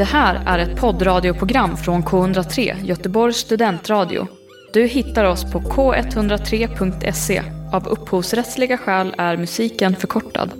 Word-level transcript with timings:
Det 0.00 0.04
här 0.04 0.42
är 0.46 0.58
ett 0.58 0.80
poddradioprogram 0.80 1.76
från 1.76 2.02
K103, 2.02 2.84
Göteborgs 2.84 3.36
studentradio. 3.36 4.26
Du 4.72 4.86
hittar 4.86 5.24
oss 5.24 5.52
på 5.52 5.60
k103.se. 5.60 7.42
Av 7.72 7.88
upphovsrättsliga 7.88 8.78
skäl 8.78 9.14
är 9.18 9.36
musiken 9.36 9.96
förkortad. 9.96 10.50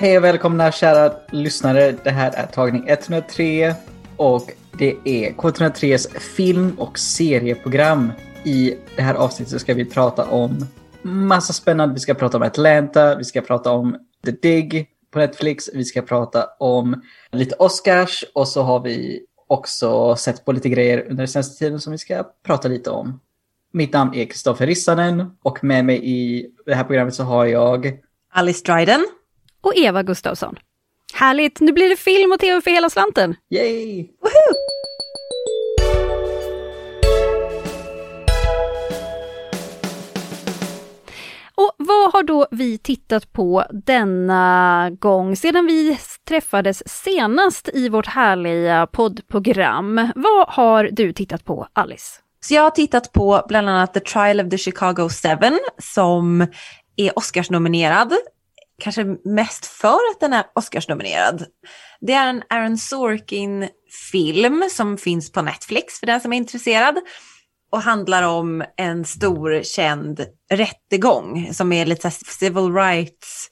Hej 0.00 0.18
och 0.18 0.24
välkomna 0.24 0.72
kära 0.72 1.12
lyssnare. 1.30 1.94
Det 2.04 2.10
här 2.10 2.32
är 2.34 2.46
tagning 2.46 2.88
103 2.88 3.74
och 4.16 4.50
det 4.72 4.94
är 5.04 5.32
K103s 5.32 6.18
film 6.18 6.74
och 6.78 6.98
serieprogram. 6.98 8.12
I 8.44 8.74
det 8.96 9.02
här 9.02 9.14
avsnittet 9.14 9.60
ska 9.60 9.74
vi 9.74 9.84
prata 9.84 10.24
om 10.24 10.66
massa 11.02 11.52
spännande. 11.52 11.94
Vi 11.94 12.00
ska 12.00 12.14
prata 12.14 12.36
om 12.36 12.42
Atlanta, 12.42 13.16
vi 13.16 13.24
ska 13.24 13.40
prata 13.40 13.70
om 13.70 13.96
The 14.24 14.30
Dig 14.30 14.88
på 15.10 15.18
Netflix, 15.18 15.70
vi 15.74 15.84
ska 15.84 16.02
prata 16.02 16.46
om 16.58 17.02
lite 17.32 17.54
Oscars 17.54 18.24
och 18.34 18.48
så 18.48 18.62
har 18.62 18.80
vi 18.80 19.22
också 19.46 20.16
sett 20.16 20.44
på 20.44 20.52
lite 20.52 20.68
grejer 20.68 21.00
under 21.00 21.16
den 21.16 21.28
senaste 21.28 21.58
tiden 21.58 21.80
som 21.80 21.92
vi 21.92 21.98
ska 21.98 22.24
prata 22.46 22.68
lite 22.68 22.90
om. 22.90 23.20
Mitt 23.72 23.92
namn 23.92 24.14
är 24.14 24.24
Kristoffer 24.24 24.66
Rissanen 24.66 25.30
och 25.42 25.64
med 25.64 25.84
mig 25.84 26.00
i 26.04 26.46
det 26.66 26.74
här 26.74 26.84
programmet 26.84 27.14
så 27.14 27.22
har 27.22 27.46
jag 27.46 27.98
Alice 28.32 28.64
Dryden. 28.64 29.06
Och 29.60 29.76
Eva 29.76 30.02
Gustavsson. 30.02 30.56
Härligt, 31.14 31.60
nu 31.60 31.72
blir 31.72 31.88
det 31.88 31.96
film 31.96 32.32
och 32.32 32.38
tv 32.38 32.60
för 32.60 32.70
hela 32.70 32.90
slanten. 32.90 33.34
Yay! 33.50 34.08
Woho! 34.20 34.71
Har 42.22 42.26
då 42.26 42.46
vi 42.50 42.78
tittat 42.78 43.32
på 43.32 43.64
denna 43.70 44.90
gång 44.98 45.36
sedan 45.36 45.66
vi 45.66 45.98
träffades 46.28 46.82
senast 47.04 47.68
i 47.74 47.88
vårt 47.88 48.06
härliga 48.06 48.86
poddprogram? 48.86 50.10
Vad 50.14 50.48
har 50.48 50.88
du 50.92 51.12
tittat 51.12 51.44
på, 51.44 51.66
Alice? 51.72 52.20
Så 52.40 52.54
jag 52.54 52.62
har 52.62 52.70
tittat 52.70 53.12
på 53.12 53.44
bland 53.48 53.68
annat 53.68 53.94
The 53.94 54.00
Trial 54.00 54.40
of 54.40 54.50
the 54.50 54.58
Chicago 54.58 55.08
Seven 55.08 55.58
som 55.78 56.46
är 56.96 57.18
Oscarsnominerad. 57.18 58.12
Kanske 58.82 59.04
mest 59.24 59.66
för 59.66 59.88
att 59.88 60.20
den 60.20 60.32
är 60.32 60.44
Oscarsnominerad. 60.54 61.44
Det 62.00 62.12
är 62.12 62.26
en 62.26 62.42
Aaron 62.48 62.78
Sorkin-film 62.78 64.68
som 64.70 64.98
finns 64.98 65.32
på 65.32 65.42
Netflix 65.42 66.00
för 66.00 66.06
den 66.06 66.20
som 66.20 66.32
är 66.32 66.36
intresserad 66.36 66.98
och 67.72 67.82
handlar 67.82 68.22
om 68.22 68.64
en 68.76 69.04
stor 69.04 69.62
känd 69.62 70.26
rättegång 70.50 71.48
som 71.52 71.72
är 71.72 71.86
lite 71.86 72.10
civil 72.10 72.74
rights 72.74 73.48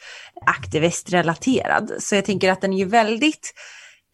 aktivistrelaterad. 0.46 1.92
Så 1.98 2.14
jag 2.14 2.24
tänker 2.24 2.52
att 2.52 2.60
den 2.60 2.72
är 2.72 2.78
ju 2.78 2.84
väldigt 2.84 3.52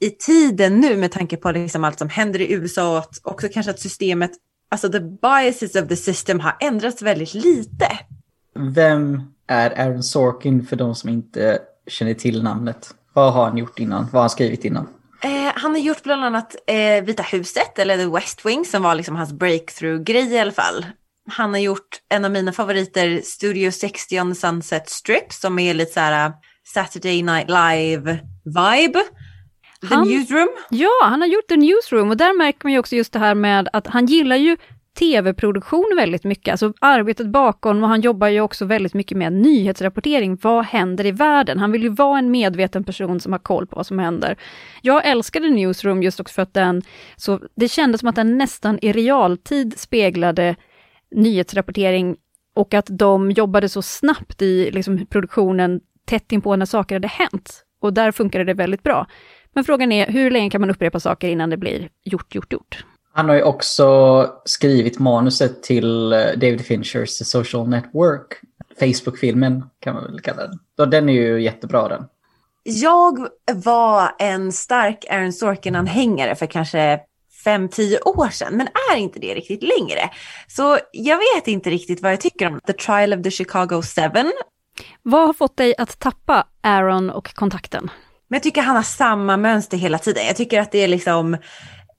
i 0.01 0.11
tiden 0.11 0.81
nu 0.81 0.97
med 0.97 1.13
tanke 1.13 1.37
på 1.37 1.51
liksom 1.51 1.85
allt 1.85 1.99
som 1.99 2.09
händer 2.09 2.41
i 2.41 2.53
USA 2.53 2.99
och 2.99 3.33
också 3.33 3.49
kanske 3.49 3.71
att 3.71 3.81
systemet, 3.81 4.31
alltså 4.69 4.89
the 4.89 5.01
biases 5.01 5.77
of 5.77 5.89
the 5.89 5.97
system 5.97 6.41
har 6.41 6.57
ändrats 6.61 7.03
väldigt 7.03 7.35
lite. 7.35 7.87
Vem 8.55 9.23
är 9.47 9.81
Aaron 9.81 10.03
Sorkin 10.03 10.67
för 10.67 10.77
de 10.77 10.95
som 10.95 11.11
inte 11.11 11.59
känner 11.87 12.15
till 12.15 12.43
namnet? 12.43 12.95
Vad 13.13 13.33
har 13.33 13.45
han 13.45 13.59
gjort 13.59 13.79
innan? 13.79 14.03
Vad 14.03 14.13
har 14.13 14.21
han 14.21 14.31
skrivit 14.31 14.65
innan? 14.65 14.89
Eh, 15.23 15.53
han 15.55 15.71
har 15.71 15.79
gjort 15.79 16.03
bland 16.03 16.25
annat 16.25 16.57
eh, 16.67 17.05
Vita 17.05 17.23
huset, 17.23 17.79
eller 17.79 17.97
The 17.97 18.07
West 18.07 18.47
Wing, 18.47 18.65
som 18.65 18.83
var 18.83 18.95
liksom 18.95 19.17
hans 19.17 19.33
breakthrough-grej 19.33 20.33
i 20.35 20.39
alla 20.39 20.53
fall. 20.53 20.87
Han 21.31 21.51
har 21.53 21.61
gjort 21.61 22.01
en 22.15 22.25
av 22.25 22.31
mina 22.31 22.53
favoriter, 22.53 23.21
Studio 23.25 23.71
60 23.71 24.21
on 24.21 24.31
the 24.35 24.41
Sunset 24.41 24.89
Strip, 24.91 25.33
som 25.33 25.59
är 25.59 25.75
lite 25.75 25.93
så 25.93 26.01
här 26.01 26.29
uh, 26.29 26.35
Saturday 26.75 27.23
Night 27.23 27.49
Live-vibe. 27.49 29.01
The 29.89 29.95
Han- 29.95 30.09
Newsroom. 30.09 30.49
Ja, 30.71 30.91
han 31.03 31.21
har 31.21 31.29
gjort 31.29 31.49
The 31.49 31.57
Newsroom 31.57 32.11
och 32.11 32.17
där 32.17 32.39
märker 32.39 32.61
man 32.63 32.73
ju 32.73 32.79
också 32.79 32.97
just 32.97 33.13
det 33.13 33.19
här 33.19 33.35
med 33.35 33.69
att 33.73 33.87
han 33.87 34.07
gillar 34.07 34.37
ju 34.37 34.57
tv-produktion 34.99 35.95
väldigt 35.97 36.25
mycket, 36.25 36.53
alltså 36.53 36.73
arbetet 36.81 37.27
bakom 37.27 37.83
och 37.83 37.89
han 37.89 38.01
jobbar 38.01 38.29
ju 38.29 38.41
också 38.41 38.65
väldigt 38.65 38.95
mycket 38.95 39.19
med 39.19 39.33
nyhetsrapportering. 39.33 40.39
Vad 40.43 40.65
händer 40.65 41.07
i 41.07 41.11
världen? 41.11 41.59
Han 41.59 41.73
vill 41.73 41.83
ju 41.83 41.89
vara 41.89 42.19
en 42.19 42.31
medveten 42.31 42.85
person 42.85 43.21
som 43.21 43.33
har 43.33 43.39
koll 43.39 43.67
på 43.67 43.77
vad 43.77 43.87
som 43.87 43.99
händer. 43.99 44.37
Jag 44.83 45.07
älskade 45.07 45.49
Newsroom 45.49 46.03
just 46.03 46.21
också 46.21 46.35
för 46.35 46.43
att 46.43 46.55
den, 46.55 46.83
så 47.17 47.41
det 47.57 47.69
kändes 47.69 48.01
som 48.01 48.09
att 48.09 48.17
den 48.17 48.39
nästan 48.39 48.79
i 48.83 48.93
realtid 48.93 49.79
speglade 49.79 50.57
nyhetsrapportering 51.11 52.17
och 52.55 52.75
att 52.75 52.87
de 52.91 53.31
jobbade 53.31 53.69
så 53.69 53.83
snabbt 53.83 54.43
i 54.43 54.71
liksom, 54.71 55.07
produktionen 55.07 55.81
tätt 56.05 56.33
inpå 56.33 56.57
när 56.57 56.67
saker 56.67 56.95
hade 56.95 57.09
hänt. 57.09 57.63
Och 57.81 57.93
där 57.93 58.13
funkade 58.13 58.45
det 58.45 58.55
väldigt 58.55 58.83
bra. 58.83 59.07
Men 59.53 59.65
frågan 59.65 59.93
är, 59.93 60.07
hur 60.07 60.31
länge 60.31 60.51
kan 60.51 60.61
man 60.61 60.71
upprepa 60.71 61.01
saker 61.01 61.29
innan 61.29 61.51
det 61.51 61.57
blir 61.57 61.89
gjort, 62.05 62.35
gjort, 62.35 62.53
gjort? 62.53 62.85
Han 63.17 63.29
har 63.29 63.37
ju 63.37 63.43
också 63.43 64.31
skrivit 64.45 64.99
manuset 64.99 65.63
till 65.63 66.13
eh, 66.13 66.19
David 66.19 66.67
Finchers 66.67 67.19
The 67.19 67.25
Social 67.25 67.69
Network. 67.69 68.41
Facebook-filmen 68.81 69.65
kan 69.81 69.95
man 69.95 70.05
väl 70.05 70.21
kalla 70.21 70.43
den. 70.77 70.91
Den 70.91 71.09
är 71.09 71.13
ju 71.13 71.43
jättebra 71.43 71.89
den. 71.89 72.05
Jag 72.63 73.29
var 73.55 74.15
en 74.19 74.53
stark 74.53 75.05
Aaron 75.11 75.33
Sorkin-anhängare 75.33 76.35
för 76.35 76.47
kanske 76.47 77.01
5-10 77.45 77.97
år 78.05 78.29
sedan, 78.29 78.57
men 78.57 78.69
är 78.93 78.97
inte 78.97 79.19
det 79.19 79.35
riktigt 79.35 79.63
längre. 79.63 80.11
Så 80.49 80.79
jag 80.93 81.17
vet 81.17 81.49
inte 81.49 81.71
riktigt 81.71 82.03
vad 82.03 82.13
jag 82.13 82.21
tycker 82.21 82.47
om 82.47 82.61
The 82.67 82.73
Trial 82.73 83.13
of 83.13 83.23
the 83.23 83.31
Chicago 83.31 83.83
Seven. 83.83 84.33
Vad 85.03 85.27
har 85.27 85.33
fått 85.33 85.57
dig 85.57 85.75
att 85.79 85.99
tappa 85.99 86.47
Aaron 86.63 87.11
och 87.11 87.35
kontakten? 87.35 87.91
Men 88.29 88.37
jag 88.37 88.43
tycker 88.43 88.63
han 88.63 88.77
har 88.77 88.83
samma 88.83 89.37
mönster 89.37 89.77
hela 89.77 89.99
tiden. 89.99 90.27
Jag 90.27 90.37
tycker 90.37 90.61
att 90.61 90.73
det 90.73 90.79
är 90.79 90.89
liksom 90.89 91.37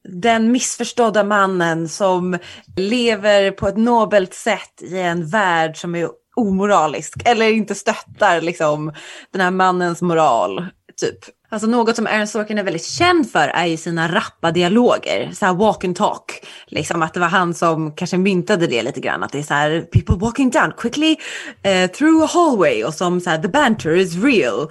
den 0.04 0.52
missförstådda 0.52 1.24
mannen 1.24 1.90
som 1.90 2.38
lever 2.76 3.52
på 3.52 3.68
ett 3.68 3.78
nobelt 3.78 4.34
sätt 4.34 4.82
i 4.82 5.00
en 5.00 5.28
värld 5.28 5.78
som 5.78 5.96
är 5.96 6.10
omoralisk 6.36 7.14
eller 7.26 7.52
inte 7.52 7.76
stöttar 7.76 8.42
liksom 8.42 8.94
den 9.32 9.42
här 9.42 9.52
mannens 9.52 10.02
moral. 10.02 10.66
Typ. 11.02 11.18
Alltså 11.50 11.68
något 11.68 11.96
som 11.96 12.08
Aaron 12.08 12.28
Sorkin 12.28 12.58
är 12.58 12.64
väldigt 12.64 12.86
känd 12.86 13.32
för 13.32 13.48
är 13.48 13.66
ju 13.66 13.78
sina 13.78 14.16
rappa 14.16 14.52
dialoger, 14.52 15.32
så 15.34 15.46
här 15.46 15.54
walk 15.54 15.84
and 15.84 15.96
talk. 15.96 16.46
Liksom 16.68 17.02
att 17.02 17.14
det 17.14 17.20
var 17.20 17.28
han 17.28 17.54
som 17.54 17.92
kanske 17.92 18.18
myntade 18.18 18.68
det 18.68 18.84
lite 18.84 19.00
grann, 19.00 19.24
att 19.24 19.32
det 19.32 19.40
är 19.40 19.44
så 19.44 19.54
här 19.54 19.82
people 19.82 20.16
walking 20.16 20.50
down 20.50 20.74
quickly 20.78 21.12
uh, 21.12 21.88
through 21.92 22.24
a 22.24 22.30
hallway 22.34 22.84
och 22.84 22.94
som 22.94 23.22
så 23.22 23.30
här 23.30 23.38
the 23.38 23.48
banter 23.48 23.96
is 23.96 24.24
real. 24.24 24.70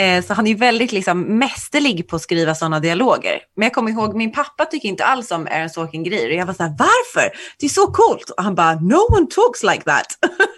Eh, 0.00 0.22
så 0.22 0.34
han 0.34 0.46
är 0.46 0.54
väldigt 0.54 0.92
liksom 0.92 1.38
mästerlig 1.38 2.08
på 2.08 2.16
att 2.16 2.22
skriva 2.22 2.54
sådana 2.54 2.80
dialoger. 2.80 3.40
Men 3.56 3.66
jag 3.66 3.72
kommer 3.72 3.90
ihåg, 3.90 4.16
min 4.16 4.32
pappa 4.32 4.64
tycker 4.64 4.88
inte 4.88 5.04
alls 5.04 5.30
om 5.30 5.46
Aaron 5.50 5.70
Sorkin-grejer. 5.70 6.28
Och 6.28 6.34
jag 6.34 6.46
var 6.46 6.54
så 6.54 6.62
här, 6.62 6.74
varför? 6.78 7.30
Det 7.58 7.66
är 7.66 7.70
så 7.70 7.86
coolt. 7.86 8.30
Och 8.30 8.42
han 8.42 8.54
bara, 8.54 8.74
no 8.74 9.16
one 9.16 9.26
talks 9.26 9.62
like 9.62 9.82
that 9.82 10.06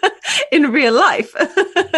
in 0.51 0.73
real 0.73 0.93
life. 0.93 1.47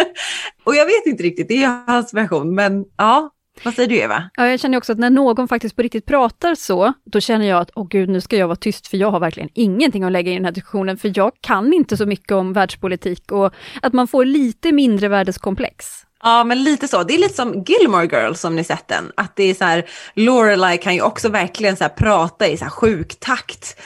och 0.64 0.76
jag 0.76 0.86
vet 0.86 1.06
inte 1.06 1.22
riktigt, 1.22 1.48
det 1.48 1.62
är 1.62 1.84
hans 1.86 2.14
version. 2.14 2.54
Men 2.54 2.84
ja, 2.96 3.30
vad 3.64 3.74
säger 3.74 3.88
du 3.88 3.96
Eva? 3.96 4.30
Ja, 4.36 4.48
jag 4.48 4.60
känner 4.60 4.78
också 4.78 4.92
att 4.92 4.98
när 4.98 5.10
någon 5.10 5.48
faktiskt 5.48 5.76
på 5.76 5.82
riktigt 5.82 6.06
pratar 6.06 6.54
så, 6.54 6.92
då 7.04 7.20
känner 7.20 7.46
jag 7.46 7.60
att, 7.60 7.70
åh 7.74 7.86
gud, 7.88 8.08
nu 8.08 8.20
ska 8.20 8.36
jag 8.36 8.46
vara 8.46 8.56
tyst, 8.56 8.86
för 8.86 8.96
jag 8.96 9.10
har 9.10 9.20
verkligen 9.20 9.48
ingenting 9.54 10.04
att 10.04 10.12
lägga 10.12 10.32
i 10.32 10.34
den 10.34 10.44
här 10.44 10.52
diskussionen, 10.52 10.96
för 10.96 11.12
jag 11.14 11.32
kan 11.40 11.72
inte 11.72 11.96
så 11.96 12.06
mycket 12.06 12.32
om 12.32 12.52
världspolitik 12.52 13.32
och 13.32 13.54
att 13.82 13.92
man 13.92 14.08
får 14.08 14.24
lite 14.24 14.72
mindre 14.72 15.08
världskomplex. 15.08 16.05
Ja, 16.26 16.44
men 16.44 16.62
lite 16.64 16.88
så. 16.88 17.02
Det 17.02 17.14
är 17.14 17.18
lite 17.18 17.34
som 17.34 17.64
Gilmore 17.66 18.06
Girls 18.06 18.40
som 18.40 18.56
ni 18.56 18.64
sett 18.64 18.88
den. 18.88 19.12
Att 19.14 19.36
det 19.36 19.42
är 19.44 19.54
så 19.54 19.64
här, 19.64 19.84
Lorelai 20.14 20.78
kan 20.78 20.94
ju 20.94 21.02
också 21.02 21.28
verkligen 21.28 21.76
så 21.76 21.84
här 21.84 21.88
prata 21.88 22.48
i 22.48 22.56
så 22.56 22.64
här 22.64 22.70
sjuk 22.70 23.20
takt. 23.20 23.76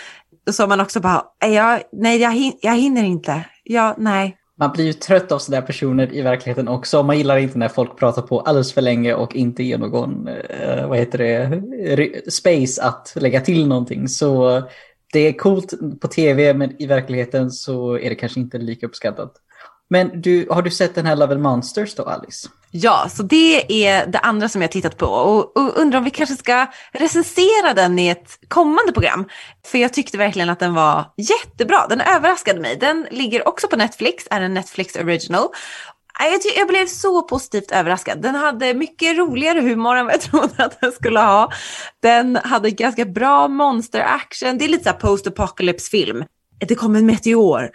Så 0.50 0.66
man 0.66 0.80
också 0.80 1.00
bara, 1.00 1.24
jag, 1.40 1.82
nej 1.92 2.20
jag, 2.20 2.30
hin- 2.30 2.58
jag 2.60 2.76
hinner 2.76 3.04
inte. 3.04 3.44
Ja, 3.64 3.94
nej. 3.98 4.36
Man 4.58 4.72
blir 4.72 4.84
ju 4.84 4.92
trött 4.92 5.32
av 5.32 5.38
sådana 5.38 5.66
personer 5.66 6.14
i 6.14 6.22
verkligheten 6.22 6.68
också. 6.68 7.02
Man 7.02 7.18
gillar 7.18 7.38
inte 7.38 7.58
när 7.58 7.68
folk 7.68 7.98
pratar 7.98 8.22
på 8.22 8.40
alldeles 8.40 8.72
för 8.72 8.82
länge 8.82 9.14
och 9.14 9.36
inte 9.36 9.62
ger 9.62 9.78
någon, 9.78 10.28
eh, 10.28 10.88
vad 10.88 10.98
heter 10.98 11.18
det, 11.18 12.32
space 12.32 12.82
att 12.82 13.12
lägga 13.16 13.40
till 13.40 13.66
någonting. 13.66 14.08
Så 14.08 14.62
det 15.12 15.20
är 15.20 15.32
coolt 15.32 15.72
på 16.00 16.08
tv 16.08 16.54
men 16.54 16.82
i 16.82 16.86
verkligheten 16.86 17.50
så 17.50 17.98
är 17.98 18.08
det 18.08 18.14
kanske 18.14 18.40
inte 18.40 18.58
lika 18.58 18.86
uppskattat. 18.86 19.32
Men 19.90 20.20
du, 20.20 20.46
har 20.50 20.62
du 20.62 20.70
sett 20.70 20.94
den 20.94 21.06
här 21.06 21.16
Love 21.16 21.34
and 21.34 21.42
Monsters 21.42 21.94
då 21.94 22.02
Alice? 22.02 22.48
Ja, 22.72 23.08
så 23.10 23.22
det 23.22 23.84
är 23.86 24.06
det 24.06 24.18
andra 24.18 24.48
som 24.48 24.62
jag 24.62 24.68
har 24.68 24.72
tittat 24.72 24.96
på 24.96 25.06
och, 25.06 25.56
och 25.56 25.76
undrar 25.76 25.98
om 25.98 26.04
vi 26.04 26.10
kanske 26.10 26.36
ska 26.36 26.66
recensera 26.92 27.74
den 27.74 27.98
i 27.98 28.08
ett 28.08 28.38
kommande 28.48 28.92
program. 28.92 29.28
För 29.66 29.78
jag 29.78 29.92
tyckte 29.92 30.18
verkligen 30.18 30.50
att 30.50 30.58
den 30.58 30.74
var 30.74 31.04
jättebra. 31.16 31.86
Den 31.88 32.00
överraskade 32.00 32.60
mig. 32.60 32.76
Den 32.76 33.06
ligger 33.10 33.48
också 33.48 33.68
på 33.68 33.76
Netflix, 33.76 34.26
är 34.30 34.40
en 34.40 34.54
Netflix 34.54 34.96
original. 34.96 35.48
Jag, 36.18 36.40
jag 36.56 36.68
blev 36.68 36.86
så 36.86 37.22
positivt 37.22 37.70
överraskad. 37.70 38.22
Den 38.22 38.34
hade 38.34 38.74
mycket 38.74 39.18
roligare 39.18 39.60
humor 39.60 39.96
än 39.96 40.06
vad 40.06 40.14
jag 40.14 40.20
trodde 40.30 40.64
att 40.64 40.80
den 40.80 40.92
skulle 40.92 41.20
ha. 41.20 41.52
Den 42.02 42.36
hade 42.36 42.70
ganska 42.70 43.04
bra 43.04 43.48
monster 43.48 44.00
action. 44.00 44.58
Det 44.58 44.64
är 44.64 44.68
lite 44.68 44.84
så 44.84 44.90
här 44.90 44.96
post-apocalypse 44.96 45.90
film. 45.90 46.24
det 46.58 46.74
kom 46.74 46.96
en 46.96 47.06
meteor 47.06 47.70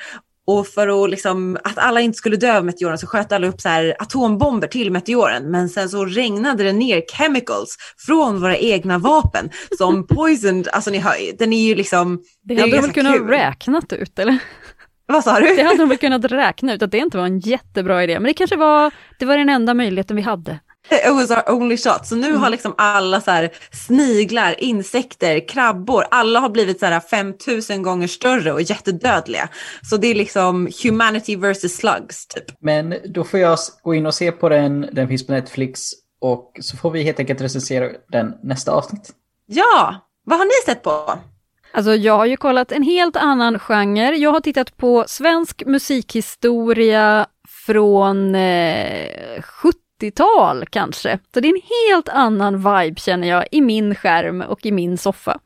och 0.48 0.68
för 0.68 1.04
att, 1.04 1.10
liksom, 1.10 1.58
att 1.64 1.78
alla 1.78 2.02
inte 2.02 2.18
skulle 2.18 2.36
dö 2.36 2.58
av 2.58 2.66
meteoren 2.66 2.98
så 2.98 3.08
sköt 3.08 3.32
alla 3.32 3.48
upp 3.48 3.62
så 3.62 3.70
här 3.70 3.96
atombomber 4.00 4.68
till 4.68 4.92
meteoren. 4.92 5.52
Men 5.52 5.70
sen 5.70 5.90
så 5.90 6.06
regnade 6.06 6.64
det 6.64 6.74
ner 6.74 7.04
chemicals 7.12 7.78
från 8.06 8.42
våra 8.42 8.58
egna 8.58 8.98
vapen 8.98 9.50
som 9.78 10.08
poisoned, 10.16 10.68
alltså 10.68 10.92
ni 10.92 10.98
hör, 10.98 11.38
den 11.38 11.54
är 11.54 11.68
ju 11.68 11.76
liksom... 11.76 12.24
Det 12.44 12.60
hade 12.60 12.72
de 12.72 12.82
väl 12.82 12.92
kunnat 12.92 13.16
kul. 13.16 13.28
räknat 13.28 13.94
ut 13.94 14.20
eller? 14.20 14.38
Vad 15.08 15.24
sa 15.24 15.40
du? 15.40 15.56
Det 15.56 15.64
hade 15.64 15.78
de 15.78 15.90
väl 15.90 15.98
kunnat 15.98 16.26
räkna 16.26 16.74
ut 16.74 16.82
att 16.82 16.92
det 16.92 16.98
inte 16.98 17.18
var 17.18 17.26
en 17.26 17.40
jättebra 17.40 18.04
idé, 18.04 18.14
men 18.14 18.28
det 18.28 18.34
kanske 18.34 18.56
var, 18.56 18.92
det 19.20 19.26
var 19.26 19.38
den 19.38 19.50
enda 19.50 19.74
möjligheten 19.74 20.16
vi 20.16 20.22
hade. 20.22 20.60
It 20.90 21.14
was 21.14 21.32
our 21.32 21.52
only 21.52 21.78
shot. 21.78 22.08
Så 22.08 22.16
nu 22.16 22.28
mm. 22.28 22.42
har 22.42 22.50
liksom 22.50 22.76
alla 22.78 23.22
så 23.22 23.32
här 23.32 23.50
sniglar, 23.72 24.56
insekter, 24.60 25.48
krabbor, 25.48 26.06
alla 26.12 26.40
har 26.40 26.50
blivit 26.50 26.80
så 26.80 26.86
här 26.86 27.00
5000 27.00 27.84
gånger 27.84 28.08
större 28.08 28.54
och 28.54 28.62
jättedödliga. 28.62 29.50
Så 29.82 29.98
det 29.98 30.08
är 30.08 30.16
liksom 30.16 30.70
humanity 30.84 31.36
versus 31.36 31.78
slugs 31.78 32.28
typ. 32.28 32.46
Men 32.60 32.96
då 33.06 33.24
får 33.24 33.40
jag 33.40 33.58
gå 33.82 33.96
in 33.96 34.06
och 34.06 34.14
se 34.14 34.32
på 34.32 34.50
den, 34.50 34.90
den 34.92 35.08
finns 35.08 35.28
på 35.28 35.34
Netflix 35.34 35.82
och 36.22 36.52
så 36.62 36.78
får 36.78 36.92
vi 36.92 37.04
helt 37.04 37.20
enkelt 37.20 37.42
recensera 37.42 37.90
den 38.12 38.34
nästa 38.44 38.72
avsnitt. 38.72 39.10
Ja, 39.46 39.96
vad 40.24 40.38
har 40.38 40.46
ni 40.46 40.66
sett 40.66 40.84
på? 40.84 41.20
Alltså 41.72 41.96
jag 41.96 42.18
har 42.18 42.26
ju 42.26 42.38
kollat 42.38 42.72
en 42.72 42.84
helt 42.84 43.16
annan 43.16 43.60
genre. 43.60 44.16
Jag 44.16 44.32
har 44.32 44.40
tittat 44.40 44.78
på 44.78 45.06
svensk 45.08 45.64
musikhistoria 45.66 47.28
från 47.66 48.36
eh, 48.36 49.42
70-tal 50.02 50.66
kanske. 50.66 51.20
Så 51.34 51.40
det 51.40 51.48
är 51.48 51.54
en 51.54 51.62
helt 51.94 52.10
annan 52.10 52.58
vibe 52.58 53.02
känner 53.02 53.28
jag 53.28 53.46
i 53.52 53.62
min 53.62 53.96
skärm 53.96 54.42
och 54.42 54.66
i 54.66 54.72
min 54.72 54.98
soffa. 54.98 55.40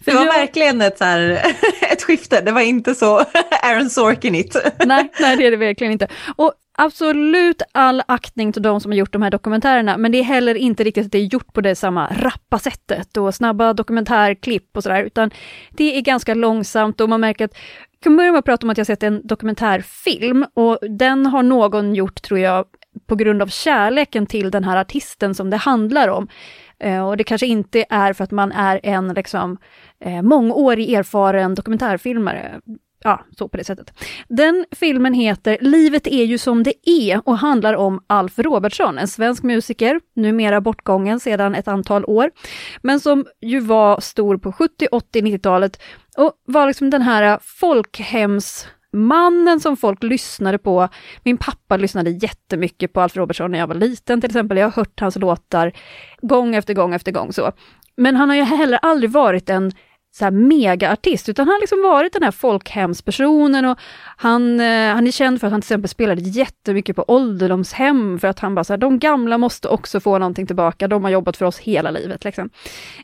För 0.00 0.10
det 0.10 0.16
var 0.16 0.26
jag... 0.26 0.32
verkligen 0.32 0.80
ett, 0.80 0.98
så 0.98 1.04
här, 1.04 1.30
ett 1.92 2.02
skifte, 2.02 2.40
det 2.40 2.52
var 2.52 2.60
inte 2.60 2.94
så 2.94 3.18
Aaron 3.62 3.90
Sorkin-igt. 3.90 4.56
nej, 4.84 5.12
nej, 5.20 5.36
det 5.36 5.46
är 5.46 5.50
det 5.50 5.56
verkligen 5.56 5.92
inte. 5.92 6.08
Och 6.36 6.52
absolut 6.78 7.62
all 7.72 8.02
aktning 8.08 8.52
till 8.52 8.62
de 8.62 8.80
som 8.80 8.90
har 8.90 8.96
gjort 8.96 9.12
de 9.12 9.22
här 9.22 9.30
dokumentärerna, 9.30 9.96
men 9.96 10.12
det 10.12 10.18
är 10.18 10.22
heller 10.22 10.54
inte 10.54 10.84
riktigt 10.84 11.06
att 11.06 11.12
det 11.12 11.18
är 11.18 11.32
gjort 11.32 11.52
på 11.52 11.60
det 11.60 11.74
samma 11.74 12.08
rappa 12.12 12.58
sättet 12.58 13.16
och 13.16 13.34
snabba 13.34 13.72
dokumentärklipp 13.72 14.76
och 14.76 14.82
sådär, 14.82 15.02
utan 15.02 15.30
det 15.70 15.96
är 15.96 16.00
ganska 16.00 16.34
långsamt 16.34 17.00
och 17.00 17.08
man 17.08 17.20
märker 17.20 17.44
att 17.44 17.54
jag 17.90 18.00
kan 18.02 18.16
börja 18.16 18.32
med 18.32 18.38
att 18.38 18.44
prata 18.44 18.66
om 18.66 18.70
att 18.70 18.78
jag 18.78 18.86
sett 18.86 19.02
en 19.02 19.26
dokumentärfilm 19.26 20.46
och 20.54 20.78
den 20.98 21.26
har 21.26 21.42
någon 21.42 21.94
gjort, 21.94 22.22
tror 22.22 22.40
jag, 22.40 22.64
på 23.06 23.16
grund 23.16 23.42
av 23.42 23.46
kärleken 23.46 24.26
till 24.26 24.50
den 24.50 24.64
här 24.64 24.76
artisten 24.76 25.34
som 25.34 25.50
det 25.50 25.56
handlar 25.56 26.08
om. 26.08 26.28
Eh, 26.78 27.08
och 27.08 27.16
det 27.16 27.24
kanske 27.24 27.46
inte 27.46 27.84
är 27.90 28.12
för 28.12 28.24
att 28.24 28.30
man 28.30 28.52
är 28.52 28.80
en 28.82 29.08
liksom, 29.08 29.58
eh, 30.00 30.22
mångårig 30.22 30.92
erfaren 30.92 31.54
dokumentärfilmare. 31.54 32.60
Ja, 33.06 33.24
så 33.38 33.48
på 33.48 33.56
det 33.56 33.64
sättet. 33.64 33.92
Den 34.28 34.64
filmen 34.70 35.14
heter 35.14 35.58
Livet 35.60 36.06
är 36.06 36.24
ju 36.24 36.38
som 36.38 36.62
det 36.62 36.88
är 36.88 37.28
och 37.28 37.38
handlar 37.38 37.74
om 37.74 38.00
Alf 38.06 38.38
Robertsson, 38.38 38.98
en 38.98 39.08
svensk 39.08 39.42
musiker, 39.42 40.00
numera 40.16 40.60
bortgången 40.60 41.20
sedan 41.20 41.54
ett 41.54 41.68
antal 41.68 42.04
år, 42.04 42.30
men 42.82 43.00
som 43.00 43.26
ju 43.40 43.60
var 43.60 44.00
stor 44.00 44.38
på 44.38 44.52
70, 44.52 44.88
80, 44.92 45.20
90-talet 45.20 45.82
och 46.16 46.32
var 46.46 46.66
liksom 46.66 46.90
den 46.90 47.02
här 47.02 47.38
folkhems 47.42 48.66
mannen 48.94 49.60
som 49.60 49.76
folk 49.76 50.02
lyssnade 50.02 50.58
på. 50.58 50.88
Min 51.22 51.36
pappa 51.36 51.76
lyssnade 51.76 52.10
jättemycket 52.10 52.92
på 52.92 53.00
Alf 53.00 53.16
Robertson 53.16 53.50
när 53.50 53.58
jag 53.58 53.66
var 53.66 53.74
liten 53.74 54.20
till 54.20 54.30
exempel. 54.30 54.58
Jag 54.58 54.66
har 54.66 54.72
hört 54.72 55.00
hans 55.00 55.16
låtar 55.16 55.72
gång 56.22 56.54
efter 56.54 56.74
gång 56.74 56.94
efter 56.94 57.12
gång 57.12 57.32
så. 57.32 57.52
Men 57.96 58.16
han 58.16 58.28
har 58.28 58.36
ju 58.36 58.42
heller 58.42 58.78
aldrig 58.82 59.10
varit 59.10 59.50
en 59.50 59.72
så 60.14 60.24
här 60.24 60.30
megaartist, 60.30 61.28
utan 61.28 61.46
han 61.46 61.52
har 61.52 61.60
liksom 61.60 61.82
varit 61.82 62.12
den 62.12 62.22
här 62.22 62.30
folkhemspersonen 62.30 63.64
och 63.64 63.78
han, 64.16 64.60
eh, 64.60 64.94
han 64.94 65.06
är 65.06 65.10
känd 65.10 65.40
för 65.40 65.46
att 65.46 65.52
han 65.52 65.60
till 65.60 65.66
exempel 65.66 65.88
spelade 65.88 66.20
jättemycket 66.20 66.96
på 66.96 67.04
ålderdomshem 67.08 68.18
för 68.18 68.28
att 68.28 68.38
han 68.38 68.54
bara 68.54 68.64
så 68.64 68.72
här, 68.72 68.78
de 68.78 68.98
gamla 68.98 69.38
måste 69.38 69.68
också 69.68 70.00
få 70.00 70.18
någonting 70.18 70.46
tillbaka, 70.46 70.88
de 70.88 71.04
har 71.04 71.10
jobbat 71.10 71.36
för 71.36 71.46
oss 71.46 71.58
hela 71.58 71.90
livet. 71.90 72.24
Liksom. 72.24 72.50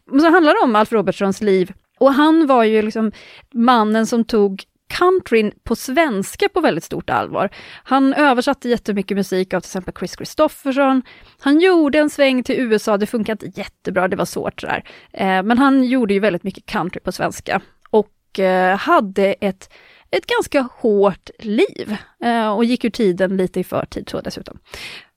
Men 0.07 0.21
så 0.21 0.31
handlar 0.31 0.53
det 0.53 0.61
om 0.65 0.77
Alf 0.77 0.93
Robertsons 0.93 1.41
liv 1.41 1.73
och 2.01 2.15
han 2.15 2.47
var 2.47 2.65
ju 2.65 2.83
liksom 2.83 3.13
mannen 3.55 4.07
som 4.07 4.25
tog 4.25 4.65
countryn 4.91 5.53
på 5.65 5.77
svenska 5.77 6.49
på 6.49 6.61
väldigt 6.61 6.85
stort 6.85 7.11
allvar. 7.11 7.51
Han 7.85 8.15
översatte 8.15 8.69
jättemycket 8.69 9.17
musik 9.17 9.55
av 9.55 9.61
till 9.61 9.69
exempel 9.69 9.95
Chris 9.99 10.17
Christofferson. 10.17 11.03
Han 11.41 11.61
gjorde 11.61 11.99
en 11.99 12.11
sväng 12.11 12.43
till 12.43 12.61
USA, 12.61 12.97
det 12.97 13.07
funkade 13.07 13.47
inte 13.47 13.61
jättebra, 13.61 14.09
det 14.09 14.17
var 14.17 14.25
svårt 14.25 14.61
sådär. 14.61 14.85
Eh, 15.13 15.43
men 15.43 15.59
han 15.59 15.85
gjorde 15.85 16.15
ju 16.15 16.21
väldigt 16.21 16.43
mycket 16.43 16.67
country 16.67 17.01
på 17.01 17.13
svenska 17.13 17.61
och 17.91 18.39
eh, 18.39 18.77
hade 18.77 19.33
ett 19.33 19.71
ett 20.11 20.27
ganska 20.27 20.69
hårt 20.73 21.31
liv 21.39 21.97
eh, 22.25 22.49
och 22.53 22.65
gick 22.65 22.85
ur 22.85 22.91
tiden 22.91 23.37
lite 23.37 23.61
i 23.61 23.65
förtid 23.65 24.09
så 24.09 24.21
dessutom. 24.21 24.59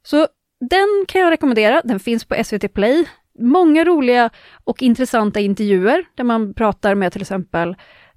Så 0.03 0.27
den 0.69 1.05
kan 1.07 1.21
jag 1.21 1.31
rekommendera, 1.31 1.81
den 1.83 1.99
finns 1.99 2.25
på 2.25 2.43
SVT 2.43 2.73
Play. 2.73 3.05
Många 3.39 3.83
roliga 3.83 4.29
och 4.63 4.81
intressanta 4.81 5.39
intervjuer 5.39 6.05
där 6.15 6.23
man 6.23 6.53
pratar 6.53 6.95
med 6.95 7.11
till 7.11 7.21
exempel 7.21 7.75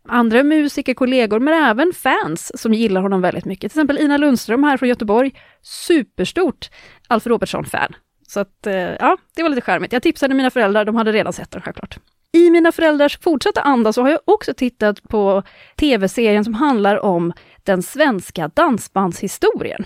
andra 0.08 0.42
musiker, 0.42 0.94
kollegor, 0.94 1.40
men 1.40 1.54
även 1.64 1.92
fans 1.92 2.60
som 2.60 2.74
gillar 2.74 3.00
honom 3.00 3.20
väldigt 3.20 3.44
mycket. 3.44 3.72
Till 3.72 3.78
exempel 3.78 3.98
Ina 3.98 4.16
Lundström 4.16 4.64
här 4.64 4.76
från 4.76 4.88
Göteborg, 4.88 5.32
superstort 5.62 6.70
Alf 7.08 7.26
Robertsson-fan. 7.26 7.96
Så 8.28 8.40
att, 8.40 8.66
eh, 8.66 8.74
ja, 8.74 9.16
det 9.36 9.42
var 9.42 9.50
lite 9.50 9.60
charmigt. 9.60 9.92
Jag 9.92 10.02
tipsade 10.02 10.34
mina 10.34 10.50
föräldrar, 10.50 10.84
de 10.84 10.96
hade 10.96 11.12
redan 11.12 11.32
sett 11.32 11.50
den 11.50 11.62
självklart. 11.62 11.98
I 12.32 12.50
mina 12.50 12.72
föräldrars 12.72 13.18
fortsatta 13.18 13.60
anda 13.60 13.92
så 13.92 14.02
har 14.02 14.10
jag 14.10 14.20
också 14.24 14.54
tittat 14.54 15.02
på 15.02 15.42
tv-serien 15.76 16.44
som 16.44 16.54
handlar 16.54 17.04
om 17.04 17.32
den 17.62 17.82
svenska 17.82 18.48
dansbandshistorien. 18.48 19.84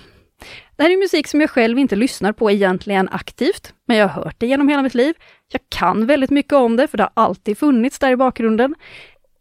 Det 0.77 0.83
här 0.83 0.91
är 0.91 0.97
musik 0.97 1.27
som 1.27 1.41
jag 1.41 1.51
själv 1.51 1.79
inte 1.79 1.97
lyssnar 1.97 2.33
på 2.33 2.51
egentligen 2.51 3.09
aktivt, 3.09 3.75
men 3.87 3.97
jag 3.97 4.09
har 4.09 4.25
hört 4.25 4.35
det 4.39 4.47
genom 4.47 4.69
hela 4.69 4.83
mitt 4.83 4.95
liv. 4.95 5.15
Jag 5.53 5.61
kan 5.69 6.07
väldigt 6.07 6.31
mycket 6.31 6.53
om 6.53 6.77
det, 6.77 6.89
för 6.89 6.99
det 6.99 7.03
har 7.03 7.13
alltid 7.15 7.59
funnits 7.59 7.99
där 7.99 8.11
i 8.11 8.17
bakgrunden. 8.17 8.75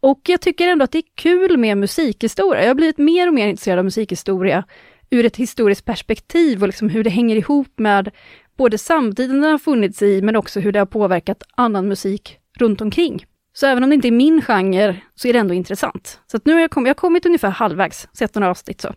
Och 0.00 0.20
jag 0.26 0.40
tycker 0.40 0.68
ändå 0.68 0.84
att 0.84 0.92
det 0.92 0.98
är 0.98 1.04
kul 1.14 1.56
med 1.56 1.78
musikhistoria. 1.78 2.62
Jag 2.62 2.68
har 2.68 2.74
blivit 2.74 2.98
mer 2.98 3.28
och 3.28 3.34
mer 3.34 3.48
intresserad 3.48 3.78
av 3.78 3.84
musikhistoria 3.84 4.64
ur 5.10 5.24
ett 5.24 5.36
historiskt 5.36 5.84
perspektiv 5.84 6.62
och 6.62 6.68
liksom 6.68 6.88
hur 6.88 7.04
det 7.04 7.10
hänger 7.10 7.36
ihop 7.36 7.78
med 7.78 8.10
både 8.56 8.78
samtiden 8.78 9.40
den 9.40 9.50
har 9.50 9.58
funnits 9.58 10.02
i, 10.02 10.22
men 10.22 10.36
också 10.36 10.60
hur 10.60 10.72
det 10.72 10.78
har 10.78 10.86
påverkat 10.86 11.42
annan 11.56 11.88
musik 11.88 12.38
runt 12.58 12.80
omkring. 12.80 13.24
Så 13.52 13.66
även 13.66 13.84
om 13.84 13.90
det 13.90 13.94
inte 13.94 14.08
är 14.08 14.12
min 14.12 14.42
genre, 14.42 14.96
så 15.14 15.28
är 15.28 15.32
det 15.32 15.38
ändå 15.38 15.54
intressant. 15.54 16.20
Så 16.26 16.38
nu 16.44 16.52
har 16.52 16.60
jag, 16.60 16.70
kommit, 16.70 16.86
jag 16.86 16.94
har 16.94 16.98
kommit 16.98 17.26
ungefär 17.26 17.50
halvvägs, 17.50 18.08
sett 18.12 18.34
några 18.34 18.50
avsnitt 18.50 18.80
så. 18.80 18.94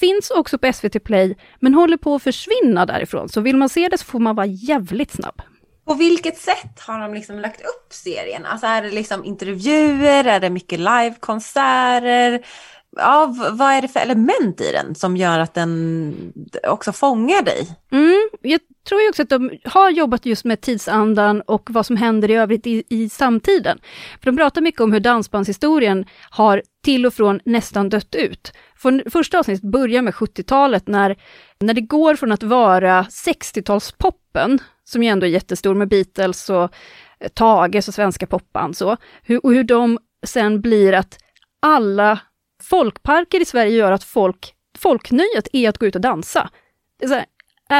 Finns 0.00 0.30
också 0.30 0.58
på 0.58 0.72
SVT 0.72 1.04
Play, 1.04 1.34
men 1.60 1.74
håller 1.74 1.96
på 1.96 2.14
att 2.14 2.22
försvinna 2.22 2.86
därifrån, 2.86 3.28
så 3.28 3.40
vill 3.40 3.56
man 3.56 3.68
se 3.68 3.88
det 3.88 3.98
så 3.98 4.04
får 4.04 4.18
man 4.18 4.36
vara 4.36 4.46
jävligt 4.46 5.12
snabb. 5.12 5.42
På 5.86 5.94
vilket 5.94 6.38
sätt 6.38 6.80
har 6.80 7.00
de 7.00 7.14
liksom 7.14 7.38
lagt 7.38 7.60
upp 7.60 7.92
serien? 7.92 8.46
Alltså 8.46 8.66
är 8.66 8.82
det 8.82 8.90
liksom 8.90 9.24
intervjuer, 9.24 10.24
är 10.24 10.40
det 10.40 10.50
mycket 10.50 10.78
livekonserter? 10.78 12.46
Ja, 12.96 13.34
vad 13.52 13.72
är 13.72 13.82
det 13.82 13.88
för 13.88 14.00
element 14.00 14.60
i 14.60 14.72
den 14.72 14.94
som 14.94 15.16
gör 15.16 15.38
att 15.38 15.54
den 15.54 16.32
också 16.68 16.92
fångar 16.92 17.42
dig? 17.42 17.68
Mm, 17.92 18.28
jag 18.42 18.60
tror 18.88 19.00
ju 19.00 19.08
också 19.08 19.22
att 19.22 19.28
de 19.28 19.50
har 19.64 19.90
jobbat 19.90 20.26
just 20.26 20.44
med 20.44 20.60
tidsandan 20.60 21.40
och 21.40 21.70
vad 21.70 21.86
som 21.86 21.96
händer 21.96 22.30
i 22.30 22.34
övrigt 22.34 22.66
i, 22.66 22.84
i 22.88 23.08
samtiden. 23.08 23.78
För 24.18 24.30
de 24.30 24.36
pratar 24.36 24.60
mycket 24.60 24.80
om 24.80 24.92
hur 24.92 25.00
dansbandshistorien 25.00 26.06
har 26.30 26.62
till 26.84 27.06
och 27.06 27.14
från 27.14 27.40
nästan 27.44 27.88
dött 27.88 28.14
ut. 28.14 28.52
För 28.76 29.10
första 29.10 29.38
avsnittet 29.38 29.70
börjar 29.70 30.02
med 30.02 30.14
70-talet 30.14 30.88
när, 30.88 31.16
när 31.58 31.74
det 31.74 31.80
går 31.80 32.16
från 32.16 32.32
att 32.32 32.42
vara 32.42 33.02
60-talspoppen 33.02 34.58
som 34.88 35.02
ju 35.02 35.08
ändå 35.08 35.26
är 35.26 35.30
jättestor 35.30 35.74
med 35.74 35.88
Beatles 35.88 36.50
och 36.50 36.74
eh, 37.20 37.28
Tages 37.34 37.88
och 37.88 37.94
svenska 37.94 38.26
popband 38.26 38.76
så, 38.76 38.96
hur, 39.22 39.46
och 39.46 39.52
hur 39.52 39.64
de 39.64 39.98
sen 40.26 40.60
blir 40.60 40.92
att 40.92 41.18
alla 41.62 42.18
folkparker 42.62 43.40
i 43.40 43.44
Sverige 43.44 43.76
gör 43.76 43.92
att 43.92 44.04
folk, 44.04 44.54
folknöjet 44.78 45.48
är 45.52 45.68
att 45.68 45.78
gå 45.78 45.86
ut 45.86 45.94
och 45.94 46.00
dansa. 46.00 46.50
Det 46.98 47.04
är 47.04 47.08
så 47.08 47.14
här, 47.14 47.26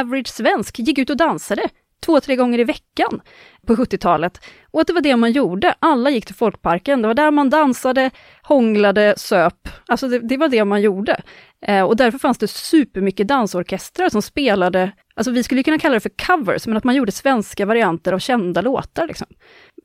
average 0.00 0.28
svensk 0.28 0.78
gick 0.78 0.98
ut 0.98 1.10
och 1.10 1.16
dansade 1.16 1.68
två, 2.00 2.20
tre 2.20 2.36
gånger 2.36 2.58
i 2.58 2.64
veckan 2.64 3.20
på 3.66 3.76
70-talet. 3.76 4.40
Och 4.70 4.80
att 4.80 4.87
det 4.87 4.92
var 4.92 5.00
det 5.00 5.16
man 5.16 5.32
gjorde. 5.32 5.75
Alla 5.78 6.11
gick 6.11 6.26
till 6.26 6.35
folkparken. 6.35 7.02
Det 7.02 7.08
var 7.08 7.14
där 7.14 7.30
man 7.30 7.50
dansade, 7.50 8.11
hånglade, 8.42 9.14
söp. 9.16 9.68
Alltså 9.87 10.08
det, 10.08 10.18
det 10.18 10.37
var 10.37 10.49
det 10.49 10.64
man 10.64 10.82
gjorde. 10.82 11.23
Eh, 11.66 11.82
och 11.82 11.96
därför 11.96 12.18
fanns 12.18 12.38
det 12.38 12.49
supermycket 12.49 13.28
dansorkestrar 13.28 14.08
som 14.08 14.23
spelade, 14.23 14.92
alltså 15.14 15.30
vi 15.30 15.42
skulle 15.42 15.62
kunna 15.62 15.78
kalla 15.78 15.94
det 15.94 16.00
för 16.00 16.26
covers, 16.26 16.66
men 16.66 16.76
att 16.76 16.85
man 16.85 16.94
gjorde 16.94 17.12
svenska 17.12 17.66
varianter 17.66 18.12
av 18.12 18.18
kända 18.18 18.61
låtar. 18.61 19.06
Liksom. 19.06 19.26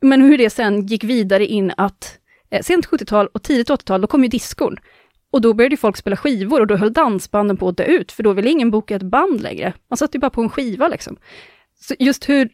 Men 0.02 0.22
hur 0.22 0.38
det 0.38 0.50
sen 0.50 0.86
gick 0.86 1.04
vidare 1.04 1.46
in 1.46 1.74
att, 1.78 2.18
eh, 2.52 2.62
sent 2.62 2.86
70-tal 2.86 3.28
och 3.28 3.44
tidigt 3.44 3.70
80-tal, 3.70 4.02
då 4.02 4.08
kom 4.08 4.24
ju 4.24 4.30
diskon. 4.30 4.78
Och 5.32 5.42
då 5.42 5.54
började 5.54 5.78
folk 5.78 5.98
spela 5.98 6.18
skivor 6.18 6.60
och 6.60 6.68
då 6.68 6.76
höll 6.76 6.94
dansbanden 6.94 7.58
på 7.58 7.68
att 7.68 7.78
dö 7.78 7.84
ut, 7.84 8.12
för 8.12 8.24
då 8.24 8.34
ville 8.34 8.50
ingen 8.50 8.72
boka 8.72 8.96
ett 8.96 9.02
band 9.02 9.42
längre. 9.42 9.74
Man 9.90 9.98
satt 9.98 10.16
ju 10.16 10.20
bara 10.20 10.30
på 10.30 10.42
en 10.42 10.50
skiva 10.50 10.88
liksom. 10.88 11.18
Så 11.80 11.96
just 12.00 12.30
hur 12.30 12.50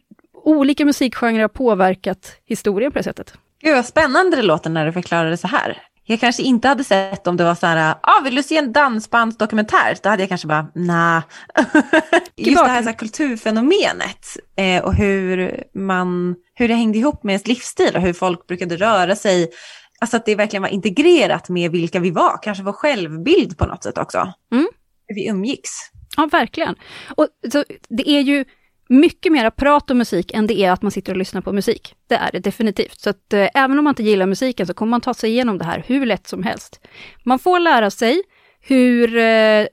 olika 0.48 0.84
musikgenrer 0.84 1.40
har 1.40 1.48
påverkat 1.48 2.32
historien 2.46 2.92
på 2.92 2.98
det 2.98 3.02
sättet. 3.02 3.34
Gud 3.62 3.74
vad 3.74 3.86
spännande 3.86 4.36
det 4.36 4.42
låter 4.42 4.70
när 4.70 4.86
du 4.86 4.92
förklarar 4.92 5.30
det 5.30 5.36
så 5.36 5.48
här. 5.48 5.82
Jag 6.10 6.20
kanske 6.20 6.42
inte 6.42 6.68
hade 6.68 6.84
sett 6.84 7.26
om 7.26 7.36
det 7.36 7.44
var 7.44 7.54
så 7.54 7.66
här, 7.66 7.94
ah, 8.02 8.20
vill 8.24 8.34
du 8.34 8.42
se 8.42 8.56
en 8.56 8.72
dansbandsdokumentär? 8.72 9.96
Då 10.02 10.08
hade 10.08 10.22
jag 10.22 10.28
kanske 10.28 10.46
bara, 10.46 10.68
nah. 10.74 11.22
Just 12.36 12.64
det 12.64 12.70
här, 12.70 12.82
så 12.82 12.88
här 12.88 12.96
kulturfenomenet 12.96 14.26
eh, 14.56 14.84
och 14.84 14.94
hur, 14.94 15.62
man, 15.74 16.36
hur 16.54 16.68
det 16.68 16.74
hängde 16.74 16.98
ihop 16.98 17.24
med 17.24 17.32
ens 17.32 17.46
livsstil 17.46 17.96
och 17.96 18.02
hur 18.02 18.12
folk 18.12 18.46
brukade 18.46 18.76
röra 18.76 19.16
sig. 19.16 19.50
Alltså 19.98 20.16
att 20.16 20.26
det 20.26 20.34
verkligen 20.34 20.62
var 20.62 20.68
integrerat 20.68 21.48
med 21.48 21.70
vilka 21.70 22.00
vi 22.00 22.10
var, 22.10 22.42
kanske 22.42 22.64
vår 22.64 22.72
självbild 22.72 23.58
på 23.58 23.66
något 23.66 23.82
sätt 23.82 23.98
också. 23.98 24.32
Mm. 24.52 24.68
Hur 25.08 25.14
vi 25.14 25.28
umgicks. 25.28 25.70
Ja, 26.16 26.28
verkligen. 26.32 26.74
Och 27.16 27.28
så, 27.52 27.64
det 27.88 28.10
är 28.10 28.20
ju 28.20 28.44
mycket 28.88 29.32
mera 29.32 29.50
prat 29.50 29.90
om 29.90 29.98
musik 29.98 30.32
än 30.34 30.46
det 30.46 30.60
är 30.60 30.72
att 30.72 30.82
man 30.82 30.90
sitter 30.90 31.12
och 31.12 31.18
lyssnar 31.18 31.40
på 31.40 31.52
musik. 31.52 31.94
Det 32.08 32.14
är 32.14 32.32
det 32.32 32.38
definitivt. 32.38 33.00
Så 33.00 33.10
att 33.10 33.32
eh, 33.32 33.48
även 33.54 33.78
om 33.78 33.84
man 33.84 33.90
inte 33.90 34.02
gillar 34.02 34.26
musiken 34.26 34.66
så 34.66 34.74
kommer 34.74 34.90
man 34.90 35.00
ta 35.00 35.14
sig 35.14 35.30
igenom 35.30 35.58
det 35.58 35.64
här 35.64 35.84
hur 35.86 36.06
lätt 36.06 36.26
som 36.26 36.42
helst. 36.42 36.80
Man 37.24 37.38
får 37.38 37.60
lära 37.60 37.90
sig 37.90 38.22
hur 38.60 39.16
eh, 39.16 39.66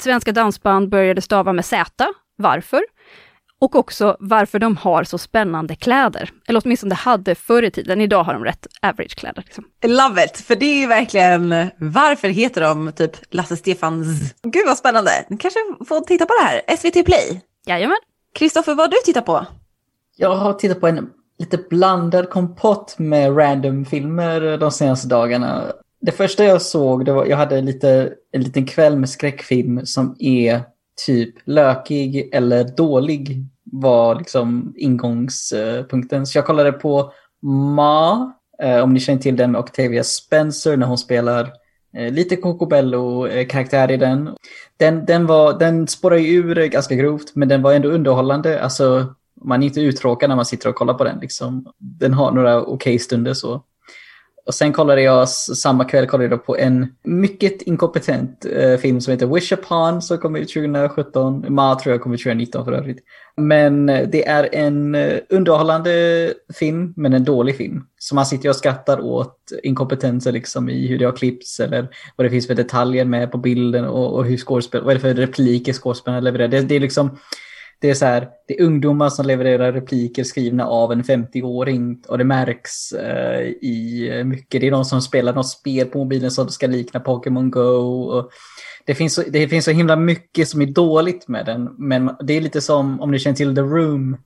svenska 0.00 0.32
dansband 0.32 0.88
började 0.88 1.20
stava 1.20 1.52
med 1.52 1.64
Z, 1.64 2.06
varför? 2.36 2.82
Och 3.60 3.74
också 3.74 4.16
varför 4.20 4.58
de 4.58 4.76
har 4.76 5.04
så 5.04 5.18
spännande 5.18 5.76
kläder. 5.76 6.30
Eller 6.48 6.62
åtminstone 6.64 6.94
hade 6.94 7.34
förr 7.34 7.62
i 7.62 7.70
tiden, 7.70 8.00
idag 8.00 8.24
har 8.24 8.34
de 8.34 8.44
rätt 8.44 8.66
average 8.82 9.16
kläder. 9.16 9.42
Liksom. 9.46 9.64
Love 9.84 10.24
it, 10.24 10.36
för 10.36 10.56
det 10.56 10.82
är 10.82 10.88
verkligen, 10.88 11.70
varför 11.78 12.28
heter 12.28 12.60
de 12.60 12.92
typ 12.92 13.16
Lasse 13.30 13.56
Stefans? 13.56 14.34
Gud 14.42 14.66
vad 14.66 14.78
spännande, 14.78 15.10
ni 15.28 15.36
kanske 15.36 15.60
får 15.88 16.00
titta 16.00 16.26
på 16.26 16.34
det 16.40 16.44
här, 16.44 16.76
SVT 16.76 17.04
Play. 17.04 17.40
Jajamän. 17.66 18.11
Kristoffer, 18.34 18.74
vad 18.74 18.86
har 18.86 18.90
du 18.90 18.96
tittat 19.04 19.26
på? 19.26 19.46
Jag 20.16 20.34
har 20.34 20.52
tittat 20.52 20.80
på 20.80 20.88
en 20.88 21.10
lite 21.38 21.58
blandad 21.70 22.30
kompott 22.30 22.94
med 22.98 23.38
random 23.38 23.84
filmer 23.84 24.58
de 24.58 24.70
senaste 24.70 25.08
dagarna. 25.08 25.72
Det 26.00 26.12
första 26.12 26.44
jag 26.44 26.62
såg, 26.62 27.04
det 27.04 27.12
var, 27.12 27.26
jag 27.26 27.36
hade 27.36 27.60
lite, 27.60 28.12
en 28.32 28.42
liten 28.42 28.66
kväll 28.66 28.98
med 28.98 29.10
skräckfilm 29.10 29.86
som 29.86 30.16
är 30.18 30.60
typ 31.06 31.34
lökig 31.44 32.30
eller 32.32 32.64
dålig 32.76 33.46
var 33.64 34.14
liksom 34.14 34.74
ingångspunkten. 34.76 36.26
Så 36.26 36.38
jag 36.38 36.46
kollade 36.46 36.72
på 36.72 37.12
Ma, 37.42 38.32
eh, 38.62 38.78
om 38.78 38.94
ni 38.94 39.00
känner 39.00 39.20
till 39.20 39.36
den, 39.36 39.56
Octavia 39.56 40.04
Spencer 40.04 40.76
när 40.76 40.86
hon 40.86 40.98
spelar 40.98 41.52
Eh, 41.94 42.12
lite 42.12 42.36
Cocobello-karaktär 42.36 43.88
eh, 43.88 43.94
i 43.94 43.96
den. 43.96 44.36
Den, 44.76 45.04
den, 45.04 45.26
var, 45.26 45.58
den 45.58 45.88
spårar 45.88 46.16
ju 46.16 46.34
ur 46.34 46.58
eh, 46.58 46.66
ganska 46.66 46.94
grovt, 46.94 47.34
men 47.34 47.48
den 47.48 47.62
var 47.62 47.72
ändå 47.72 47.88
underhållande. 47.88 48.62
Alltså, 48.62 49.14
man 49.44 49.62
är 49.62 49.66
inte 49.66 49.80
uttråkad 49.80 50.28
när 50.28 50.36
man 50.36 50.46
sitter 50.46 50.68
och 50.68 50.74
kollar 50.74 50.94
på 50.94 51.04
den. 51.04 51.18
Liksom. 51.20 51.72
Den 51.78 52.12
har 52.12 52.32
några 52.32 52.62
okej 52.62 52.74
okay 52.74 52.98
stunder 52.98 53.34
så. 53.34 53.62
Och 54.46 54.54
sen 54.54 54.72
kollade 54.72 55.02
jag 55.02 55.28
samma 55.28 55.84
kväll 55.84 56.06
kollade 56.06 56.30
jag 56.30 56.46
på 56.46 56.56
en 56.56 56.86
mycket 57.04 57.62
inkompetent 57.62 58.46
eh, 58.56 58.76
film 58.76 59.00
som 59.00 59.10
heter 59.10 59.26
Wish 59.26 59.52
Upon 59.52 60.02
som 60.02 60.18
kom 60.18 60.36
ut 60.36 60.52
2017. 60.52 61.44
Ma 61.48 61.78
tror 61.80 61.92
jag 61.92 62.02
kom 62.02 62.14
ut 62.14 62.22
2019 62.22 62.64
för 62.64 62.72
övrigt. 62.72 62.98
Men 63.36 63.88
eh, 63.88 64.08
det 64.08 64.26
är 64.26 64.54
en 64.54 64.94
eh, 64.94 65.18
underhållande 65.28 66.34
film, 66.54 66.92
men 66.96 67.12
en 67.12 67.24
dålig 67.24 67.56
film. 67.56 67.84
Så 67.98 68.14
man 68.14 68.26
sitter 68.26 68.48
och 68.48 68.56
skrattar 68.56 69.00
åt 69.00 69.38
inkompetenser 69.62 70.32
liksom 70.32 70.68
i 70.68 70.86
hur 70.86 70.98
det 70.98 71.04
har 71.04 71.16
klippts 71.16 71.60
eller 71.60 71.88
vad 72.16 72.26
det 72.26 72.30
finns 72.30 72.46
för 72.46 72.54
detaljer 72.54 73.04
med 73.04 73.32
på 73.32 73.38
bilden 73.38 73.84
och, 73.84 74.14
och 74.14 74.24
hur 74.24 74.36
skådespel, 74.36 74.82
vad 74.82 74.90
är 74.90 74.94
det 74.94 75.00
för 75.00 75.14
repliker 75.14 75.72
skådespelarna 75.72 76.20
levererar. 76.20 76.48
Det, 76.48 76.60
det 76.60 76.76
är 76.76 76.80
liksom 76.80 77.18
det 77.82 77.90
är 77.90 77.94
så 77.94 78.04
här, 78.04 78.28
det 78.48 78.60
är 78.60 78.64
ungdomar 78.64 79.08
som 79.08 79.26
levererar 79.26 79.72
repliker 79.72 80.24
skrivna 80.24 80.66
av 80.66 80.92
en 80.92 81.02
50-åring 81.02 82.02
och 82.08 82.18
det 82.18 82.24
märks 82.24 82.92
eh, 82.92 83.40
i 83.40 84.22
mycket. 84.24 84.60
Det 84.60 84.66
är 84.66 84.70
de 84.70 84.84
som 84.84 85.02
spelar 85.02 85.32
något 85.32 85.48
spel 85.48 85.86
på 85.86 85.98
mobilen 85.98 86.30
som 86.30 86.48
ska 86.48 86.66
likna 86.66 87.00
Pokémon 87.00 87.50
Go. 87.50 88.02
Och 88.02 88.30
det, 88.84 88.94
finns 88.94 89.14
så, 89.14 89.22
det 89.28 89.48
finns 89.48 89.64
så 89.64 89.70
himla 89.70 89.96
mycket 89.96 90.48
som 90.48 90.62
är 90.62 90.66
dåligt 90.66 91.28
med 91.28 91.46
den, 91.46 91.74
men 91.78 92.16
det 92.20 92.32
är 92.32 92.40
lite 92.40 92.60
som 92.60 93.00
om 93.00 93.10
ni 93.10 93.18
känner 93.18 93.36
till 93.36 93.54
The 93.54 93.60
Room. 93.60 94.16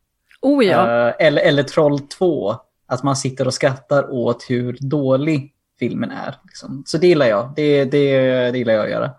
Oh 0.43 0.65
ja. 0.65 1.09
eh, 1.09 1.27
eller, 1.27 1.43
eller 1.43 1.63
Troll 1.63 2.01
2. 2.01 2.55
Att 2.89 3.03
man 3.03 3.17
sitter 3.17 3.47
och 3.47 3.55
skrattar 3.55 4.13
åt 4.13 4.45
hur 4.49 4.77
dålig 4.81 5.53
filmen 5.79 6.11
är. 6.11 6.35
Liksom. 6.45 6.83
Så 6.87 6.99
det 6.99 7.07
gillar 7.07 7.27
jag. 7.27 7.53
Det, 7.57 7.85
det, 7.85 8.19
det 8.51 8.59
gillar 8.59 8.75
jag 8.75 8.85
att 8.85 8.91
göra. 8.91 9.11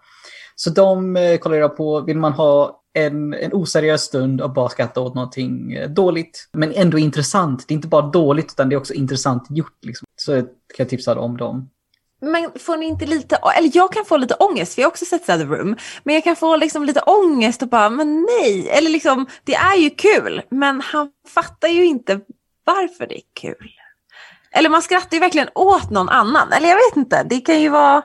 Så 0.56 0.70
de 0.70 1.18
eh, 1.18 1.38
kollar 1.38 1.58
jag 1.58 1.78
på. 1.78 2.02
Vill 2.02 2.18
man 2.18 2.34
ha 2.34 2.84
en, 2.98 3.34
en 3.34 3.54
oseriös 3.54 4.02
stund 4.02 4.42
och 4.42 4.54
bara 4.54 4.70
skratta 4.70 5.02
åt 5.02 5.16
någonting 5.16 5.74
eh, 5.74 5.90
dåligt. 5.90 6.50
Men 6.54 6.74
ändå 6.74 6.98
intressant. 6.98 7.68
Det 7.68 7.74
är 7.74 7.76
inte 7.76 7.88
bara 7.88 8.10
dåligt 8.10 8.52
utan 8.52 8.70
det 8.70 8.76
är 8.76 8.78
också 8.78 8.94
intressant 8.94 9.48
gjort. 9.50 9.78
Liksom. 9.82 10.08
Så 10.16 10.42
kan 10.42 10.48
jag 10.78 10.90
tipsa 10.90 11.20
om 11.20 11.38
dem. 11.38 11.70
Men 12.22 12.52
får 12.60 12.78
ni 12.78 12.86
inte 12.86 13.06
lite, 13.06 13.36
eller 13.58 13.72
jag 13.74 13.94
kan 13.94 14.06
få 14.06 14.18
lite 14.18 14.34
ångest, 14.34 14.74
för 14.74 14.82
jag 14.82 14.88
har 14.88 14.92
också 14.92 15.06
sett 15.06 15.26
The 15.26 15.34
Room, 15.34 15.76
men 16.04 16.16
jag 16.16 16.24
kan 16.24 16.36
få 16.36 16.56
liksom 16.56 16.86
lite 16.86 17.02
ångest 17.02 17.62
och 17.62 17.70
bara, 17.70 17.90
men 17.90 18.22
nej, 18.22 18.70
eller 18.70 18.90
liksom, 18.90 19.28
det 19.44 19.56
är 19.56 19.76
ju 19.76 19.90
kul, 19.90 20.42
men 20.50 20.82
han 20.82 21.10
fattar 21.28 21.68
ju 21.68 21.86
inte 21.86 22.20
varför 22.66 23.08
det 23.08 23.18
är 23.18 23.24
kul. 23.34 23.72
Eller 24.52 24.70
man 24.70 24.82
skrattar 24.82 25.16
ju 25.16 25.20
verkligen 25.20 25.50
åt 25.56 25.90
någon 25.90 26.10
annan, 26.10 26.54
eller 26.54 26.70
jag 26.70 26.76
vet 26.76 26.98
inte, 26.98 27.24
det 27.24 27.40
kan 27.40 27.62
ju 27.62 27.70
vara, 27.70 28.04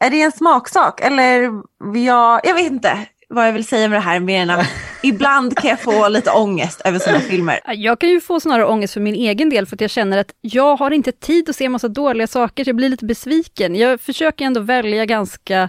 är 0.00 0.10
det 0.10 0.22
en 0.22 0.32
smaksak? 0.32 1.00
Eller 1.00 1.50
jag, 1.94 2.40
jag 2.44 2.54
vet 2.54 2.72
inte 2.72 3.06
vad 3.34 3.48
jag 3.48 3.52
vill 3.52 3.66
säga 3.66 3.88
med 3.88 3.96
det 3.96 4.02
här 4.02 4.20
mer 4.20 4.42
än 4.42 4.50
att 4.50 4.66
ibland 5.02 5.56
kan 5.56 5.70
jag 5.70 5.80
få 5.80 6.08
lite 6.08 6.30
ångest 6.30 6.80
över 6.84 6.98
sådana 6.98 7.20
filmer. 7.20 7.60
Jag 7.74 7.98
kan 7.98 8.10
ju 8.10 8.20
få 8.20 8.40
snarare 8.40 8.66
ångest 8.66 8.94
för 8.94 9.00
min 9.00 9.14
egen 9.14 9.50
del 9.50 9.66
för 9.66 9.76
att 9.76 9.80
jag 9.80 9.90
känner 9.90 10.18
att 10.18 10.34
jag 10.40 10.76
har 10.76 10.90
inte 10.90 11.12
tid 11.12 11.48
att 11.48 11.56
se 11.56 11.68
massa 11.68 11.88
dåliga 11.88 12.26
saker, 12.26 12.64
så 12.64 12.68
jag 12.68 12.76
blir 12.76 12.88
lite 12.88 13.04
besviken. 13.04 13.76
Jag 13.76 14.00
försöker 14.00 14.44
ändå 14.44 14.60
välja 14.60 15.04
ganska 15.04 15.68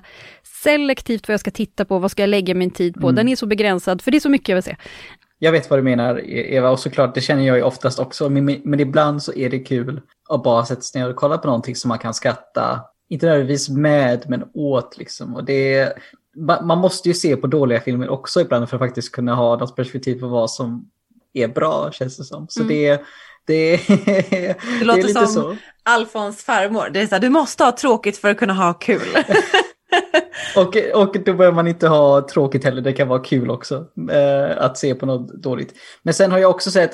selektivt 0.64 1.28
vad 1.28 1.34
jag 1.34 1.40
ska 1.40 1.52
titta 1.52 1.86
på, 1.86 2.00
vad 2.00 2.12
ska 2.12 2.22
jag 2.24 2.30
lägga 2.30 2.56
min 2.56 2.72
tid 2.72 2.94
på. 2.94 3.08
Mm. 3.08 3.16
Den 3.16 3.28
är 3.28 3.36
så 3.36 3.46
begränsad, 3.46 4.02
för 4.02 4.12
det 4.12 4.18
är 4.18 4.20
så 4.20 4.30
mycket 4.30 4.50
jag 4.50 4.56
vill 4.56 4.64
se. 4.64 4.76
Jag 5.40 5.52
vet 5.52 5.70
vad 5.70 5.80
du 5.80 5.84
menar 5.84 6.22
Eva, 6.30 6.70
och 6.70 6.80
såklart 6.80 7.16
det 7.16 7.22
känner 7.22 7.48
jag 7.48 7.58
ju 7.58 7.64
oftast 7.64 8.00
också, 8.00 8.30
men, 8.30 8.62
men 8.64 8.80
ibland 8.80 9.24
så 9.24 9.34
är 9.34 9.50
det 9.50 9.60
kul 9.60 10.02
att 10.30 10.44
bara 10.44 10.66
sätta 10.66 10.82
sig 10.82 11.02
ner 11.02 11.10
och 11.10 11.16
kolla 11.16 11.38
på 11.38 11.48
någonting 11.48 11.76
som 11.76 11.90
man 11.90 12.00
kan 12.00 12.14
skratta 12.14 12.82
inte 13.10 13.26
nödvändigtvis 13.26 13.70
med, 13.70 14.26
men 14.28 14.44
åt 14.54 14.98
liksom. 14.98 15.36
Och 15.36 15.44
det, 15.46 15.94
man 16.62 16.78
måste 16.78 17.08
ju 17.08 17.14
se 17.14 17.36
på 17.36 17.48
dåliga 17.48 17.82
filmer 17.82 18.10
också 18.10 18.42
ibland 18.42 18.70
för 18.70 18.78
att 18.78 18.82
faktiskt 18.82 19.12
kunna 19.12 19.36
ha 19.36 19.58
något 19.58 19.76
perspektiv 19.76 20.20
på 20.20 20.28
vad 20.28 20.52
som 20.52 20.90
är 21.34 21.48
bra, 21.48 21.92
känns 21.92 22.18
det 22.18 22.24
som. 22.24 22.48
Så 22.50 22.62
mm. 22.62 22.70
det, 22.76 23.02
det, 23.46 23.88
det, 23.88 24.56
det 24.80 24.86
låter 24.86 25.08
som 25.08 25.28
så. 25.28 25.58
Alfons 25.84 26.44
farmor. 26.44 26.90
Det 26.94 27.02
är 27.02 27.08
så 27.08 27.16
här, 27.16 27.22
du 27.22 27.30
måste 27.30 27.64
ha 27.64 27.72
tråkigt 27.72 28.18
för 28.18 28.30
att 28.30 28.38
kunna 28.38 28.54
ha 28.54 28.74
kul. 28.74 29.08
och, 30.56 30.78
och 30.94 31.16
då 31.26 31.34
behöver 31.34 31.56
man 31.56 31.68
inte 31.68 31.88
ha 31.88 32.28
tråkigt 32.28 32.64
heller, 32.64 32.82
det 32.82 32.94
kan 32.94 33.08
vara 33.08 33.20
kul 33.20 33.52
också 33.52 33.86
eh, 34.12 34.58
att 34.58 34.78
se 34.78 34.96
på 34.96 35.06
något 35.06 35.34
dåligt. 35.34 35.74
Men 36.04 36.14
sen 36.14 36.32
har 36.32 36.40
jag 36.40 36.52
också 36.52 36.72
sett 36.72 36.92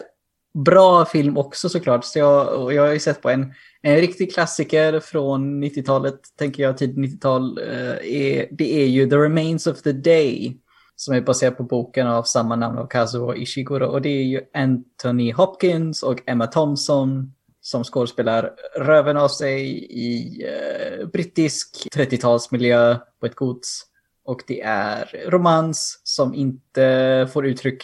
bra 0.53 1.05
film 1.05 1.37
också 1.37 1.69
såklart. 1.69 2.05
Så 2.05 2.19
jag, 2.19 2.73
jag 2.73 2.81
har 2.83 2.93
ju 2.93 2.99
sett 2.99 3.21
på 3.21 3.29
en 3.29 3.53
en 3.81 3.95
riktig 3.95 4.33
klassiker 4.33 4.99
från 4.99 5.63
90-talet, 5.63 6.19
tänker 6.37 6.63
jag, 6.63 6.77
tidigt 6.77 6.97
90-tal, 6.97 7.57
eh, 7.57 8.45
det 8.51 8.83
är 8.83 8.87
ju 8.87 9.09
The 9.09 9.15
Remains 9.15 9.67
of 9.67 9.81
the 9.81 9.91
Day. 9.91 10.57
Som 10.95 11.15
är 11.15 11.21
baserad 11.21 11.57
på 11.57 11.63
boken 11.63 12.07
av 12.07 12.23
samma 12.23 12.55
namn 12.55 12.77
av 12.77 12.87
Kazuo 12.87 13.35
Ishiguro. 13.35 13.85
Och 13.85 14.01
det 14.01 14.09
är 14.09 14.23
ju 14.23 14.41
Anthony 14.53 15.31
Hopkins 15.31 16.03
och 16.03 16.21
Emma 16.25 16.47
Thompson 16.47 17.33
som 17.61 17.83
skådespelar 17.83 18.53
röven 18.75 19.17
av 19.17 19.27
sig 19.27 19.85
i 19.85 20.43
eh, 20.45 21.07
brittisk 21.07 21.87
30-talsmiljö 21.95 22.99
på 23.19 23.25
ett 23.25 23.35
gods. 23.35 23.85
Och 24.25 24.43
det 24.47 24.61
är 24.61 25.25
romans 25.27 26.01
som 26.03 26.33
inte 26.33 27.29
får 27.33 27.45
uttryck. 27.45 27.83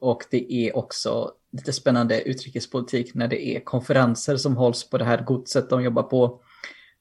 Och 0.00 0.24
det 0.30 0.52
är 0.52 0.76
också 0.76 1.32
lite 1.54 1.72
spännande 1.72 2.22
utrikespolitik 2.22 3.14
när 3.14 3.28
det 3.28 3.46
är 3.46 3.60
konferenser 3.60 4.36
som 4.36 4.56
hålls 4.56 4.90
på 4.90 4.98
det 4.98 5.04
här 5.04 5.22
godset 5.22 5.70
de 5.70 5.82
jobbar 5.82 6.02
på. 6.02 6.40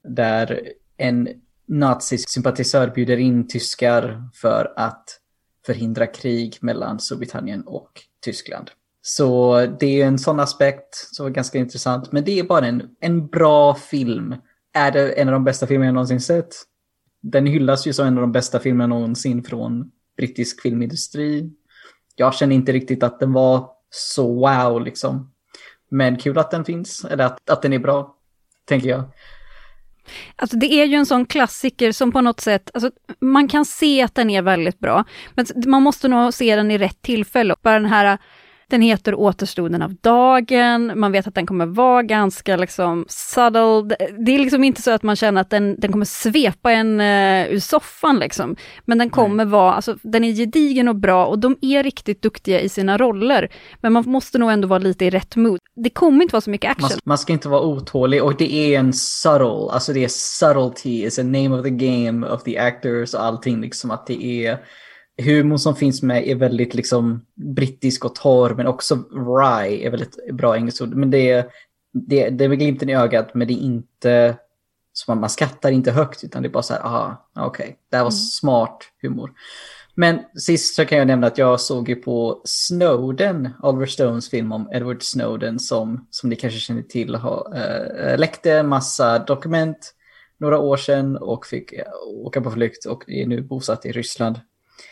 Där 0.03 0.61
en 0.97 1.29
nazisympatisör 1.65 2.87
bjuder 2.87 3.17
in 3.17 3.47
tyskar 3.47 4.29
för 4.33 4.73
att 4.75 5.19
förhindra 5.65 6.07
krig 6.07 6.57
mellan 6.61 6.99
Storbritannien 6.99 7.61
och 7.61 8.01
Tyskland. 8.21 8.71
Så 9.01 9.59
det 9.79 10.01
är 10.01 10.07
en 10.07 10.19
sån 10.19 10.39
aspekt 10.39 10.95
som 10.95 11.25
är 11.25 11.29
ganska 11.29 11.57
intressant. 11.57 12.11
Men 12.11 12.23
det 12.23 12.39
är 12.39 12.43
bara 12.43 12.67
en, 12.67 12.95
en 12.99 13.27
bra 13.27 13.75
film. 13.75 14.35
Är 14.73 14.91
det 14.91 15.11
en 15.11 15.27
av 15.27 15.33
de 15.33 15.43
bästa 15.43 15.67
filmer 15.67 15.85
jag 15.85 15.93
någonsin 15.93 16.21
sett? 16.21 16.55
Den 17.21 17.45
hyllas 17.45 17.87
ju 17.87 17.93
som 17.93 18.07
en 18.07 18.17
av 18.17 18.21
de 18.21 18.31
bästa 18.31 18.59
filmerna 18.59 18.95
någonsin 18.95 19.43
från 19.43 19.91
brittisk 20.17 20.61
filmindustri. 20.61 21.51
Jag 22.15 22.33
känner 22.33 22.55
inte 22.55 22.71
riktigt 22.71 23.03
att 23.03 23.19
den 23.19 23.33
var 23.33 23.69
så 23.95 24.27
wow 24.27 24.81
liksom. 24.81 25.31
Men 25.89 26.17
kul 26.17 26.37
att 26.37 26.51
den 26.51 26.65
finns, 26.65 27.05
eller 27.05 27.23
att, 27.23 27.49
att 27.49 27.61
den 27.61 27.73
är 27.73 27.79
bra, 27.79 28.15
tänker 28.65 28.89
jag. 28.89 29.03
Alltså 30.35 30.57
det 30.57 30.73
är 30.73 30.85
ju 30.85 30.95
en 30.95 31.05
sån 31.05 31.25
klassiker 31.25 31.91
som 31.91 32.11
på 32.11 32.21
något 32.21 32.39
sätt, 32.39 32.71
alltså 32.73 32.91
man 33.19 33.47
kan 33.47 33.65
se 33.65 34.01
att 34.01 34.15
den 34.15 34.29
är 34.29 34.41
väldigt 34.41 34.79
bra, 34.79 35.03
men 35.35 35.45
man 35.65 35.83
måste 35.83 36.07
nog 36.07 36.33
se 36.33 36.55
den 36.55 36.71
i 36.71 36.77
rätt 36.77 37.01
tillfälle. 37.01 37.55
Bara 37.61 37.79
den 37.79 37.85
här 37.85 38.17
den 38.73 38.81
heter 38.81 39.15
Återstoden 39.15 39.81
av 39.81 39.95
dagen, 39.95 40.99
man 40.99 41.11
vet 41.11 41.27
att 41.27 41.35
den 41.35 41.45
kommer 41.45 41.65
vara 41.65 42.03
ganska 42.03 42.57
liksom 42.57 43.05
subtle. 43.07 43.95
Det 44.25 44.31
är 44.35 44.39
liksom 44.39 44.63
inte 44.63 44.81
så 44.81 44.91
att 44.91 45.03
man 45.03 45.15
känner 45.15 45.41
att 45.41 45.49
den, 45.49 45.75
den 45.79 45.91
kommer 45.91 46.05
svepa 46.05 46.71
en 46.71 47.01
uh, 47.01 47.53
ur 47.53 47.59
soffan 47.59 48.19
liksom. 48.19 48.55
Men 48.85 48.97
den 48.97 49.09
kommer 49.09 49.45
Nej. 49.45 49.51
vara, 49.51 49.73
alltså 49.73 49.97
den 50.01 50.23
är 50.23 50.31
gedigen 50.31 50.87
och 50.87 50.95
bra 50.95 51.25
och 51.25 51.39
de 51.39 51.57
är 51.61 51.83
riktigt 51.83 52.21
duktiga 52.21 52.59
i 52.59 52.69
sina 52.69 52.97
roller. 52.97 53.51
Men 53.81 53.93
man 53.93 54.03
måste 54.07 54.37
nog 54.37 54.51
ändå 54.51 54.67
vara 54.67 54.79
lite 54.79 55.05
i 55.05 55.09
rätt 55.09 55.35
mood. 55.35 55.59
Det 55.75 55.89
kommer 55.89 56.23
inte 56.23 56.33
vara 56.33 56.41
så 56.41 56.49
mycket 56.49 56.71
action. 56.71 56.89
Man, 56.89 56.99
man 57.03 57.17
ska 57.17 57.33
inte 57.33 57.49
vara 57.49 57.61
otålig 57.61 58.23
och 58.23 58.35
det 58.37 58.53
är 58.53 58.79
en 58.79 58.93
subtle, 58.93 59.71
alltså 59.71 59.93
det 59.93 60.03
är 60.03 60.09
subtlety, 60.09 61.05
is 61.05 61.19
a 61.19 61.23
name 61.23 61.49
of 61.49 61.63
the 61.63 61.69
game 61.69 62.27
of 62.27 62.43
the 62.43 62.57
actors 62.57 63.13
och 63.13 63.23
allting 63.23 63.61
liksom 63.61 63.91
att 63.91 64.07
det 64.07 64.23
är 64.23 64.59
humorn 65.21 65.59
som 65.59 65.75
finns 65.75 66.03
med 66.03 66.27
är 66.27 66.35
väldigt 66.35 66.73
liksom 66.73 67.25
brittisk 67.33 68.05
och 68.05 68.15
torr, 68.15 68.53
men 68.53 68.67
också 68.67 68.95
rye 69.11 69.87
är 69.87 69.89
väldigt 69.89 70.33
bra 70.33 70.55
engelskt 70.55 70.81
ord. 70.81 70.93
Men 70.93 71.11
det 71.11 71.29
är, 71.29 71.45
det, 71.93 72.29
det 72.29 72.43
är 72.43 72.49
med 72.49 72.59
glimten 72.59 72.89
i 72.89 72.95
ögat, 72.95 73.33
men 73.33 73.47
det 73.47 73.53
är 73.53 73.63
inte 73.63 74.37
så 74.93 75.11
man, 75.11 75.19
man 75.19 75.29
skrattar 75.29 75.71
inte 75.71 75.91
högt, 75.91 76.23
utan 76.23 76.41
det 76.41 76.47
är 76.47 76.51
bara 76.51 76.63
så 76.63 76.73
här, 76.73 76.81
aha, 76.81 77.29
okej, 77.35 77.63
okay, 77.63 77.75
det 77.89 77.97
här 77.97 78.03
var 78.03 78.11
mm. 78.11 78.17
smart 78.17 78.83
humor. 79.01 79.31
Men 79.95 80.19
sist 80.35 80.75
så 80.75 80.85
kan 80.85 80.97
jag 80.97 81.07
nämna 81.07 81.27
att 81.27 81.37
jag 81.37 81.59
såg 81.61 81.89
ju 81.89 81.95
på 81.95 82.41
Snowden, 82.43 83.49
Oliver 83.63 83.85
Stones 83.85 84.29
film 84.29 84.51
om 84.51 84.69
Edward 84.73 85.03
Snowden 85.03 85.59
som, 85.59 86.07
som 86.09 86.29
ni 86.29 86.35
kanske 86.35 86.59
känner 86.59 86.81
till, 86.81 87.15
har, 87.15 87.53
äh, 87.55 88.17
läckte 88.17 88.63
massa 88.63 89.19
dokument 89.19 89.93
några 90.37 90.59
år 90.59 90.77
sedan 90.77 91.17
och 91.17 91.45
fick 91.45 91.73
åka 92.07 92.41
på 92.41 92.51
flykt 92.51 92.85
och 92.85 93.09
är 93.09 93.27
nu 93.27 93.41
bosatt 93.41 93.85
i 93.85 93.91
Ryssland. 93.91 94.39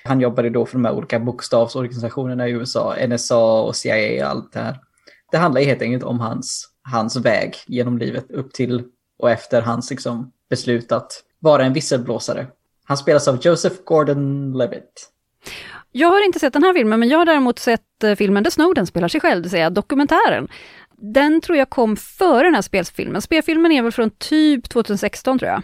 Han 0.04 0.22
jobbade 0.22 0.50
då 0.50 0.66
för 0.66 0.74
de 0.74 0.86
här 0.86 0.94
olika 0.94 1.20
bokstavsorganisationerna 1.20 2.48
i 2.48 2.52
USA, 2.52 2.96
NSA 3.08 3.62
och 3.62 3.76
CIA 3.76 4.26
och 4.26 4.30
allt 4.30 4.54
det 4.54 4.60
här. 4.60 4.80
Det 5.32 5.38
handlar 5.38 5.62
helt 5.62 5.82
enkelt 5.82 6.04
om 6.04 6.20
hans, 6.20 6.70
hans 6.84 7.16
väg 7.16 7.56
genom 7.68 7.98
livet 7.98 8.32
upp 8.32 8.54
till 8.54 8.84
och 9.20 9.32
efter 9.32 9.62
hans 9.62 9.90
liksom, 9.90 10.32
beslut 10.50 10.92
att 10.92 11.24
vara 11.40 11.66
en 11.66 11.74
visselblåsare. 11.74 12.48
Han 12.84 12.98
spelas 12.98 13.28
av 13.28 13.40
Joseph 13.42 13.76
Gordon-Levitt. 13.86 15.10
Jag 15.92 16.08
har 16.08 16.26
inte 16.26 16.40
sett 16.40 16.54
den 16.54 16.64
här 16.64 16.74
filmen, 16.74 17.00
men 17.00 17.10
jag 17.10 17.18
har 17.18 17.26
däremot 17.26 17.60
sett 17.60 18.04
eh, 18.04 18.16
filmen 18.16 18.44
där 18.44 18.52
Snowden 18.52 18.88
spelar 18.88 19.08
sig 19.08 19.22
själv, 19.22 19.38
det 19.38 19.42
vill 19.42 19.52
säga 19.52 19.70
dokumentären. 19.70 20.48
Den 20.98 21.42
tror 21.42 21.58
jag 21.58 21.70
kom 21.70 21.98
före 21.98 22.44
den 22.44 22.56
här 22.56 22.62
spelfilmen. 22.62 23.22
Spelfilmen 23.22 23.72
är 23.72 23.82
väl 23.82 23.92
från 23.92 24.10
typ 24.10 24.70
2016 24.70 25.40
tror 25.40 25.52
jag 25.52 25.64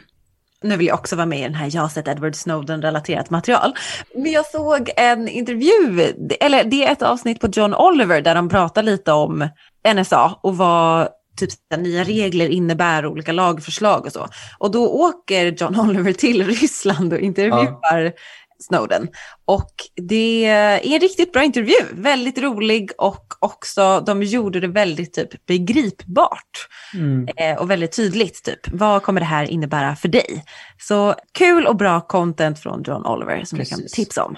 nu 0.63 0.77
vill 0.77 0.87
jag 0.87 0.99
också 0.99 1.15
vara 1.15 1.25
med 1.25 1.39
i 1.39 1.43
den 1.43 1.55
här 1.55 1.69
Jag 1.73 1.81
har 1.81 1.89
sett 1.89 2.07
Edward 2.07 2.35
Snowden-relaterat 2.35 3.29
material. 3.29 3.73
Men 4.15 4.31
jag 4.31 4.45
såg 4.45 4.89
en 4.97 5.27
intervju, 5.27 6.13
eller 6.39 6.63
det 6.63 6.85
är 6.85 6.91
ett 6.91 7.01
avsnitt 7.01 7.39
på 7.39 7.47
John 7.47 7.73
Oliver 7.73 8.21
där 8.21 8.35
de 8.35 8.49
pratar 8.49 8.83
lite 8.83 9.11
om 9.11 9.49
NSA 9.95 10.35
och 10.41 10.57
vad 10.57 11.07
typ 11.37 11.49
nya 11.77 12.03
regler 12.03 12.49
innebär, 12.49 13.05
olika 13.05 13.31
lagförslag 13.31 14.05
och 14.05 14.11
så. 14.11 14.27
Och 14.57 14.71
då 14.71 14.89
åker 14.89 15.45
John 15.51 15.79
Oliver 15.79 16.13
till 16.13 16.45
Ryssland 16.47 17.13
och 17.13 17.19
intervjuar 17.19 17.99
ja. 17.99 18.11
Snowden. 18.59 19.07
Och 19.45 19.71
det 19.95 20.45
är 20.45 20.95
en 20.95 20.99
riktigt 20.99 21.33
bra 21.33 21.43
intervju, 21.43 21.75
väldigt 21.91 22.37
rolig 22.37 22.91
och 22.97 23.33
också 23.39 24.03
de 24.05 24.23
gjorde 24.23 24.59
det 24.59 24.67
väldigt 24.67 25.13
typ 25.13 25.45
begripbart 25.45 26.67
mm. 26.93 27.27
eh, 27.37 27.57
och 27.57 27.71
väldigt 27.71 27.95
tydligt. 27.95 28.43
Typ, 28.43 28.59
vad 28.71 29.03
kommer 29.03 29.21
det 29.21 29.25
här 29.25 29.43
innebära 29.43 29.95
för 29.95 30.07
dig? 30.07 30.43
Så 30.79 31.15
kul 31.31 31.67
och 31.67 31.75
bra 31.75 32.01
content 32.01 32.59
från 32.59 32.83
John 32.87 33.05
Oliver 33.05 33.43
som 33.45 33.57
Precis. 33.57 33.77
vi 33.77 33.81
kan 33.81 33.87
tipsa 33.89 34.23
om. 34.23 34.37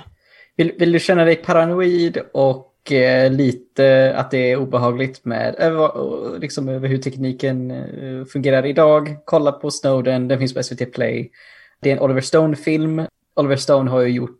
Vill, 0.58 0.72
vill 0.80 0.92
du 0.92 1.00
känna 1.00 1.26
dig 1.26 1.36
paranoid 1.36 2.18
och 2.34 2.92
eh, 2.92 3.32
lite 3.32 4.14
att 4.16 4.32
det 4.32 4.52
är 4.52 4.56
obehagligt 4.56 5.26
med 5.26 5.56
över, 5.56 6.40
liksom 6.40 6.70
över 6.70 6.88
hur 6.88 6.98
tekniken 6.98 7.72
eh, 7.72 8.26
fungerar 8.26 8.66
idag? 8.66 9.18
Kolla 9.26 9.52
på 9.52 9.72
Snowden, 9.72 10.28
den 10.28 10.40
finns 10.40 10.54
på 10.54 10.64
SVT 10.64 10.94
Play. 10.94 11.32
Det 11.82 11.92
är 11.92 11.96
en 11.96 12.02
Oliver 12.02 12.22
Stone-film 12.22 13.02
Oliver 13.40 13.56
Stone 13.56 13.92
har 13.92 14.02
ju 14.02 14.10
gjort 14.10 14.40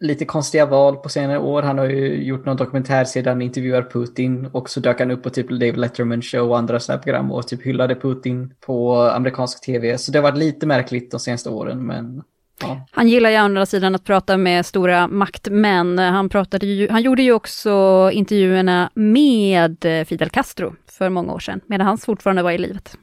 lite 0.00 0.24
konstiga 0.24 0.66
val 0.66 0.96
på 0.96 1.08
senare 1.08 1.38
år. 1.38 1.62
Han 1.62 1.78
har 1.78 1.86
ju 1.86 2.24
gjort 2.24 2.46
någon 2.46 2.56
dokumentär 2.56 3.04
sedan 3.04 3.42
intervjuar 3.42 3.82
Putin 3.82 4.46
och 4.52 4.70
så 4.70 4.80
dök 4.80 5.00
han 5.00 5.10
upp 5.10 5.22
på 5.22 5.30
typ 5.30 5.50
Dave 5.50 5.72
Letterman 5.72 6.22
show 6.22 6.50
och 6.50 6.58
andra 6.58 6.80
sådana 6.80 7.02
program 7.02 7.32
och 7.32 7.48
typ 7.48 7.62
hyllade 7.62 7.94
Putin 7.94 8.54
på 8.66 9.02
amerikansk 9.02 9.64
tv. 9.64 9.98
Så 9.98 10.12
det 10.12 10.18
har 10.18 10.22
varit 10.22 10.38
lite 10.38 10.66
märkligt 10.66 11.10
de 11.10 11.20
senaste 11.20 11.50
åren 11.50 11.86
men 11.86 12.22
Ja. 12.62 12.86
Han 12.90 13.08
gillar 13.08 13.30
ju 13.30 13.36
å 13.36 13.40
andra 13.40 13.66
sidan 13.66 13.94
att 13.94 14.04
prata 14.04 14.36
med 14.36 14.66
stora 14.66 15.08
maktmän. 15.08 15.98
Han, 15.98 16.28
pratade 16.28 16.66
ju, 16.66 16.88
han 16.88 17.02
gjorde 17.02 17.22
ju 17.22 17.32
också 17.32 17.70
intervjuerna 18.12 18.90
med 18.94 19.76
Fidel 20.06 20.30
Castro 20.30 20.74
för 20.86 21.08
många 21.08 21.32
år 21.32 21.38
sedan, 21.38 21.60
medan 21.66 21.86
han 21.86 21.98
fortfarande 21.98 22.42
var 22.42 22.50
i 22.50 22.58
livet. 22.58 22.96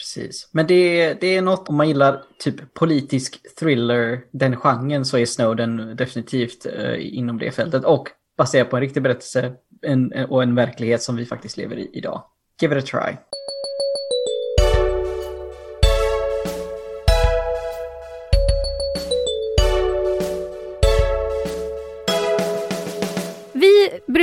Precis. 0.00 0.48
Men 0.52 0.66
det, 0.66 1.14
det 1.20 1.36
är 1.36 1.42
något, 1.42 1.68
om 1.68 1.76
man 1.76 1.88
gillar 1.88 2.22
typ 2.38 2.74
politisk 2.74 3.54
thriller, 3.58 4.24
den 4.30 4.56
genren, 4.56 5.04
så 5.04 5.18
är 5.18 5.26
Snowden 5.26 5.96
definitivt 5.96 6.66
eh, 6.66 7.16
inom 7.18 7.38
det 7.38 7.50
fältet. 7.50 7.84
Och 7.84 8.08
baserat 8.36 8.70
på 8.70 8.76
en 8.76 8.82
riktig 8.82 9.02
berättelse 9.02 9.52
en, 9.82 10.12
och 10.12 10.42
en 10.42 10.54
verklighet 10.54 11.02
som 11.02 11.16
vi 11.16 11.26
faktiskt 11.26 11.56
lever 11.56 11.76
i 11.76 11.90
idag. 11.92 12.22
Give 12.60 12.78
it 12.78 12.84
a 12.84 12.86
try. 12.86 13.16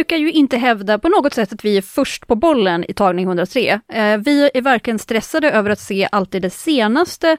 Brukar 0.07 0.17
ju 0.17 0.31
inte 0.31 0.57
hävda 0.57 0.99
på 0.99 1.09
något 1.09 1.33
sätt 1.33 1.53
att 1.53 1.65
vi 1.65 1.77
är 1.77 1.81
först 1.81 2.27
på 2.27 2.35
bollen 2.35 2.85
i 2.87 2.93
tagning 2.93 3.25
103. 3.25 3.79
Eh, 3.93 4.17
vi 4.17 4.49
är 4.53 4.61
varken 4.61 4.99
stressade 4.99 5.51
över 5.51 5.69
att 5.69 5.79
se 5.79 6.07
alltid 6.11 6.41
det 6.41 6.49
senaste 6.49 7.37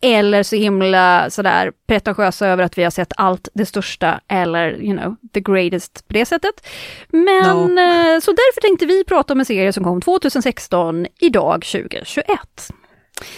eller 0.00 0.42
så 0.42 0.56
himla 0.56 1.30
sådär 1.30 1.72
pretentiösa 1.86 2.46
över 2.46 2.64
att 2.64 2.78
vi 2.78 2.84
har 2.84 2.90
sett 2.90 3.12
allt 3.16 3.48
det 3.54 3.66
största 3.66 4.20
eller 4.28 4.82
you 4.82 4.98
know, 4.98 5.16
the 5.32 5.40
greatest 5.40 6.08
på 6.08 6.14
det 6.14 6.26
sättet. 6.26 6.66
Men 7.10 7.74
no. 7.74 7.80
Eh, 7.80 8.20
så 8.20 8.30
därför 8.30 8.60
tänkte 8.60 8.86
vi 8.86 9.04
prata 9.04 9.32
om 9.32 9.40
en 9.40 9.46
serie 9.46 9.72
som 9.72 9.84
kom 9.84 10.00
2016, 10.00 11.06
idag 11.20 11.64
2021. 11.64 12.24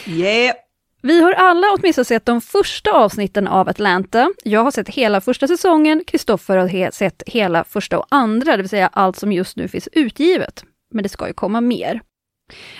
Yeah! 0.06 0.65
Vi 1.06 1.20
har 1.20 1.32
alla 1.32 1.66
åtminstone 1.78 2.04
sett 2.04 2.26
de 2.26 2.40
första 2.40 2.92
avsnitten 2.92 3.48
av 3.48 3.68
Atlanta. 3.68 4.32
Jag 4.44 4.64
har 4.64 4.70
sett 4.70 4.88
hela 4.88 5.20
första 5.20 5.48
säsongen, 5.48 6.04
Kristoffer 6.06 6.56
har 6.56 6.90
sett 6.90 7.22
hela 7.26 7.64
första 7.64 7.98
och 7.98 8.06
andra, 8.08 8.56
det 8.56 8.62
vill 8.62 8.68
säga 8.68 8.90
allt 8.92 9.16
som 9.16 9.32
just 9.32 9.56
nu 9.56 9.68
finns 9.68 9.88
utgivet. 9.92 10.64
Men 10.94 11.02
det 11.02 11.08
ska 11.08 11.26
ju 11.26 11.32
komma 11.32 11.60
mer. 11.60 12.00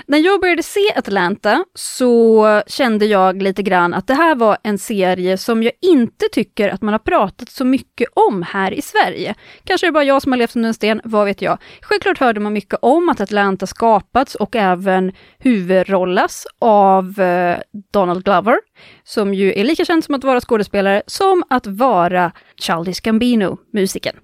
När 0.07 0.19
jag 0.19 0.41
började 0.41 0.63
se 0.63 0.93
Atlanta 0.97 1.65
så 1.75 2.63
kände 2.67 3.07
jag 3.07 3.43
lite 3.43 3.63
grann 3.63 3.95
att 3.95 4.07
det 4.07 4.15
här 4.15 4.35
var 4.35 4.59
en 4.63 4.79
serie 4.79 5.39
som 5.39 5.63
jag 5.63 5.73
inte 5.83 6.27
tycker 6.33 6.69
att 6.69 6.83
man 6.83 6.95
har 6.95 6.99
pratat 6.99 7.49
så 7.49 7.65
mycket 7.65 8.09
om 8.15 8.43
här 8.43 8.73
i 8.73 8.83
Sverige. 8.83 9.35
Kanske 9.65 9.87
är 9.87 9.89
det 9.89 9.93
bara 9.93 10.05
jag 10.05 10.23
som 10.23 10.33
har 10.33 10.39
levt 10.39 10.57
under 10.57 10.69
en 10.69 10.75
sten, 10.75 11.01
vad 11.05 11.25
vet 11.25 11.43
jag. 11.43 11.59
Självklart 11.81 12.19
hörde 12.19 12.41
man 12.41 12.53
mycket 12.53 12.79
om 12.83 13.09
att 13.09 13.21
Atlanta 13.21 13.67
skapats 13.67 14.35
och 14.35 14.57
även 14.57 15.13
huvudrollas 15.39 16.47
av 16.59 17.21
eh, 17.21 17.59
Donald 17.93 18.25
Glover, 18.25 18.59
som 19.05 19.35
ju 19.35 19.53
är 19.53 19.65
lika 19.65 19.85
känd 19.85 20.05
som 20.05 20.15
att 20.15 20.25
vara 20.25 20.41
skådespelare 20.41 21.03
som 21.07 21.43
att 21.51 21.67
vara 21.67 22.33
Childish 22.57 23.01
Gambino, 23.03 23.59
musikern. 23.73 24.17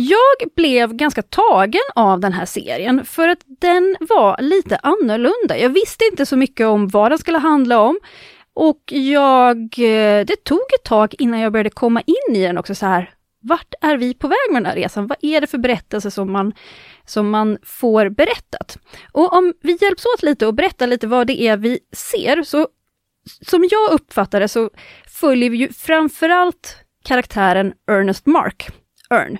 Jag 0.00 0.50
blev 0.56 0.94
ganska 0.94 1.22
tagen 1.22 1.80
av 1.94 2.20
den 2.20 2.32
här 2.32 2.46
serien 2.46 3.04
för 3.04 3.28
att 3.28 3.38
den 3.60 3.96
var 4.00 4.42
lite 4.42 4.76
annorlunda. 4.76 5.58
Jag 5.58 5.68
visste 5.68 6.04
inte 6.04 6.26
så 6.26 6.36
mycket 6.36 6.66
om 6.66 6.88
vad 6.88 7.12
den 7.12 7.18
skulle 7.18 7.38
handla 7.38 7.80
om. 7.80 7.98
Och 8.54 8.82
jag, 8.92 9.58
eh, 9.58 10.24
det 10.24 10.44
tog 10.44 10.60
ett 10.78 10.84
tag 10.84 11.14
innan 11.18 11.40
jag 11.40 11.52
började 11.52 11.70
komma 11.70 12.02
in 12.06 12.36
i 12.36 12.46
den 12.46 12.58
också 12.58 12.74
så 12.74 12.86
här. 12.86 13.10
Vart 13.40 13.74
är 13.80 13.96
vi 13.96 14.14
på 14.14 14.28
väg 14.28 14.52
med 14.52 14.62
den 14.62 14.66
här 14.66 14.76
resan? 14.76 15.06
Vad 15.06 15.18
är 15.20 15.40
det 15.40 15.46
för 15.46 15.58
berättelse 15.58 16.10
som 16.10 16.32
man, 16.32 16.52
som 17.06 17.30
man 17.30 17.58
får 17.62 18.08
berättat? 18.08 18.78
Och 19.12 19.32
om 19.32 19.54
vi 19.62 19.78
hjälps 19.80 20.04
åt 20.14 20.22
lite 20.22 20.46
och 20.46 20.54
berättar 20.54 20.86
lite 20.86 21.06
vad 21.06 21.26
det 21.26 21.42
är 21.42 21.56
vi 21.56 21.78
ser, 21.92 22.42
så 22.42 22.68
som 23.40 23.68
jag 23.70 23.92
uppfattar 23.92 24.40
det 24.40 24.48
så 24.48 24.70
följer 25.20 25.50
vi 25.50 25.56
ju 25.56 25.72
framförallt 25.72 26.76
karaktären 27.04 27.72
Ernest 27.90 28.26
Mark, 28.26 28.68
Ern. 29.10 29.38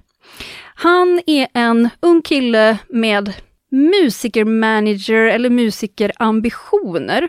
Han 0.75 1.21
är 1.27 1.49
en 1.55 1.89
ung 2.01 2.23
kille 2.23 2.79
med 2.89 3.33
musikermanager 3.71 5.23
eller 5.23 5.51
musikerambitioner. 5.51 7.29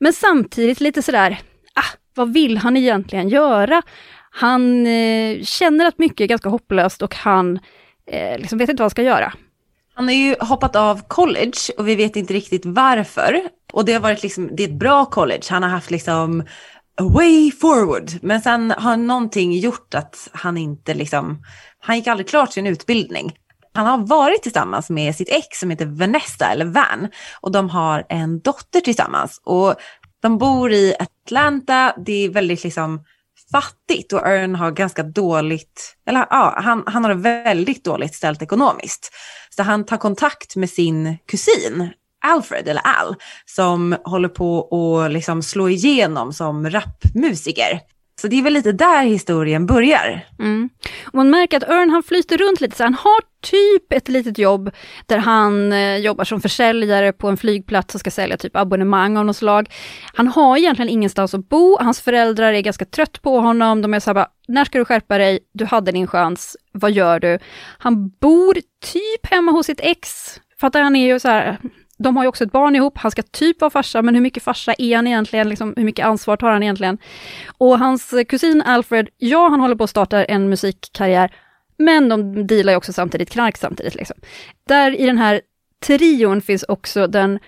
Men 0.00 0.12
samtidigt 0.12 0.80
lite 0.80 1.02
sådär, 1.02 1.40
ah, 1.74 1.96
vad 2.14 2.32
vill 2.32 2.58
han 2.58 2.76
egentligen 2.76 3.28
göra? 3.28 3.82
Han 4.30 4.86
eh, 4.86 5.42
känner 5.42 5.86
att 5.86 5.98
mycket 5.98 6.20
är 6.20 6.26
ganska 6.28 6.48
hopplöst 6.48 7.02
och 7.02 7.14
han 7.14 7.58
eh, 8.06 8.38
liksom 8.38 8.58
vet 8.58 8.68
inte 8.68 8.80
vad 8.80 8.84
han 8.84 8.90
ska 8.90 9.02
göra. 9.02 9.32
Han 9.94 10.04
har 10.04 10.14
ju 10.14 10.36
hoppat 10.40 10.76
av 10.76 11.00
college 11.08 11.58
och 11.78 11.88
vi 11.88 11.94
vet 11.94 12.16
inte 12.16 12.34
riktigt 12.34 12.66
varför. 12.66 13.40
Och 13.72 13.84
det 13.84 13.92
har 13.92 14.00
varit 14.00 14.22
liksom, 14.22 14.56
det 14.56 14.64
är 14.64 14.68
ett 14.68 14.78
bra 14.78 15.04
college. 15.04 15.42
Han 15.50 15.62
har 15.62 15.70
haft 15.70 15.90
liksom 15.90 16.44
a 17.00 17.04
way 17.04 17.52
forward. 17.52 18.10
Men 18.22 18.40
sen 18.40 18.70
har 18.70 18.96
någonting 18.96 19.52
gjort 19.52 19.94
att 19.94 20.28
han 20.32 20.56
inte 20.56 20.94
liksom 20.94 21.42
han 21.80 21.96
gick 21.96 22.06
aldrig 22.06 22.28
klart 22.28 22.52
sin 22.52 22.66
utbildning. 22.66 23.32
Han 23.74 23.86
har 23.86 24.06
varit 24.06 24.42
tillsammans 24.42 24.90
med 24.90 25.16
sitt 25.16 25.28
ex 25.28 25.58
som 25.58 25.70
heter 25.70 25.86
Vanessa, 25.86 26.46
eller 26.46 26.64
Van, 26.64 27.08
och 27.40 27.52
de 27.52 27.70
har 27.70 28.06
en 28.08 28.40
dotter 28.40 28.80
tillsammans. 28.80 29.40
Och 29.44 29.74
de 30.22 30.38
bor 30.38 30.72
i 30.72 30.94
Atlanta, 30.98 31.94
det 32.06 32.24
är 32.24 32.28
väldigt 32.28 32.64
liksom 32.64 33.04
fattigt 33.52 34.12
och 34.12 34.26
Ern 34.26 34.54
har 34.54 34.70
ganska 34.70 35.02
dåligt, 35.02 35.96
eller 36.06 36.26
ja, 36.30 36.54
han, 36.56 36.82
han 36.86 37.04
har 37.04 37.14
det 37.14 37.20
väldigt 37.20 37.84
dåligt 37.84 38.14
ställt 38.14 38.42
ekonomiskt. 38.42 39.10
Så 39.50 39.62
han 39.62 39.84
tar 39.84 39.96
kontakt 39.96 40.56
med 40.56 40.70
sin 40.70 41.18
kusin 41.26 41.90
Alfred, 42.22 42.68
eller 42.68 42.82
Al, 43.00 43.14
som 43.46 43.96
håller 44.04 44.28
på 44.28 44.68
att 44.70 45.12
liksom 45.12 45.42
slå 45.42 45.68
igenom 45.68 46.32
som 46.32 46.70
rapmusiker. 46.70 47.80
Så 48.20 48.28
det 48.28 48.38
är 48.38 48.42
väl 48.42 48.52
lite 48.52 48.72
där 48.72 49.02
historien 49.02 49.66
börjar. 49.66 50.26
Mm. 50.38 50.70
Och 51.06 51.14
man 51.14 51.30
märker 51.30 51.56
att 51.56 51.68
Ern 51.68 51.90
han 51.90 52.02
flyter 52.02 52.38
runt 52.38 52.60
lite, 52.60 52.76
så 52.76 52.82
han 52.82 52.94
har 52.94 53.20
typ 53.42 53.92
ett 53.92 54.08
litet 54.08 54.38
jobb 54.38 54.70
där 55.06 55.18
han 55.18 55.72
eh, 55.72 55.96
jobbar 55.96 56.24
som 56.24 56.40
försäljare 56.40 57.12
på 57.12 57.28
en 57.28 57.36
flygplats 57.36 57.94
och 57.94 58.00
ska 58.00 58.10
sälja 58.10 58.36
typ 58.36 58.56
abonnemang 58.56 59.16
av 59.16 59.24
något 59.24 59.36
slag. 59.36 59.70
Han 60.14 60.28
har 60.28 60.56
egentligen 60.56 60.88
ingenstans 60.88 61.34
att 61.34 61.48
bo, 61.48 61.76
hans 61.80 62.00
föräldrar 62.00 62.52
är 62.52 62.60
ganska 62.60 62.84
trött 62.84 63.22
på 63.22 63.40
honom, 63.40 63.82
de 63.82 63.94
är 63.94 64.00
såhär 64.00 64.14
bara, 64.14 64.28
när 64.48 64.64
ska 64.64 64.78
du 64.78 64.84
skärpa 64.84 65.18
dig, 65.18 65.38
du 65.54 65.64
hade 65.64 65.92
din 65.92 66.06
chans, 66.06 66.56
vad 66.72 66.92
gör 66.92 67.20
du? 67.20 67.38
Han 67.78 68.08
bor 68.08 68.54
typ 68.92 69.26
hemma 69.26 69.52
hos 69.52 69.66
sitt 69.66 69.80
ex, 69.80 70.08
För 70.60 70.66
att 70.66 70.74
han 70.74 70.96
är 70.96 71.06
ju 71.06 71.20
så 71.20 71.28
här, 71.28 71.58
de 72.02 72.16
har 72.16 72.24
ju 72.24 72.28
också 72.28 72.44
ett 72.44 72.52
barn 72.52 72.76
ihop, 72.76 72.98
han 72.98 73.10
ska 73.10 73.22
typ 73.22 73.60
vara 73.60 73.70
farsa, 73.70 74.02
men 74.02 74.14
hur 74.14 74.22
mycket 74.22 74.42
farsa 74.42 74.74
är 74.78 74.96
han 74.96 75.06
egentligen? 75.06 75.48
Liksom, 75.48 75.74
hur 75.76 75.84
mycket 75.84 76.06
ansvar 76.06 76.36
tar 76.36 76.50
han 76.50 76.62
egentligen? 76.62 76.98
Och 77.58 77.78
hans 77.78 78.12
eh, 78.12 78.24
kusin 78.24 78.62
Alfred, 78.62 79.08
ja, 79.18 79.48
han 79.48 79.60
håller 79.60 79.76
på 79.76 79.84
att 79.84 79.90
starta 79.90 80.24
en 80.24 80.48
musikkarriär, 80.48 81.34
men 81.78 82.08
de 82.08 82.46
dealar 82.46 82.72
ju 82.72 82.76
också 82.76 82.92
samtidigt 82.92 83.30
knark 83.30 83.56
samtidigt. 83.56 83.94
Liksom. 83.94 84.16
Där 84.68 85.00
i 85.00 85.06
den 85.06 85.18
här 85.18 85.40
trion 85.86 86.40
finns 86.40 86.64
också 86.68 87.06
den 87.06 87.38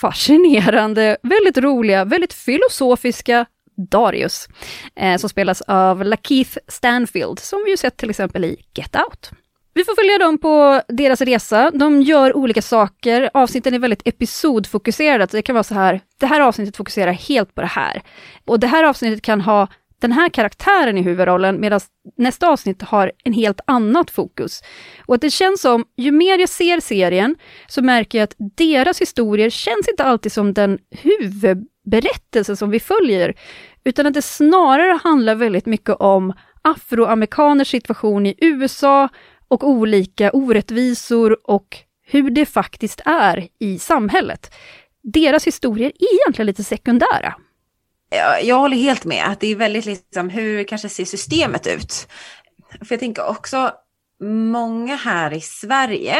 fascinerande, 0.00 1.16
väldigt 1.22 1.58
roliga, 1.58 2.04
väldigt 2.04 2.32
filosofiska 2.32 3.46
Darius, 3.90 4.48
eh, 4.96 5.16
som 5.16 5.28
spelas 5.30 5.60
av 5.60 6.04
Lakeith 6.04 6.58
Stanfield, 6.68 7.38
som 7.38 7.62
vi 7.64 7.70
ju 7.70 7.76
sett 7.76 7.96
till 7.96 8.10
exempel 8.10 8.44
i 8.44 8.56
Get 8.74 8.96
Out. 8.96 9.30
Vi 9.74 9.84
får 9.84 9.94
följa 9.94 10.18
dem 10.18 10.38
på 10.38 10.82
deras 10.88 11.20
resa. 11.20 11.70
De 11.74 12.02
gör 12.02 12.36
olika 12.36 12.62
saker. 12.62 13.30
Avsnitten 13.34 13.74
är 13.74 13.78
väldigt 13.78 14.08
episodfokuserade. 14.08 15.28
Så 15.28 15.36
det 15.36 15.42
kan 15.42 15.54
vara 15.54 15.64
så 15.64 15.74
här, 15.74 16.00
det 16.20 16.26
här 16.26 16.40
avsnittet 16.40 16.76
fokuserar 16.76 17.12
helt 17.12 17.54
på 17.54 17.60
det 17.60 17.66
här. 17.66 18.02
Och 18.46 18.60
det 18.60 18.66
här 18.66 18.84
avsnittet 18.84 19.22
kan 19.22 19.40
ha 19.40 19.68
den 20.00 20.12
här 20.12 20.28
karaktären 20.28 20.98
i 20.98 21.02
huvudrollen 21.02 21.60
medan 21.60 21.80
nästa 22.16 22.48
avsnitt 22.48 22.82
har 22.82 23.12
en 23.24 23.32
helt 23.32 23.60
annat 23.66 24.10
fokus. 24.10 24.62
Och 25.06 25.14
att 25.14 25.20
det 25.20 25.30
känns 25.30 25.60
som, 25.60 25.84
ju 25.96 26.12
mer 26.12 26.38
jag 26.38 26.48
ser 26.48 26.80
serien 26.80 27.36
så 27.66 27.82
märker 27.82 28.18
jag 28.18 28.24
att 28.24 28.34
deras 28.56 29.00
historier 29.00 29.50
känns 29.50 29.88
inte 29.88 30.04
alltid 30.04 30.32
som 30.32 30.54
den 30.54 30.78
huvudberättelse 30.90 32.56
som 32.56 32.70
vi 32.70 32.80
följer, 32.80 33.34
utan 33.84 34.06
att 34.06 34.14
det 34.14 34.22
snarare 34.22 34.98
handlar 35.04 35.34
väldigt 35.34 35.66
mycket 35.66 35.96
om 35.98 36.32
afroamerikaners 36.62 37.68
situation 37.68 38.26
i 38.26 38.34
USA 38.40 39.08
och 39.50 39.68
olika 39.68 40.30
orättvisor 40.30 41.50
och 41.50 41.76
hur 42.06 42.30
det 42.30 42.46
faktiskt 42.46 43.00
är 43.04 43.48
i 43.58 43.78
samhället. 43.78 44.54
Deras 45.02 45.46
historier 45.46 45.92
är 45.98 46.14
egentligen 46.14 46.46
lite 46.46 46.64
sekundära. 46.64 47.34
Jag, 48.10 48.44
jag 48.44 48.58
håller 48.58 48.76
helt 48.76 49.04
med 49.04 49.24
att 49.26 49.40
det 49.40 49.46
är 49.46 49.56
väldigt 49.56 49.84
liksom 49.84 50.28
hur 50.28 50.64
kanske 50.64 50.88
ser 50.88 51.04
systemet 51.04 51.66
ut. 51.66 52.08
För 52.84 52.92
jag 52.94 53.00
tänker 53.00 53.28
också 53.28 53.72
många 54.22 54.96
här 54.96 55.32
i 55.32 55.40
Sverige 55.40 56.16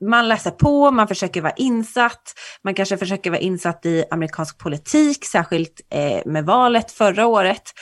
man 0.00 0.28
läser 0.28 0.50
på, 0.50 0.90
man 0.90 1.08
försöker 1.08 1.42
vara 1.42 1.52
insatt, 1.56 2.34
man 2.64 2.74
kanske 2.74 2.96
försöker 2.96 3.30
vara 3.30 3.40
insatt 3.40 3.86
i 3.86 4.04
amerikansk 4.10 4.58
politik, 4.58 5.24
särskilt 5.24 5.80
eh, 5.90 6.20
med 6.26 6.44
valet 6.44 6.92
förra 6.92 7.26
året 7.26 7.72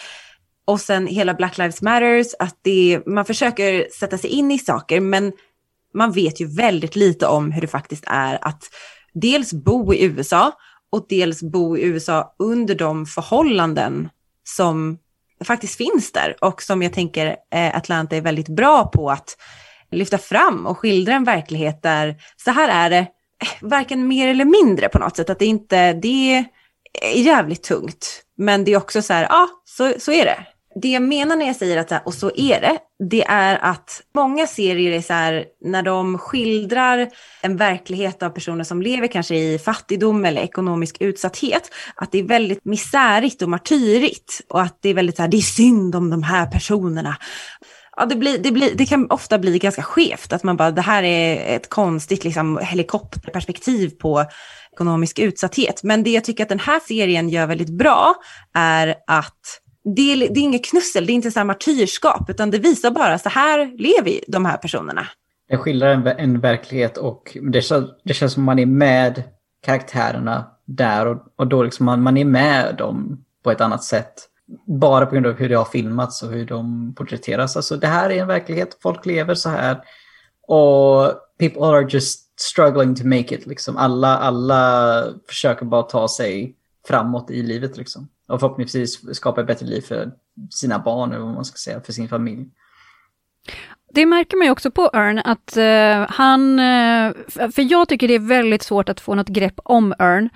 och 0.64 0.80
sen 0.80 1.06
hela 1.06 1.34
Black 1.34 1.58
Lives 1.58 1.82
Matters, 1.82 2.26
att 2.38 2.58
det, 2.62 3.02
man 3.06 3.24
försöker 3.24 3.88
sätta 3.98 4.18
sig 4.18 4.30
in 4.30 4.50
i 4.50 4.58
saker 4.58 5.00
men 5.00 5.32
man 5.94 6.12
vet 6.12 6.40
ju 6.40 6.46
väldigt 6.46 6.96
lite 6.96 7.26
om 7.26 7.52
hur 7.52 7.60
det 7.60 7.66
faktiskt 7.66 8.04
är 8.06 8.38
att 8.42 8.64
dels 9.14 9.52
bo 9.52 9.94
i 9.94 10.04
USA 10.04 10.52
och 10.90 11.06
dels 11.08 11.42
bo 11.42 11.76
i 11.76 11.82
USA 11.82 12.34
under 12.38 12.74
de 12.74 13.06
förhållanden 13.06 14.08
som 14.44 14.98
faktiskt 15.44 15.76
finns 15.76 16.12
där 16.12 16.36
och 16.40 16.62
som 16.62 16.82
jag 16.82 16.92
tänker 16.92 17.36
eh, 17.54 17.76
Atlanta 17.76 18.16
är 18.16 18.20
väldigt 18.20 18.48
bra 18.48 18.84
på 18.84 19.10
att 19.10 19.36
lyfta 19.90 20.18
fram 20.18 20.66
och 20.66 20.78
skildra 20.78 21.14
en 21.14 21.24
verklighet 21.24 21.82
där 21.82 22.16
så 22.36 22.50
här 22.50 22.68
är 22.68 22.90
det, 22.90 23.06
eh, 23.42 23.48
varken 23.60 24.08
mer 24.08 24.28
eller 24.28 24.44
mindre 24.44 24.88
på 24.88 24.98
något 24.98 25.16
sätt, 25.16 25.30
att 25.30 25.38
det 25.38 25.46
inte, 25.46 25.92
det 25.92 26.44
är 27.02 27.22
jävligt 27.22 27.62
tungt. 27.62 28.22
Men 28.36 28.64
det 28.64 28.72
är 28.72 28.76
också 28.76 29.02
så 29.02 29.12
här, 29.12 29.26
ja, 29.30 29.48
så, 29.64 29.92
så 29.98 30.12
är 30.12 30.24
det 30.24 30.46
det 30.82 30.88
jag 30.88 31.02
menar 31.02 31.36
när 31.36 31.46
jag 31.46 31.56
säger 31.56 31.76
att 31.76 32.06
och 32.06 32.14
så 32.14 32.30
är 32.36 32.60
det, 32.60 32.78
det 33.10 33.24
är 33.24 33.58
att 33.58 34.02
många 34.14 34.46
serier 34.46 34.92
är 34.92 35.02
så 35.02 35.12
här, 35.12 35.44
när 35.64 35.82
de 35.82 36.18
skildrar 36.18 37.08
en 37.42 37.56
verklighet 37.56 38.22
av 38.22 38.30
personer 38.30 38.64
som 38.64 38.82
lever 38.82 39.06
kanske 39.06 39.36
i 39.36 39.58
fattigdom 39.58 40.24
eller 40.24 40.42
ekonomisk 40.42 40.96
utsatthet, 41.00 41.70
att 41.96 42.12
det 42.12 42.18
är 42.18 42.22
väldigt 42.22 42.64
misärigt 42.64 43.42
och 43.42 43.48
martyrigt 43.48 44.40
och 44.48 44.62
att 44.62 44.78
det 44.82 44.88
är 44.88 44.94
väldigt 44.94 45.16
så 45.16 45.22
här, 45.22 45.28
det 45.28 45.36
är 45.36 45.40
synd 45.40 45.94
om 45.94 46.10
de 46.10 46.22
här 46.22 46.46
personerna. 46.46 47.16
Ja, 47.96 48.06
det, 48.06 48.16
blir, 48.16 48.38
det, 48.38 48.52
blir, 48.52 48.74
det 48.74 48.86
kan 48.86 49.10
ofta 49.10 49.38
bli 49.38 49.58
ganska 49.58 49.82
skevt, 49.82 50.32
att 50.32 50.42
man 50.42 50.56
bara, 50.56 50.70
det 50.70 50.82
här 50.82 51.02
är 51.02 51.56
ett 51.56 51.68
konstigt 51.68 52.24
liksom, 52.24 52.58
helikopterperspektiv 52.62 53.90
på 53.90 54.24
ekonomisk 54.72 55.18
utsatthet. 55.18 55.82
Men 55.82 56.02
det 56.02 56.10
jag 56.10 56.24
tycker 56.24 56.42
att 56.42 56.48
den 56.48 56.60
här 56.60 56.80
serien 56.80 57.28
gör 57.28 57.46
väldigt 57.46 57.78
bra 57.78 58.14
är 58.54 58.94
att 59.06 59.60
det 59.84 60.12
är, 60.12 60.16
det 60.16 60.40
är 60.40 60.42
inget 60.42 60.64
knussel, 60.64 61.06
det 61.06 61.12
är 61.12 61.14
inte 61.14 61.30
så 61.30 61.44
martyrskap, 61.44 62.30
utan 62.30 62.50
det 62.50 62.58
visar 62.58 62.90
bara 62.90 63.18
så 63.18 63.28
här 63.28 63.78
lever 63.78 64.20
de 64.28 64.44
här 64.44 64.56
personerna. 64.56 65.06
Det 65.48 65.56
skildrar 65.56 65.90
en, 65.90 66.06
en 66.06 66.40
verklighet 66.40 66.96
och 66.96 67.36
det, 67.42 67.72
det 68.04 68.14
känns 68.14 68.32
som 68.32 68.42
man 68.42 68.58
är 68.58 68.66
med 68.66 69.22
karaktärerna 69.62 70.46
där 70.64 71.06
och, 71.06 71.18
och 71.36 71.46
då 71.46 71.62
liksom 71.62 71.86
man, 71.86 72.02
man 72.02 72.16
är 72.16 72.24
med 72.24 72.76
dem 72.76 73.24
på 73.42 73.50
ett 73.50 73.60
annat 73.60 73.84
sätt. 73.84 74.28
Bara 74.66 75.06
på 75.06 75.12
grund 75.12 75.26
av 75.26 75.32
hur 75.32 75.48
det 75.48 75.54
har 75.54 75.64
filmats 75.64 76.22
och 76.22 76.30
hur 76.30 76.46
de 76.46 76.94
porträtteras. 76.94 77.56
Alltså 77.56 77.76
det 77.76 77.86
här 77.86 78.10
är 78.10 78.20
en 78.20 78.28
verklighet, 78.28 78.78
folk 78.82 79.06
lever 79.06 79.34
så 79.34 79.48
här. 79.48 79.80
Och 80.46 81.12
people 81.38 81.62
are 81.62 81.86
just 81.88 82.40
struggling 82.40 82.94
to 82.94 83.06
make 83.06 83.34
it. 83.34 83.46
Liksom. 83.46 83.76
Alla, 83.76 84.18
alla 84.18 85.04
försöker 85.28 85.64
bara 85.64 85.82
ta 85.82 86.08
sig 86.08 86.54
framåt 86.86 87.30
i 87.30 87.42
livet. 87.42 87.76
Liksom 87.76 88.08
och 88.28 88.40
förhoppningsvis 88.40 89.16
skapa 89.16 89.40
ett 89.40 89.46
bättre 89.46 89.66
liv 89.66 89.80
för 89.80 90.12
sina 90.50 90.78
barn, 90.78 91.12
eller 91.12 91.24
vad 91.24 91.34
man 91.34 91.44
ska 91.44 91.56
säga, 91.56 91.80
för 91.80 91.92
sin 91.92 92.08
familj. 92.08 92.46
Det 93.94 94.06
märker 94.06 94.36
man 94.36 94.46
ju 94.46 94.50
också 94.50 94.70
på 94.70 94.90
Ern, 94.92 95.18
att 95.18 95.56
uh, 95.56 96.06
han... 96.08 96.60
Uh, 96.60 97.12
för 97.50 97.70
jag 97.70 97.88
tycker 97.88 98.08
det 98.08 98.14
är 98.14 98.28
väldigt 98.28 98.62
svårt 98.62 98.88
att 98.88 99.00
få 99.00 99.14
något 99.14 99.28
grepp 99.28 99.54
om 99.56 99.94
Ern 99.98 100.28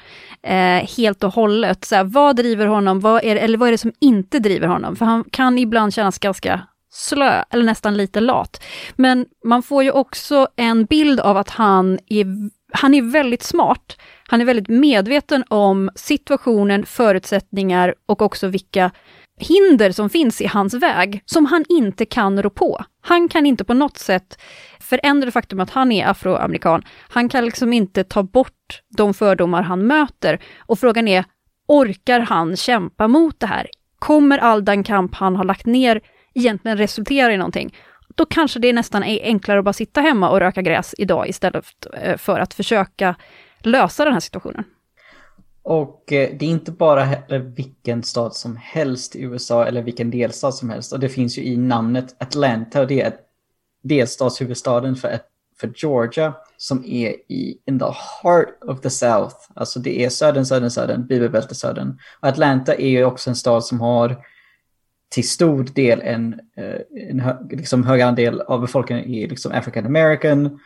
uh, 0.46 0.52
eh, 0.52 0.88
helt 0.96 1.24
och 1.24 1.32
hållet. 1.32 1.84
Så 1.84 2.04
vad 2.04 2.36
driver 2.36 2.66
honom, 2.66 3.00
vad 3.00 3.24
är, 3.24 3.36
eller 3.36 3.58
vad 3.58 3.68
är 3.68 3.72
det 3.72 3.78
som 3.78 3.92
inte 4.00 4.38
driver 4.38 4.66
honom? 4.66 4.96
För 4.96 5.04
han 5.04 5.24
kan 5.24 5.58
ibland 5.58 5.94
kännas 5.94 6.18
ganska 6.18 6.60
slö, 6.90 7.42
eller 7.50 7.64
nästan 7.64 7.96
lite 7.96 8.20
lat. 8.20 8.64
Men 8.96 9.26
man 9.44 9.62
får 9.62 9.84
ju 9.84 9.90
också 9.90 10.48
en 10.56 10.84
bild 10.84 11.20
av 11.20 11.36
att 11.36 11.50
han 11.50 11.98
är, 12.06 12.26
han 12.72 12.94
är 12.94 13.02
väldigt 13.02 13.42
smart. 13.42 13.96
Han 14.30 14.40
är 14.40 14.44
väldigt 14.44 14.68
medveten 14.68 15.44
om 15.48 15.90
situationen, 15.94 16.86
förutsättningar 16.86 17.94
och 18.06 18.22
också 18.22 18.48
vilka 18.48 18.90
hinder 19.38 19.92
som 19.92 20.10
finns 20.10 20.40
i 20.40 20.46
hans 20.46 20.74
väg, 20.74 21.22
som 21.24 21.46
han 21.46 21.64
inte 21.68 22.06
kan 22.06 22.42
rå 22.42 22.50
på. 22.50 22.84
Han 23.02 23.28
kan 23.28 23.46
inte 23.46 23.64
på 23.64 23.74
något 23.74 23.98
sätt 23.98 24.40
förändra 24.80 25.26
det 25.26 25.32
faktum 25.32 25.60
att 25.60 25.70
han 25.70 25.92
är 25.92 26.06
afroamerikan. 26.06 26.82
Han 27.08 27.28
kan 27.28 27.44
liksom 27.44 27.72
inte 27.72 28.04
ta 28.04 28.22
bort 28.22 28.82
de 28.96 29.14
fördomar 29.14 29.62
han 29.62 29.86
möter. 29.86 30.38
Och 30.58 30.78
frågan 30.78 31.08
är, 31.08 31.24
orkar 31.68 32.20
han 32.20 32.56
kämpa 32.56 33.08
mot 33.08 33.40
det 33.40 33.46
här? 33.46 33.66
Kommer 33.98 34.38
all 34.38 34.64
den 34.64 34.84
kamp 34.84 35.14
han 35.14 35.36
har 35.36 35.44
lagt 35.44 35.66
ner 35.66 36.00
egentligen 36.34 36.78
resultera 36.78 37.32
i 37.32 37.36
någonting? 37.36 37.74
Då 38.14 38.26
kanske 38.26 38.58
det 38.58 38.72
nästan 38.72 39.04
är 39.04 39.22
enklare 39.22 39.58
att 39.58 39.64
bara 39.64 39.72
sitta 39.72 40.00
hemma 40.00 40.30
och 40.30 40.40
röka 40.40 40.62
gräs 40.62 40.94
idag 40.98 41.28
istället 41.28 41.64
eh, 42.02 42.16
för 42.16 42.40
att 42.40 42.54
försöka 42.54 43.14
lösa 43.62 44.04
den 44.04 44.12
här 44.12 44.20
situationen. 44.20 44.64
Och 45.62 46.12
eh, 46.12 46.30
det 46.38 46.46
är 46.46 46.50
inte 46.50 46.72
bara 46.72 47.04
heller 47.04 47.38
vilken 47.38 48.02
stad 48.02 48.34
som 48.34 48.56
helst 48.56 49.16
i 49.16 49.22
USA 49.22 49.66
eller 49.66 49.82
vilken 49.82 50.10
delstat 50.10 50.54
som 50.54 50.70
helst. 50.70 50.92
Och 50.92 51.00
det 51.00 51.08
finns 51.08 51.38
ju 51.38 51.42
i 51.42 51.56
namnet 51.56 52.16
Atlanta 52.18 52.80
och 52.80 52.86
det 52.86 53.00
är 53.00 53.14
delstatshuvudstaden 53.82 54.96
för, 54.96 55.18
för 55.60 55.72
Georgia 55.76 56.34
som 56.56 56.84
är 56.84 57.08
i 57.32 57.58
in 57.66 57.78
the 57.78 57.84
heart 58.22 58.64
of 58.64 58.80
the 58.80 58.90
South. 58.90 59.36
Alltså 59.54 59.80
det 59.80 60.04
är 60.04 60.08
södern, 60.08 60.44
södern, 60.44 60.70
södern, 60.70 61.06
bibelbältesödern. 61.06 61.98
Och 62.20 62.28
Atlanta 62.28 62.74
är 62.74 62.88
ju 62.88 63.04
också 63.04 63.30
en 63.30 63.36
stad 63.36 63.64
som 63.64 63.80
har 63.80 64.24
till 65.08 65.28
stor 65.28 65.64
del 65.74 66.00
en, 66.00 66.40
eh, 66.56 67.08
en 67.10 67.20
hög, 67.20 67.52
liksom 67.52 67.84
hög 67.84 68.00
andel 68.00 68.40
av 68.40 68.60
befolkningen 68.60 69.04
är 69.04 69.28
liksom 69.28 69.52
African 69.52 69.86
American. 69.86 70.60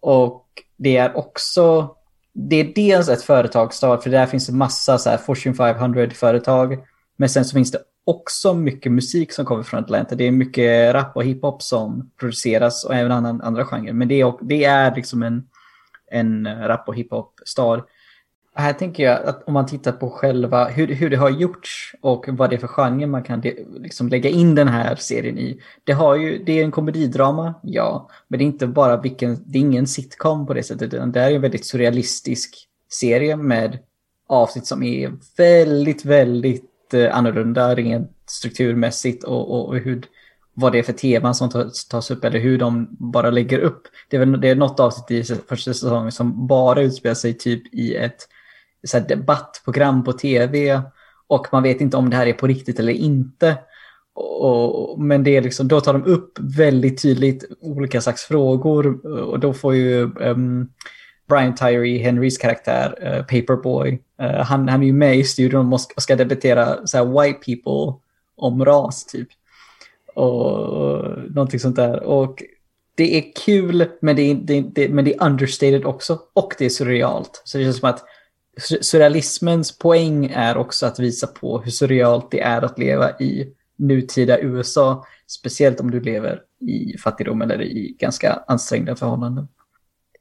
Och 0.00 0.46
det 0.76 0.96
är 0.96 1.16
också, 1.16 1.96
det 2.38 2.56
är 2.56 2.72
dels 2.74 3.08
ett 3.08 3.22
företagsstad, 3.22 3.98
för 3.98 4.10
där 4.10 4.26
finns 4.26 4.46
det 4.46 4.52
massa 4.52 4.98
så 4.98 5.10
här 5.10 5.16
Fortune 5.16 5.54
500-företag. 5.54 6.78
Men 7.16 7.28
sen 7.28 7.44
så 7.44 7.54
finns 7.54 7.70
det 7.70 7.78
också 8.04 8.54
mycket 8.54 8.92
musik 8.92 9.32
som 9.32 9.44
kommer 9.44 9.62
från 9.62 9.84
Atlanta. 9.84 10.14
Det 10.14 10.24
är 10.24 10.30
mycket 10.30 10.94
rap 10.94 11.16
och 11.16 11.24
hiphop 11.24 11.62
som 11.62 12.10
produceras 12.20 12.84
och 12.84 12.94
även 12.94 13.12
annan, 13.12 13.40
andra 13.40 13.64
genrer. 13.64 13.92
Men 13.92 14.08
det 14.08 14.20
är, 14.20 14.34
det 14.40 14.64
är 14.64 14.94
liksom 14.94 15.22
en, 15.22 15.48
en 16.10 16.48
rap 16.68 16.88
och 16.88 16.96
hiphop-stad. 16.96 17.82
Här 18.58 18.72
tänker 18.72 19.02
jag 19.02 19.22
att 19.24 19.42
om 19.46 19.54
man 19.54 19.66
tittar 19.66 19.92
på 19.92 20.10
själva 20.10 20.68
hur, 20.68 20.86
hur 20.86 21.10
det 21.10 21.16
har 21.16 21.30
gjorts 21.30 21.94
och 22.00 22.24
vad 22.28 22.50
det 22.50 22.56
är 22.56 22.60
för 22.60 22.66
genre 22.66 23.06
man 23.06 23.22
kan 23.22 23.42
liksom 23.80 24.08
lägga 24.08 24.30
in 24.30 24.54
den 24.54 24.68
här 24.68 24.96
serien 24.96 25.38
i. 25.38 25.60
Det, 25.84 25.92
har 25.92 26.16
ju, 26.16 26.44
det 26.44 26.60
är 26.60 26.64
en 26.64 26.70
komedidrama, 26.70 27.54
ja. 27.62 28.10
Men 28.28 28.38
det 28.38 28.44
är 28.44 28.46
inte 28.46 28.66
bara 28.66 28.96
vilken, 28.96 29.38
det 29.46 29.58
är 29.58 29.60
ingen 29.60 29.86
sitcom 29.86 30.46
på 30.46 30.54
det 30.54 30.62
sättet. 30.62 30.94
Utan 30.94 31.12
det 31.12 31.20
är 31.20 31.30
en 31.30 31.40
väldigt 31.40 31.66
surrealistisk 31.66 32.68
serie 32.90 33.36
med 33.36 33.78
avsnitt 34.28 34.66
som 34.66 34.82
är 34.82 35.12
väldigt, 35.36 36.04
väldigt 36.04 36.94
eh, 36.94 37.16
annorlunda 37.16 37.74
rent 37.74 38.10
strukturmässigt 38.26 39.24
och, 39.24 39.50
och, 39.50 39.68
och 39.68 39.76
hur, 39.76 40.04
vad 40.54 40.72
det 40.72 40.78
är 40.78 40.82
för 40.82 40.92
teman 40.92 41.34
som 41.34 41.72
tas 41.90 42.10
upp 42.10 42.24
eller 42.24 42.38
hur 42.38 42.58
de 42.58 42.88
bara 42.90 43.30
lägger 43.30 43.58
upp. 43.58 43.82
Det 44.08 44.16
är, 44.16 44.20
väl, 44.20 44.40
det 44.40 44.48
är 44.48 44.54
något 44.54 44.80
avsnitt 44.80 45.10
i 45.10 45.34
första 45.48 45.74
säsongen 45.74 46.12
som 46.12 46.46
bara 46.46 46.82
utspelar 46.82 47.14
sig 47.14 47.34
typ 47.34 47.74
i 47.74 47.96
ett 47.96 48.28
så 48.84 48.98
debattprogram 48.98 50.04
på 50.04 50.12
tv 50.12 50.82
och 51.26 51.46
man 51.52 51.62
vet 51.62 51.80
inte 51.80 51.96
om 51.96 52.10
det 52.10 52.16
här 52.16 52.26
är 52.26 52.32
på 52.32 52.46
riktigt 52.46 52.78
eller 52.78 52.92
inte. 52.92 53.58
Och, 54.14 55.00
men 55.00 55.24
det 55.24 55.36
är 55.36 55.42
liksom, 55.42 55.68
då 55.68 55.80
tar 55.80 55.92
de 55.92 56.04
upp 56.04 56.38
väldigt 56.40 57.02
tydligt 57.02 57.44
olika 57.60 58.00
slags 58.00 58.22
frågor 58.22 59.06
och 59.06 59.40
då 59.40 59.52
får 59.52 59.74
ju 59.74 60.02
um, 60.02 60.68
Brian 61.28 61.54
Tyree, 61.54 61.98
Henrys 61.98 62.38
karaktär, 62.38 62.94
uh, 63.02 63.22
Paperboy, 63.22 64.02
uh, 64.22 64.28
han, 64.28 64.68
han 64.68 64.82
är 64.82 64.86
ju 64.86 64.92
med 64.92 65.16
i 65.16 65.24
studion 65.24 65.72
och 65.72 65.80
ska 65.80 66.16
debattera 66.16 66.86
så 66.86 66.98
här, 66.98 67.22
white 67.22 67.38
people 67.38 68.00
om 68.36 68.64
ras 68.64 69.04
typ. 69.04 69.28
Och 70.14 71.04
någonting 71.30 71.60
sånt 71.60 71.76
där. 71.76 72.02
Och 72.02 72.42
det 72.94 73.18
är 73.18 73.32
kul, 73.44 73.88
men 74.00 74.16
det 74.16 74.22
är, 74.22 74.34
det, 74.34 74.60
det, 74.60 74.88
men 74.88 75.04
det 75.04 75.14
är 75.14 75.26
understated 75.26 75.84
också. 75.84 76.18
Och 76.32 76.54
det 76.58 76.64
är 76.64 76.68
surrealt. 76.68 77.42
Så 77.44 77.58
det 77.58 77.64
känns 77.64 77.78
som 77.78 77.88
att 77.88 78.04
surrealismens 78.60 79.78
poäng 79.78 80.26
är 80.26 80.56
också 80.56 80.86
att 80.86 80.98
visa 80.98 81.26
på 81.26 81.58
hur 81.58 81.70
surrealt 81.70 82.30
det 82.30 82.40
är 82.40 82.62
att 82.62 82.78
leva 82.78 83.10
i 83.10 83.46
nutida 83.78 84.40
USA. 84.40 85.06
Speciellt 85.26 85.80
om 85.80 85.90
du 85.90 86.00
lever 86.00 86.40
i 86.60 86.98
fattigdom 86.98 87.42
eller 87.42 87.62
i 87.62 87.96
ganska 87.98 88.32
ansträngda 88.46 88.96
förhållanden. 88.96 89.48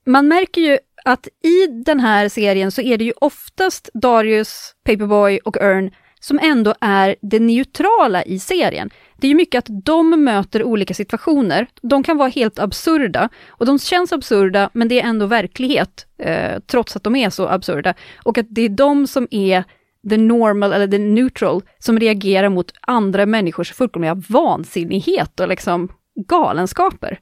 Man 0.06 0.28
märker 0.28 0.62
ju 0.62 0.78
att 1.06 1.28
i 1.28 1.68
den 1.68 2.00
här 2.00 2.30
serien 2.30 2.72
så 2.72 2.82
är 2.82 2.98
det 2.98 3.04
ju 3.04 3.14
oftast 3.16 3.90
Darius, 3.94 4.76
Paperboy 4.84 5.40
och 5.40 5.58
Earn 5.58 5.92
som 6.20 6.40
ändå 6.42 6.76
är 6.82 7.16
det 7.22 7.40
neutrala 7.40 8.24
i 8.24 8.40
serien. 8.40 8.90
Det 9.18 9.28
är 9.28 9.30
ju 9.30 9.36
mycket 9.36 9.60
att 9.60 9.84
de 9.86 10.24
möter 10.24 10.64
olika 10.64 10.94
situationer. 10.94 11.68
De 11.82 12.04
kan 12.04 12.18
vara 12.18 12.30
helt 12.30 12.60
absurda 12.60 13.30
och 13.48 13.66
de 13.66 13.80
känns 13.80 14.14
absurda, 14.14 14.70
men 14.74 14.88
det 14.88 15.02
är 15.02 15.08
ändå 15.08 15.26
verklighet, 15.26 16.06
eh, 16.18 16.60
trots 16.68 16.96
att 16.96 17.04
de 17.04 17.16
är 17.16 17.30
så 17.30 17.48
absurda. 17.48 17.94
Och 18.24 18.38
att 18.38 18.46
det 18.50 18.62
är 18.62 18.70
de 18.70 19.08
som 19.08 19.28
är 19.32 19.64
the 20.10 20.18
normal 20.18 20.74
eller 20.74 20.88
the 20.88 20.98
neutral 20.98 21.62
som 21.80 22.00
reagerar 22.00 22.50
mot 22.50 22.72
andra 22.82 23.26
människors 23.26 23.74
fullkomliga 23.74 24.24
vansinnighet 24.30 25.40
och 25.40 25.48
liksom 25.48 25.92
galenskaper. 26.28 27.20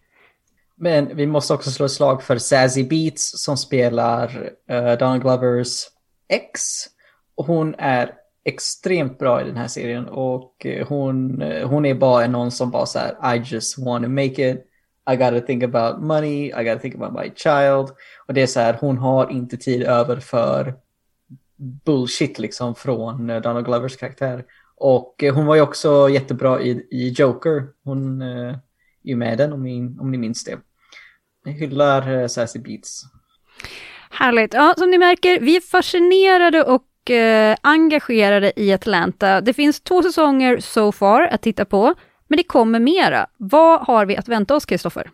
Men 0.76 1.16
vi 1.16 1.28
måste 1.28 1.54
också 1.54 1.72
slå 1.72 1.86
ett 1.86 1.92
slag 1.92 2.24
för 2.24 2.38
Sassy 2.38 2.84
Beats 2.84 3.44
som 3.44 3.58
spelar 3.58 4.52
eh, 4.70 4.86
uh, 4.86 4.98
Donald 4.98 5.22
Glovers 5.22 5.86
ex. 6.30 6.62
Hon 7.36 7.76
är 7.78 8.12
extremt 8.46 9.20
bra 9.20 9.42
i 9.42 9.44
den 9.44 9.58
här 9.58 9.68
serien 9.68 10.08
och 10.08 10.66
eh, 10.66 10.88
hon, 10.88 11.42
eh, 11.42 11.68
hon 11.68 11.86
är 11.86 11.94
bara 11.94 12.28
någon 12.28 12.52
som 12.52 12.72
bara 12.72 12.86
så 12.86 13.00
här, 13.00 13.36
I 13.36 13.42
just 13.46 13.78
want 13.78 14.04
to 14.04 14.10
make 14.10 14.52
it, 14.52 14.66
I 15.12 15.16
gotta 15.16 15.40
think 15.40 15.64
about 15.64 16.04
money, 16.04 16.46
I 16.46 16.64
gotta 16.64 16.80
think 16.80 16.96
about 16.96 17.14
my 17.14 17.32
child. 17.36 17.90
Och 18.28 18.34
det 18.34 18.42
är 18.42 18.48
så 18.48 18.60
här, 18.60 18.78
hon 18.80 18.98
har 18.98 19.32
inte 19.32 19.58
tid 19.58 19.84
över 19.84 20.18
för 20.18 20.76
bullshit 21.86 22.40
liksom 22.40 22.76
från 22.76 23.30
eh, 23.30 23.42
Donald 23.42 23.66
Glovers 23.66 23.98
karaktär. 23.98 24.46
Och 24.76 25.24
hon 25.34 25.46
var 25.46 25.56
ju 25.56 25.62
också 25.62 26.10
jättebra 26.10 26.62
i, 26.62 26.88
i 26.92 27.10
Joker. 27.10 27.68
Hon 27.84 28.22
är 28.22 28.60
ju 29.04 29.16
med 29.16 29.38
den 29.38 29.54
om 29.54 29.64
ni, 29.64 29.96
om 30.00 30.12
ni 30.12 30.18
minns 30.18 30.44
det. 30.44 30.58
Jag 31.46 31.52
hyllar 31.52 32.28
Sassy 32.28 32.60
Beats. 32.60 33.04
Härligt. 34.10 34.54
Ja, 34.54 34.74
som 34.78 34.90
ni 34.90 34.98
märker, 34.98 35.40
vi 35.40 35.56
är 35.56 35.62
fascinerade 35.62 36.64
och 36.64 36.84
eh, 37.10 37.56
engagerade 37.62 38.54
i 38.56 38.74
Atlanta. 38.74 39.42
Det 39.42 39.54
finns 39.54 39.82
två 39.82 40.04
säsonger 40.04 40.60
so 40.60 40.92
far 40.92 41.22
att 41.22 41.42
titta 41.42 41.66
på, 41.66 41.94
men 42.28 42.38
det 42.38 42.44
kommer 42.44 42.80
mera. 42.80 43.28
Vad 43.38 43.80
har 43.80 44.06
vi 44.06 44.18
att 44.18 44.28
vänta 44.28 44.56
oss, 44.56 44.66
Kristoffer? 44.66 45.10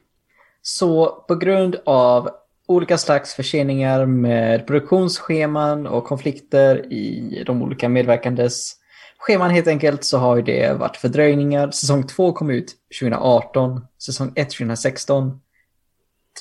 Så 0.61 1.09
på 1.27 1.35
grund 1.35 1.75
av 1.85 2.29
olika 2.67 2.97
slags 2.97 3.33
förseningar 3.33 4.05
med 4.05 4.67
produktionsscheman 4.67 5.87
och 5.87 6.05
konflikter 6.05 6.93
i 6.93 7.43
de 7.45 7.61
olika 7.61 7.89
medverkandes 7.89 8.75
scheman 9.19 9.51
helt 9.51 9.67
enkelt 9.67 10.03
så 10.03 10.17
har 10.17 10.41
det 10.41 10.73
varit 10.79 10.97
fördröjningar. 10.97 11.71
Säsong 11.71 12.07
2 12.07 12.33
kom 12.33 12.49
ut 12.49 12.75
2018, 13.01 13.81
säsong 14.05 14.31
1 14.35 14.49
2016. 14.49 15.41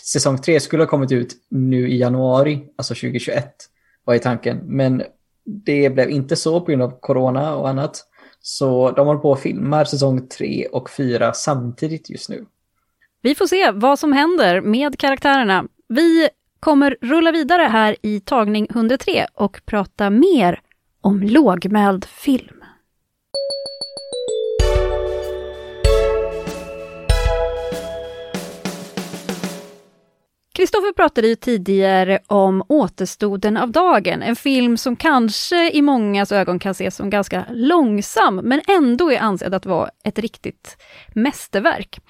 Säsong 0.05 0.39
3 0.39 0.61
skulle 0.61 0.83
ha 0.83 0.89
kommit 0.89 1.13
ut 1.13 1.35
nu 1.49 1.89
i 1.89 1.99
januari, 1.99 2.69
alltså 2.77 2.95
2021 2.95 3.55
var 4.05 4.15
i 4.15 4.19
tanken. 4.19 4.61
Men 4.65 5.03
det 5.49 5.91
blev 5.91 6.11
inte 6.11 6.37
så 6.37 6.61
på 6.61 6.67
grund 6.67 6.83
av 6.83 7.01
corona 7.01 7.57
och 7.57 7.69
annat. 7.69 8.05
Så 8.41 8.91
de 8.91 9.07
håller 9.07 9.21
på 9.21 9.31
och 9.31 9.41
filmar 9.41 9.85
säsong 9.85 10.29
3 10.29 10.67
och 10.73 10.91
4 10.91 11.33
samtidigt 11.33 12.11
just 12.11 12.31
nu. 12.31 12.47
Vi 13.23 13.35
får 13.35 13.47
se 13.47 13.71
vad 13.71 13.99
som 13.99 14.13
händer 14.13 14.61
med 14.61 14.99
karaktärerna. 14.99 15.65
Vi 15.89 16.29
kommer 16.61 16.97
rulla 17.01 17.33
vidare 17.33 17.63
här 17.63 17.97
i 18.03 18.21
tagning 18.21 18.67
103 18.71 19.27
och 19.35 19.61
prata 19.67 20.11
mer 20.11 20.61
om 21.01 21.23
lågmäld 21.23 22.05
film. 22.05 22.58
Kristoffer 30.59 30.93
pratade 30.93 31.29
ju 31.29 31.35
tidigare 31.35 32.19
om 32.27 32.63
Återstoden 32.69 33.57
av 33.57 33.71
dagen, 33.71 34.23
en 34.23 34.37
film 34.37 34.77
som 34.77 34.97
kanske 34.97 35.71
i 35.71 35.83
mångas 35.83 36.33
ögon 36.33 36.59
kan 36.59 36.71
ses 36.71 36.97
som 36.97 37.11
ganska 37.11 37.45
långsam, 37.51 38.37
men 38.37 38.61
ändå 38.69 39.13
är 39.13 39.19
ansedd 39.19 39.55
att 39.55 39.67
vara 39.67 39.91
ett 40.05 40.19
riktigt 40.19 40.77
mästerverk. 41.15 42.01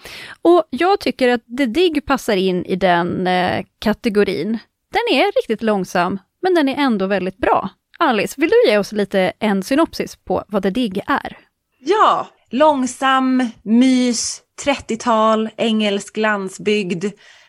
Och 0.42 0.64
jag 0.70 1.00
tycker 1.00 1.28
att 1.28 1.40
The 1.58 1.66
Dig 1.66 2.00
passar 2.00 2.36
in 2.36 2.64
i 2.64 2.76
den 2.76 3.26
eh, 3.26 3.64
kategorin. 3.78 4.58
Den 4.92 5.18
är 5.18 5.40
riktigt 5.40 5.62
långsam, 5.62 6.18
men 6.42 6.54
den 6.54 6.68
är 6.68 6.76
ändå 6.76 7.06
väldigt 7.06 7.38
bra. 7.38 7.68
Alice, 7.98 8.34
vill 8.40 8.50
du 8.50 8.70
ge 8.70 8.78
oss 8.78 8.92
lite 8.92 9.32
en 9.38 9.62
synopsis 9.62 10.16
på 10.16 10.44
vad 10.48 10.62
The 10.62 10.70
Dig 10.70 11.02
är? 11.06 11.38
Ja, 11.80 12.28
långsam, 12.50 13.50
mys, 13.62 14.42
30-tal, 14.66 15.48
engelsk 15.56 16.16
landsbygd 16.16 17.04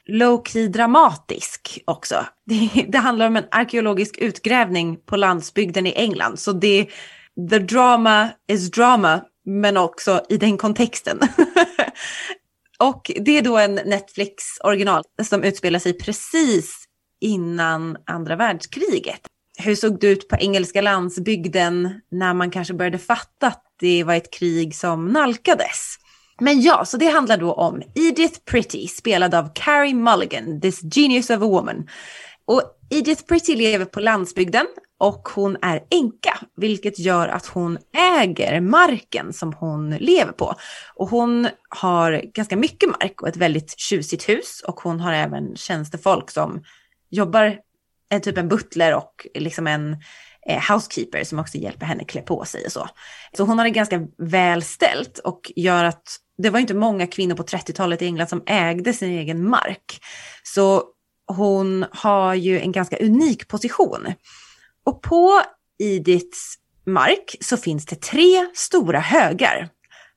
low-key 0.10 0.68
dramatisk 0.68 1.80
också. 1.86 2.26
Det, 2.46 2.86
det, 2.88 2.98
handlar 2.98 3.28
om 3.28 3.36
en 3.36 3.46
arkeologisk 3.52 4.18
utgrävning 4.18 4.98
på 5.06 5.16
landsbygden 5.16 5.88
i 5.88 5.94
England. 5.96 6.40
Så 6.40 6.52
det, 6.52 6.90
the 7.50 7.60
drama 7.60 8.30
is 8.48 8.72
drama, 8.72 9.22
men 9.46 9.78
också 9.78 10.22
i 10.30 10.38
den 10.38 10.58
kontexten. 10.58 11.20
och 12.80 13.12
det 13.16 13.38
är 13.38 13.42
då 13.42 13.58
en 13.58 13.76
Netflix 13.76 14.44
original 14.64 15.04
som 15.24 15.44
utspelar 15.44 15.80
sig 15.80 15.94
precis 15.98 16.86
innan 17.22 17.98
andra 18.06 18.36
världskriget. 18.36 19.22
Hur 19.58 19.76
såg 19.76 20.00
det 20.00 20.08
ut 20.08 20.28
på 20.28 20.36
engelska 20.36 20.82
landsbygden 20.82 22.02
när 22.12 22.34
man 22.34 22.52
kanske 22.52 22.74
började 22.74 22.98
fatta 22.98 23.48
att 23.48 23.64
det 23.80 24.04
var 24.04 24.14
ett 24.14 24.34
krig 24.34 24.76
som 24.76 25.08
nalkades? 25.08 25.99
Men 26.40 26.62
ja, 26.62 26.86
så 26.86 26.98
det 26.98 27.08
handlar 27.08 27.38
då 27.38 27.54
om 27.54 27.82
Edith 27.96 28.40
Pretty, 28.46 28.88
spelad 28.88 29.36
av 29.36 29.50
Carrie 29.56 29.94
Mulligan, 29.94 30.62
this 30.62 30.82
genius 30.96 31.30
of 31.30 31.36
a 31.36 31.46
woman. 31.46 31.88
Och 32.46 32.62
Edith 32.90 33.24
Pretty 33.24 33.56
lever 33.56 33.86
på 33.86 34.00
landsbygden 34.00 34.66
och 35.00 35.30
hon 35.36 35.58
är 35.62 35.84
änka, 35.92 36.40
vilket 36.58 37.00
gör 37.00 37.28
att 37.28 37.46
hon 37.46 37.78
äger 38.18 38.62
marken 38.62 39.34
som 39.34 39.54
hon 39.54 39.90
lever 39.90 40.32
på. 40.32 40.56
Och 40.96 41.10
hon 41.10 41.48
har 41.70 42.22
ganska 42.34 42.58
mycket 42.58 42.90
mark 42.90 43.22
och 43.22 43.28
ett 43.28 43.38
väldigt 43.38 43.80
tjusigt 43.80 44.30
hus 44.30 44.64
och 44.68 44.80
hon 44.80 45.00
har 45.00 45.14
även 45.14 45.56
tjänstefolk 45.56 46.32
som 46.32 46.64
jobbar, 47.10 47.58
en 48.10 48.22
typ 48.22 48.38
en 48.38 48.48
butler 48.48 48.96
och 48.96 49.28
liksom 49.34 49.68
en 49.68 49.98
eh, 50.48 50.72
housekeeper 50.72 51.24
som 51.24 51.40
också 51.40 51.58
hjälper 51.58 51.86
henne 51.86 52.04
klä 52.04 52.22
på 52.22 52.46
sig 52.46 52.66
och 52.66 52.72
så. 52.72 52.88
Så 53.38 53.44
hon 53.44 53.58
har 53.58 53.66
det 53.66 53.72
ganska 53.72 54.08
väl 54.18 54.64
ställt 54.64 55.20
och 55.20 55.52
gör 55.56 55.84
att 55.84 56.20
det 56.42 56.50
var 56.50 56.60
inte 56.60 56.74
många 56.74 57.08
kvinnor 57.08 57.36
på 57.36 57.44
30-talet 57.44 58.02
i 58.02 58.06
England 58.06 58.28
som 58.28 58.44
ägde 58.46 58.94
sin 58.94 59.10
egen 59.10 59.50
mark. 59.50 60.02
Så 60.44 60.84
hon 61.28 61.86
har 61.92 62.34
ju 62.34 62.60
en 62.60 62.72
ganska 62.72 62.98
unik 62.98 63.48
position. 63.48 64.14
Och 64.86 65.02
på 65.02 65.42
Ediths 65.84 66.56
mark 66.86 67.36
så 67.42 67.58
finns 67.58 67.86
det 67.86 68.02
tre 68.02 68.48
stora 68.54 69.00
högar. 69.00 69.70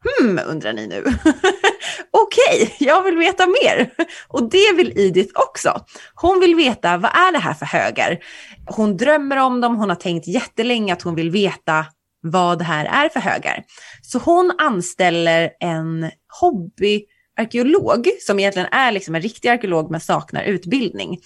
Hmm, 0.05 0.41
undrar 0.47 0.73
ni 0.73 0.87
nu. 0.87 1.05
Okej, 2.11 2.63
okay, 2.63 2.69
jag 2.79 3.03
vill 3.03 3.17
veta 3.17 3.47
mer. 3.47 3.91
Och 4.29 4.51
det 4.51 4.73
vill 4.77 4.99
Edith 4.99 5.33
också. 5.35 5.85
Hon 6.15 6.41
vill 6.41 6.55
veta 6.55 6.97
vad 6.97 7.11
är 7.11 7.33
det 7.33 7.39
här 7.39 7.55
för 7.55 7.67
högar? 7.67 8.19
Hon 8.67 8.97
drömmer 8.97 9.37
om 9.37 9.61
dem, 9.61 9.77
hon 9.77 9.89
har 9.89 9.97
tänkt 9.97 10.27
jättelänge 10.27 10.93
att 10.93 11.03
hon 11.03 11.15
vill 11.15 11.31
veta 11.31 11.87
vad 12.23 12.59
det 12.59 12.65
här 12.65 13.05
är 13.05 13.09
för 13.09 13.21
högar. 13.21 13.65
Så 14.03 14.19
hon 14.19 14.53
anställer 14.59 15.51
en 15.61 16.11
hobbyarkeolog 16.41 18.09
som 18.21 18.39
egentligen 18.39 18.69
är 18.73 18.93
liksom 18.93 19.15
en 19.15 19.23
riktig 19.23 19.49
arkeolog 19.49 19.91
men 19.91 20.01
saknar 20.01 20.43
utbildning 20.43 21.19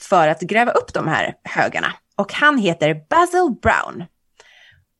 för 0.00 0.28
att 0.28 0.40
gräva 0.40 0.72
upp 0.72 0.94
de 0.94 1.08
här 1.08 1.34
högarna. 1.44 1.92
Och 2.16 2.32
han 2.32 2.58
heter 2.58 2.94
Basil 3.10 3.56
Brown. 3.62 4.04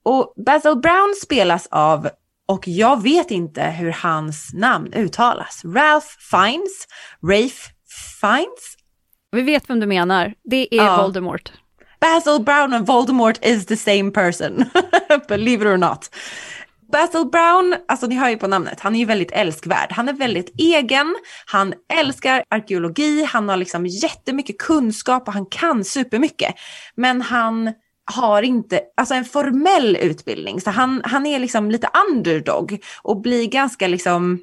Och 0.05 0.35
Basil 0.47 0.77
Brown 0.77 1.15
spelas 1.23 1.69
av, 1.71 2.09
och 2.49 2.69
jag 2.69 3.03
vet 3.03 3.31
inte 3.31 3.63
hur 3.63 3.93
hans 3.93 4.51
namn 4.55 4.93
uttalas, 4.93 5.63
Ralph 5.65 6.07
Fiennes, 6.31 6.87
Rafe 7.23 7.73
Fiennes. 8.21 8.77
Vi 9.33 9.43
vet 9.43 9.71
vem 9.71 9.81
du 9.81 9.87
menar, 9.87 10.35
det 10.45 10.75
är 10.75 10.85
ja. 10.85 11.03
Voldemort. 11.03 11.53
Basil 12.03 12.41
Brown 12.41 12.73
and 12.73 12.87
Voldemort 12.87 13.39
is 13.45 13.67
the 13.67 13.77
same 13.77 14.11
person, 14.11 14.71
believe 15.29 15.63
it 15.63 15.69
or 15.69 15.77
not. 15.77 16.11
Basil 16.93 17.25
Brown, 17.25 17.77
alltså 17.89 18.07
ni 18.07 18.15
hör 18.15 18.29
ju 18.29 18.37
på 18.37 18.47
namnet, 18.47 18.81
han 18.81 18.95
är 18.95 18.99
ju 18.99 19.05
väldigt 19.05 19.33
älskvärd. 19.33 19.93
Han 19.93 20.09
är 20.09 20.13
väldigt 20.13 20.55
egen, 20.59 21.17
han 21.47 21.75
älskar 21.93 22.45
arkeologi, 22.49 23.25
han 23.25 23.49
har 23.49 23.57
liksom 23.57 23.87
jättemycket 23.87 24.59
kunskap 24.59 25.29
och 25.29 25.35
han 25.35 25.47
kan 25.47 25.85
supermycket. 25.85 26.55
Men 26.95 27.23
han 27.23 27.73
har 28.05 28.43
inte 28.43 28.81
alltså 28.97 29.15
en 29.15 29.25
formell 29.25 29.97
utbildning, 29.97 30.61
så 30.61 30.71
han, 30.71 31.03
han 31.05 31.27
är 31.27 31.39
liksom 31.39 31.71
lite 31.71 31.89
underdog 32.11 32.79
och 33.03 33.21
blir 33.21 33.47
ganska 33.47 33.89
liksom 33.89 34.41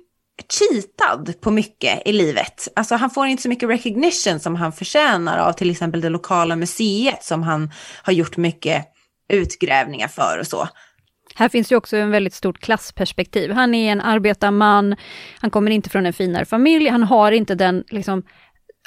cheatad 0.50 1.42
på 1.42 1.52
mycket 1.52 2.02
i 2.06 2.14
livet. 2.14 2.68
Alltså 2.76 2.96
han 2.96 3.10
får 3.10 3.28
inte 3.28 3.44
så 3.44 3.50
mycket 3.50 3.70
recognition 3.70 4.40
som 4.40 4.56
han 4.56 4.72
förtjänar 4.72 5.38
av 5.38 5.54
till 5.54 5.72
exempel 5.72 6.02
det 6.02 6.10
lokala 6.10 6.56
museet 6.56 7.24
som 7.24 7.44
han 7.44 7.72
har 8.04 8.14
gjort 8.14 8.38
mycket 8.38 8.86
utgrävningar 9.34 10.08
för 10.08 10.40
och 10.40 10.48
så. 10.48 10.68
Här 11.36 11.50
finns 11.50 11.72
ju 11.72 11.76
också 11.76 11.98
en 11.98 12.12
väldigt 12.12 12.34
stort 12.34 12.60
klassperspektiv. 12.60 13.52
Han 13.52 13.76
är 13.76 13.92
en 13.92 14.02
arbetarman, 14.02 14.96
han 15.40 15.52
kommer 15.52 15.72
inte 15.72 15.90
från 15.90 16.06
en 16.06 16.14
finare 16.14 16.46
familj, 16.46 16.90
han 16.90 17.04
har 17.04 17.32
inte 17.32 17.56
den 17.56 17.84
liksom, 17.90 18.24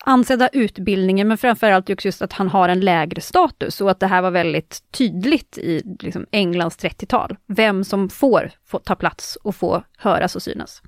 ansedda 0.04 0.48
utbildningen, 0.48 1.28
men 1.28 1.38
framförallt 1.38 2.04
just 2.04 2.22
att 2.22 2.32
han 2.32 2.48
har 2.48 2.68
en 2.68 2.80
lägre 2.80 3.20
status 3.20 3.80
och 3.80 3.90
att 3.90 4.00
det 4.00 4.06
här 4.06 4.22
var 4.22 4.30
väldigt 4.30 4.82
tydligt 4.90 5.58
i 5.58 5.96
liksom, 6.00 6.26
Englands 6.32 6.78
30-tal. 6.78 7.36
Vem 7.48 7.84
som 7.84 8.08
får, 8.08 8.50
får 8.66 8.78
ta 8.78 8.94
plats 8.94 9.36
och 9.36 9.56
få 9.56 9.82
höras 9.98 10.36
och 10.36 10.42
synas. 10.42 10.82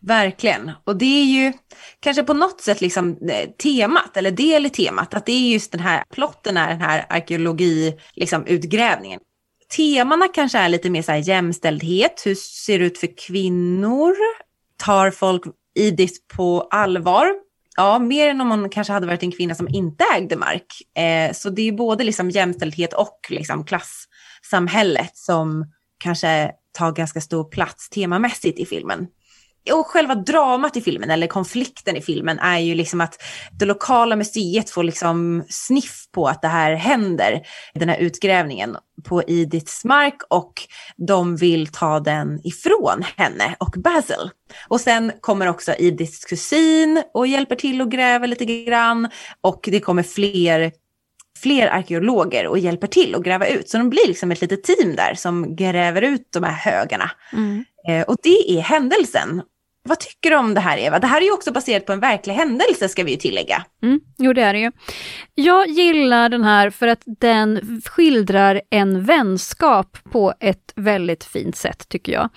Verkligen. 0.00 0.70
Och 0.84 0.96
det 0.96 1.20
är 1.20 1.24
ju 1.24 1.52
kanske 2.00 2.22
på 2.22 2.34
något 2.34 2.60
sätt 2.60 2.80
liksom 2.80 3.18
eh, 3.30 3.50
temat, 3.50 4.16
eller 4.16 4.30
del 4.30 4.66
i 4.66 4.70
temat, 4.70 5.14
att 5.14 5.26
det 5.26 5.32
är 5.32 5.52
just 5.52 5.72
den 5.72 5.80
här 5.80 6.04
plotten 6.10 6.56
är 6.56 6.68
den 6.68 6.80
här 6.80 7.06
arkeologi, 7.08 7.98
liksom 8.14 8.46
utgrävningen. 8.46 9.20
Temana 9.76 10.28
kanske 10.28 10.58
är 10.58 10.68
lite 10.68 10.90
mer 10.90 11.02
så 11.02 11.12
här 11.12 11.18
jämställdhet, 11.18 12.22
hur 12.24 12.34
ser 12.34 12.78
det 12.78 12.84
ut 12.84 12.98
för 12.98 13.26
kvinnor? 13.26 14.14
Tar 14.76 15.10
folk 15.10 15.42
Edith 15.74 16.14
på 16.36 16.68
allvar? 16.70 17.34
Ja, 17.76 17.98
mer 17.98 18.28
än 18.28 18.40
om 18.40 18.48
man 18.48 18.70
kanske 18.70 18.92
hade 18.92 19.06
varit 19.06 19.22
en 19.22 19.32
kvinna 19.32 19.54
som 19.54 19.68
inte 19.68 20.04
ägde 20.16 20.36
mark. 20.36 20.66
Eh, 20.98 21.32
så 21.32 21.50
det 21.50 21.68
är 21.68 21.72
både 21.72 22.04
liksom 22.04 22.30
jämställdhet 22.30 22.92
och 22.92 23.18
liksom 23.28 23.64
klassamhället 23.64 25.16
som 25.16 25.72
kanske 25.98 26.52
tar 26.72 26.92
ganska 26.92 27.20
stor 27.20 27.44
plats 27.44 27.88
temamässigt 27.88 28.58
i 28.58 28.66
filmen 28.66 29.06
och 29.72 29.86
själva 29.86 30.14
dramat 30.14 30.76
i 30.76 30.80
filmen, 30.80 31.10
eller 31.10 31.26
konflikten 31.26 31.96
i 31.96 32.00
filmen, 32.00 32.38
är 32.38 32.58
ju 32.58 32.74
liksom 32.74 33.00
att 33.00 33.22
det 33.58 33.64
lokala 33.64 34.16
museet 34.16 34.70
får 34.70 34.82
liksom 34.82 35.44
sniff 35.48 36.04
på 36.12 36.26
att 36.26 36.42
det 36.42 36.48
här 36.48 36.74
händer, 36.74 37.40
den 37.74 37.88
här 37.88 37.98
utgrävningen 37.98 38.76
på 39.04 39.22
Ediths 39.26 39.84
mark 39.84 40.16
och 40.30 40.52
de 40.96 41.36
vill 41.36 41.66
ta 41.66 42.00
den 42.00 42.40
ifrån 42.44 43.04
henne 43.16 43.56
och 43.60 43.74
Basil. 43.76 44.30
Och 44.68 44.80
sen 44.80 45.12
kommer 45.20 45.46
också 45.48 45.74
Ediths 45.78 46.24
kusin 46.24 47.02
och 47.14 47.26
hjälper 47.26 47.56
till 47.56 47.80
att 47.80 47.88
gräva 47.88 48.26
lite 48.26 48.44
grann 48.44 49.08
och 49.40 49.60
det 49.62 49.80
kommer 49.80 50.02
fler 50.02 50.72
fler 51.42 51.66
arkeologer 51.66 52.46
och 52.46 52.58
hjälper 52.58 52.86
till 52.86 53.14
att 53.14 53.22
gräva 53.22 53.46
ut. 53.46 53.68
Så 53.68 53.78
de 53.78 53.90
blir 53.90 54.06
liksom 54.06 54.32
ett 54.32 54.40
litet 54.40 54.64
team 54.64 54.96
där 54.96 55.14
som 55.14 55.56
gräver 55.56 56.02
ut 56.02 56.28
de 56.32 56.42
här 56.42 56.72
högarna. 56.72 57.10
Mm. 57.32 57.64
Eh, 57.88 58.02
och 58.02 58.16
det 58.22 58.58
är 58.58 58.60
händelsen. 58.60 59.42
Vad 59.88 59.98
tycker 59.98 60.30
du 60.30 60.36
om 60.36 60.54
det 60.54 60.60
här 60.60 60.78
Eva? 60.78 60.98
Det 60.98 61.06
här 61.06 61.20
är 61.20 61.24
ju 61.24 61.32
också 61.32 61.52
baserat 61.52 61.86
på 61.86 61.92
en 61.92 62.00
verklig 62.00 62.34
händelse 62.34 62.88
ska 62.88 63.04
vi 63.04 63.10
ju 63.10 63.16
tillägga. 63.16 63.64
Mm, 63.82 64.00
jo 64.18 64.32
det 64.32 64.42
är 64.42 64.52
det 64.52 64.58
ju. 64.58 64.72
Jag 65.34 65.68
gillar 65.68 66.28
den 66.28 66.44
här 66.44 66.70
för 66.70 66.88
att 66.88 67.02
den 67.06 67.82
skildrar 67.84 68.60
en 68.70 69.04
vänskap 69.04 69.98
på 70.12 70.34
ett 70.40 70.72
väldigt 70.76 71.24
fint 71.24 71.56
sätt 71.56 71.88
tycker 71.88 72.12
jag. 72.12 72.28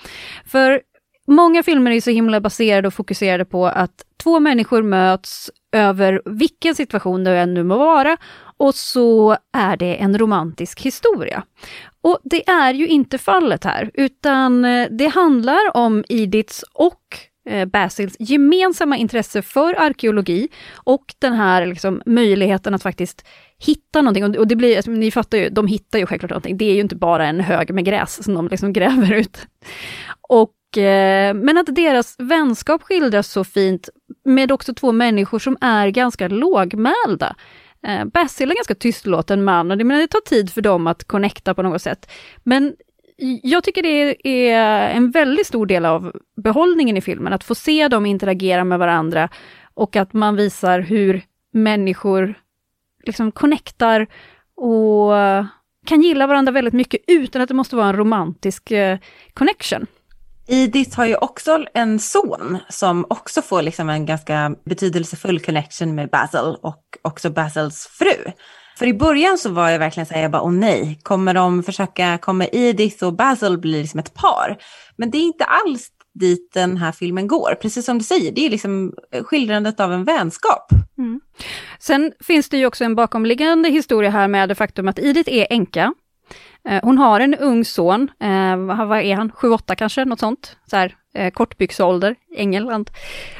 För 0.46 0.82
många 1.28 1.64
filmer 1.64 1.92
är 1.92 2.02
så 2.02 2.10
himla 2.10 2.42
baserade 2.42 2.88
och 2.88 2.94
fokuserade 2.94 3.46
på 3.46 3.68
att 3.68 4.06
två 4.24 4.40
människor 4.40 4.84
möts 4.84 5.52
över 5.72 6.22
vilken 6.26 6.76
situation 6.76 7.24
det 7.24 7.38
än 7.38 7.54
nu 7.54 7.64
må 7.64 7.78
vara 7.78 8.18
och 8.58 8.76
så 8.76 9.38
är 9.54 9.78
det 9.78 9.96
en 9.96 10.18
romantisk 10.18 10.82
historia. 10.82 11.44
Och 12.02 12.20
det 12.24 12.50
är 12.50 12.74
ju 12.74 12.88
inte 12.88 13.18
fallet 13.18 13.64
här, 13.64 13.92
utan 13.94 14.66
eh, 14.66 14.88
det 14.92 15.08
handlar 15.08 15.78
om 15.78 16.04
Idits 16.10 16.66
och 16.74 17.31
Eh, 17.50 17.66
Basils 17.66 18.16
gemensamma 18.20 18.98
intresse 18.98 19.42
för 19.42 19.80
arkeologi 19.80 20.48
och 20.76 21.06
den 21.20 21.34
här 21.34 21.66
liksom, 21.66 22.02
möjligheten 22.06 22.74
att 22.74 22.84
faktiskt 22.84 23.26
hitta 23.60 24.02
någonting. 24.02 24.40
Och, 24.40 24.48
det 24.48 24.56
blir, 24.56 24.76
alltså, 24.76 24.92
ni 24.92 25.12
fattar 25.12 25.38
ju, 25.38 25.50
de 25.50 25.68
hittar 25.68 26.00
ju 26.00 26.06
självklart 26.06 26.30
någonting. 26.30 26.58
Det 26.58 26.66
är 26.66 26.74
ju 26.74 26.82
inte 26.82 26.96
bara 26.96 27.28
en 27.28 27.40
hög 27.40 27.74
med 27.74 27.86
gräs 27.86 28.24
som 28.24 28.34
de 28.34 28.48
liksom 28.48 28.74
gräver 28.74 29.14
ut. 29.14 29.48
Och, 30.22 30.78
eh, 30.78 31.34
men 31.34 31.58
att 31.58 31.76
deras 31.76 32.16
vänskap 32.20 32.84
skildras 32.84 33.28
så 33.28 33.44
fint 33.44 33.90
med 34.26 34.52
också 34.52 34.74
två 34.74 34.92
människor 34.92 35.40
som 35.40 35.58
är 35.62 35.88
ganska 35.88 36.28
lågmälda. 36.28 37.36
Eh, 37.88 38.06
Basil 38.06 38.50
är 38.50 38.52
en 38.52 38.56
ganska 38.56 38.76
tystlåten 38.76 39.44
man 39.44 39.72
och 39.72 39.78
det, 39.78 39.84
det 39.84 40.08
tar 40.08 40.22
tid 40.22 40.54
för 40.54 40.62
dem 40.62 40.88
att 40.88 41.04
connecta 41.04 41.54
på 41.54 41.62
något 41.62 41.82
sätt. 41.82 42.12
Men 42.44 42.74
jag 43.44 43.64
tycker 43.64 43.84
det 43.84 44.28
är 44.28 44.90
en 44.90 45.12
väldigt 45.12 45.48
stor 45.48 45.66
del 45.66 45.86
av 45.86 46.12
behållningen 46.44 46.98
i 46.98 47.02
filmen, 47.02 47.34
att 47.34 47.44
få 47.44 47.56
se 47.56 47.88
dem 47.88 48.06
interagera 48.06 48.64
med 48.64 48.80
varandra 48.80 49.30
och 49.74 49.96
att 49.96 50.14
man 50.14 50.36
visar 50.36 50.80
hur 50.80 51.22
människor 51.54 52.34
liksom 53.06 53.32
connectar 53.32 54.08
och 54.56 55.12
kan 55.86 56.02
gilla 56.02 56.28
varandra 56.28 56.52
väldigt 56.52 56.74
mycket 56.74 57.02
utan 57.08 57.42
att 57.42 57.48
det 57.48 57.54
måste 57.54 57.76
vara 57.76 57.88
en 57.88 57.96
romantisk 57.96 58.72
eh, 58.72 58.98
connection. 59.34 59.86
Edith 60.48 60.98
har 60.98 61.06
ju 61.06 61.16
också 61.16 61.66
en 61.74 62.00
son 62.00 62.58
som 62.70 63.06
också 63.10 63.42
får 63.42 63.62
liksom 63.62 63.90
en 63.90 64.06
ganska 64.06 64.56
betydelsefull 64.66 65.40
connection 65.40 65.96
med 65.96 66.10
Basil 66.10 66.56
och 66.62 66.84
också 67.02 67.30
Basils 67.30 67.88
fru. 67.88 68.32
För 68.82 68.88
i 68.88 68.94
början 68.94 69.38
så 69.38 69.50
var 69.50 69.70
jag 69.70 69.80
verkligen 69.80 70.08
så 70.08 70.14
här, 70.14 70.22
jag 70.22 70.32
bara, 70.32 70.42
åh 70.42 70.52
nej, 70.52 71.00
kommer 71.04 71.34
de 71.34 71.64
försöka, 71.64 72.18
kommer 72.18 72.56
Edith 72.56 73.04
och 73.04 73.14
Basil 73.14 73.58
bli 73.58 73.82
liksom 73.82 74.00
ett 74.00 74.14
par? 74.14 74.58
Men 74.96 75.12
det 75.12 75.18
är 75.18 75.22
inte 75.22 75.44
alls 75.44 75.90
dit 76.14 76.52
den 76.54 76.78
här 76.78 76.92
filmen 76.92 77.28
går. 77.28 77.56
Precis 77.62 77.86
som 77.86 77.98
du 77.98 78.04
säger, 78.04 78.32
det 78.32 78.46
är 78.46 78.50
liksom 78.50 78.94
eh, 79.12 79.24
skildrandet 79.24 79.80
av 79.80 79.94
en 79.94 80.04
vänskap. 80.04 80.72
Mm. 80.98 81.22
Sen 81.80 82.12
finns 82.20 82.50
det 82.50 82.58
ju 82.58 82.66
också 82.66 82.84
en 82.84 82.96
bakomliggande 82.96 83.70
historia 83.70 84.10
här 84.10 84.28
med 84.28 84.50
det 84.50 84.56
faktum 84.56 84.88
att 84.88 85.00
Edith 85.00 85.34
är 85.34 85.48
änka. 85.50 85.94
Eh, 86.70 86.80
hon 86.84 86.98
har 86.98 87.20
en 87.20 87.36
ung 87.36 87.66
son, 87.66 88.12
eh, 88.20 88.58
vad 88.58 89.02
är 89.02 89.16
han, 89.16 89.32
7-8 89.32 89.76
kanske, 89.76 90.06
något 90.06 90.20
sånt, 90.20 90.58
så 90.70 90.76
här, 90.76 90.96
kortbyxålder, 91.32 92.16
England. 92.36 92.90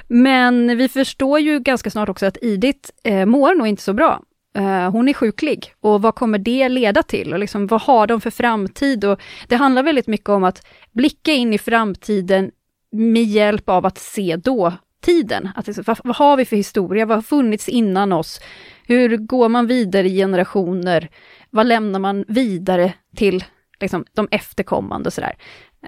Men 0.08 0.78
vi 0.78 0.90
förstår 0.90 1.40
ju 1.40 1.60
ganska 1.60 1.92
snart 1.92 2.10
också 2.10 2.26
att 2.26 2.38
Edith 2.42 2.90
mår 3.26 3.56
nog 3.56 3.68
inte 3.68 3.84
så 3.84 3.94
bra. 3.94 4.22
Uh, 4.58 4.90
hon 4.90 5.10
är 5.10 5.14
sjuklig 5.14 5.74
och 5.82 6.02
vad 6.02 6.16
kommer 6.16 6.38
det 6.38 6.70
leda 6.70 7.04
till 7.04 7.34
och 7.34 7.40
liksom, 7.40 7.68
vad 7.68 7.82
har 7.82 8.08
de 8.08 8.22
för 8.22 8.30
framtid? 8.30 9.06
Och 9.06 9.22
det 9.48 9.56
handlar 9.56 9.84
väldigt 9.84 10.08
mycket 10.08 10.30
om 10.30 10.44
att 10.44 10.66
blicka 10.92 11.32
in 11.32 11.54
i 11.54 11.58
framtiden 11.58 12.52
med 12.92 13.24
hjälp 13.24 13.70
av 13.70 13.86
att 13.86 13.98
se 13.98 14.36
dåtiden. 14.36 15.50
Att, 15.56 15.68
liksom, 15.68 15.84
vad, 15.88 16.00
vad, 16.04 16.16
har 16.16 16.38
vi 16.38 16.46
för 16.46 16.56
historia? 16.56 17.06
Vad 17.06 17.18
har 17.18 17.22
funnits 17.22 17.70
innan 17.70 18.12
oss? 18.12 18.40
Hur 18.88 19.18
går 19.18 19.50
man 19.50 19.68
vidare 19.68 20.08
i 20.08 20.16
generationer? 20.16 21.10
vad 21.52 21.68
lämnar 21.68 22.00
man 22.00 22.26
vidare 22.28 22.94
till 23.16 23.44
liksom, 23.80 24.06
de 24.14 24.28
efterkommande 24.32 25.08
och 25.08 25.14
sådär. 25.14 25.36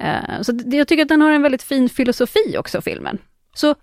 Uh, 0.02 0.42
så 0.42 0.52
det, 0.52 0.78
jag 0.78 0.88
tycker 0.88 1.04
att 1.04 1.10
den 1.10 1.22
har 1.22 1.32
en 1.32 1.42
väldigt 1.42 1.64
fin 1.64 1.90
filosofi 1.90 2.56
också, 2.58 2.82
filmen. 2.82 3.18
Så 3.54 3.76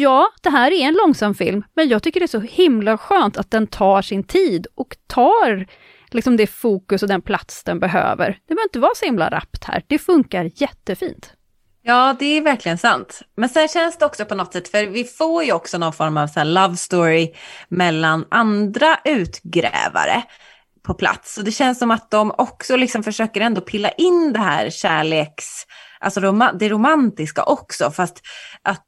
ja, 0.00 0.28
det 0.42 0.50
här 0.50 0.70
är 0.70 0.86
en 0.88 0.94
långsam 0.94 1.34
film, 1.34 1.64
men 1.74 1.88
jag 1.88 2.02
tycker 2.02 2.20
det 2.20 2.26
är 2.26 2.28
så 2.28 2.40
himla 2.40 2.98
skönt 2.98 3.36
att 3.36 3.50
den 3.50 3.66
tar 3.66 4.02
sin 4.02 4.24
tid 4.24 4.66
och 4.74 4.96
tar 5.06 5.66
liksom 6.10 6.36
det 6.36 6.46
fokus 6.46 7.02
och 7.02 7.08
den 7.08 7.22
plats 7.22 7.64
den 7.64 7.80
behöver. 7.80 8.26
Det 8.26 8.54
behöver 8.54 8.68
inte 8.68 8.78
vara 8.78 8.94
så 8.94 9.04
himla 9.04 9.30
rappt 9.30 9.64
här, 9.64 9.82
det 9.86 9.98
funkar 9.98 10.50
jättefint. 10.54 11.32
Ja, 11.82 12.16
det 12.18 12.26
är 12.26 12.40
verkligen 12.42 12.78
sant. 12.78 13.20
Men 13.36 13.48
sen 13.48 13.68
känns 13.68 13.98
det 13.98 14.06
också 14.06 14.24
på 14.24 14.34
något 14.34 14.52
sätt, 14.52 14.68
för 14.68 14.86
vi 14.86 15.04
får 15.04 15.44
ju 15.44 15.52
också 15.52 15.78
någon 15.78 15.92
form 15.92 16.16
av 16.16 16.26
så 16.26 16.44
love 16.44 16.76
story 16.76 17.32
mellan 17.68 18.26
andra 18.30 18.98
utgrävare 19.04 20.22
på 20.82 20.94
plats. 20.94 21.38
Och 21.38 21.44
det 21.44 21.52
känns 21.52 21.78
som 21.78 21.90
att 21.90 22.10
de 22.10 22.34
också 22.38 22.76
liksom 22.76 23.02
försöker 23.02 23.40
ändå 23.40 23.60
pilla 23.60 23.90
in 23.90 24.32
det 24.32 24.38
här 24.38 24.70
kärleks, 24.70 25.44
alltså 26.00 26.20
det 26.58 26.68
romantiska 26.68 27.42
också, 27.42 27.90
fast 27.90 28.20
att, 28.62 28.82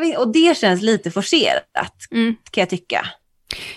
vet, 0.00 0.18
och 0.18 0.32
det 0.32 0.56
känns 0.56 0.82
lite 0.82 1.10
forcerat, 1.10 1.94
mm. 2.10 2.36
kan 2.50 2.62
jag 2.62 2.70
tycka. 2.70 3.06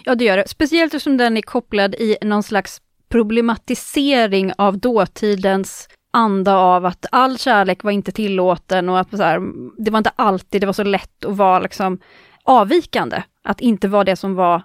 Ja, 0.03 0.15
det 0.15 0.25
gör 0.25 0.37
det. 0.37 0.47
Speciellt 0.47 0.93
eftersom 0.93 1.17
den 1.17 1.37
är 1.37 1.41
kopplad 1.41 1.95
i 1.95 2.17
någon 2.21 2.43
slags 2.43 2.81
problematisering 3.09 4.53
av 4.57 4.77
dåtidens 4.77 5.89
anda 6.11 6.55
av 6.57 6.85
att 6.85 7.05
all 7.11 7.37
kärlek 7.37 7.83
var 7.83 7.91
inte 7.91 8.11
tillåten 8.11 8.89
och 8.89 8.99
att 8.99 9.09
så 9.09 9.23
här, 9.23 9.41
det 9.77 9.91
var 9.91 9.97
inte 9.97 10.11
alltid 10.15 10.61
det 10.61 10.65
var 10.65 10.73
så 10.73 10.83
lätt 10.83 11.25
att 11.25 11.37
vara 11.37 11.59
liksom 11.59 11.99
avvikande, 12.43 13.23
att 13.43 13.61
inte 13.61 13.87
vara 13.87 14.03
det 14.03 14.15
som 14.15 14.35
var 14.35 14.63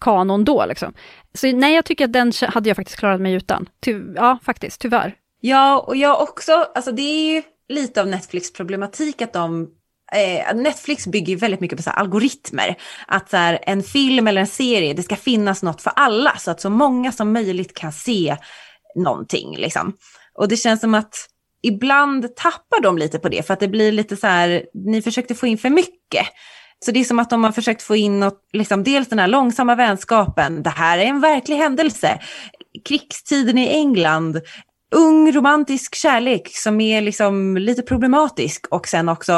kanon 0.00 0.44
då. 0.44 0.66
Liksom. 0.66 0.92
Så 1.34 1.52
nej, 1.52 1.74
jag 1.74 1.84
tycker 1.84 2.04
att 2.04 2.12
den 2.12 2.32
hade 2.48 2.70
jag 2.70 2.76
faktiskt 2.76 2.98
klarat 2.98 3.20
mig 3.20 3.32
utan. 3.32 3.68
Ty 3.80 4.00
ja, 4.16 4.38
faktiskt, 4.42 4.80
tyvärr. 4.80 5.14
Ja, 5.40 5.78
och 5.78 5.96
jag 5.96 6.22
också, 6.22 6.52
alltså 6.52 6.92
det 6.92 7.02
är 7.02 7.34
ju 7.34 7.42
lite 7.68 8.00
av 8.00 8.06
Netflix 8.06 8.52
problematik 8.52 9.22
att 9.22 9.32
de 9.32 9.68
eh, 10.14 10.56
Netflix 10.56 11.06
bygger 11.06 11.36
väldigt 11.36 11.60
mycket 11.60 11.76
på 11.76 11.82
så 11.82 11.90
algoritmer. 11.90 12.76
Att 13.06 13.30
så 13.30 13.36
här, 13.36 13.58
en 13.62 13.82
film 13.82 14.26
eller 14.26 14.40
en 14.40 14.46
serie, 14.46 14.94
det 14.94 15.02
ska 15.02 15.16
finnas 15.16 15.62
något 15.62 15.82
för 15.82 15.92
alla 15.96 16.36
så 16.36 16.50
att 16.50 16.60
så 16.60 16.70
många 16.70 17.12
som 17.12 17.32
möjligt 17.32 17.74
kan 17.74 17.92
se 17.92 18.36
någonting. 18.94 19.56
Liksom. 19.56 19.92
Och 20.38 20.48
det 20.48 20.56
känns 20.56 20.80
som 20.80 20.94
att 20.94 21.28
ibland 21.62 22.36
tappar 22.36 22.82
de 22.82 22.98
lite 22.98 23.18
på 23.18 23.28
det 23.28 23.46
för 23.46 23.54
att 23.54 23.60
det 23.60 23.68
blir 23.68 23.92
lite 23.92 24.16
så 24.16 24.26
här, 24.26 24.64
ni 24.74 25.02
försökte 25.02 25.34
få 25.34 25.46
in 25.46 25.58
för 25.58 25.70
mycket. 25.70 26.26
Så 26.84 26.90
det 26.90 27.00
är 27.00 27.04
som 27.04 27.18
att 27.18 27.30
de 27.30 27.44
har 27.44 27.52
försökt 27.52 27.82
få 27.82 27.96
in 27.96 28.20
något, 28.20 28.40
liksom 28.52 28.84
dels 28.84 29.08
den 29.08 29.18
här 29.18 29.28
långsamma 29.28 29.74
vänskapen, 29.74 30.62
det 30.62 30.70
här 30.70 30.98
är 30.98 31.04
en 31.04 31.20
verklig 31.20 31.56
händelse, 31.56 32.18
krigstiden 32.84 33.58
i 33.58 33.68
England, 33.68 34.40
ung 34.94 35.32
romantisk 35.32 35.94
kärlek 35.94 36.48
som 36.52 36.80
är 36.80 37.00
liksom 37.00 37.56
lite 37.56 37.82
problematisk 37.82 38.66
och 38.70 38.88
sen 38.88 39.08
också 39.08 39.32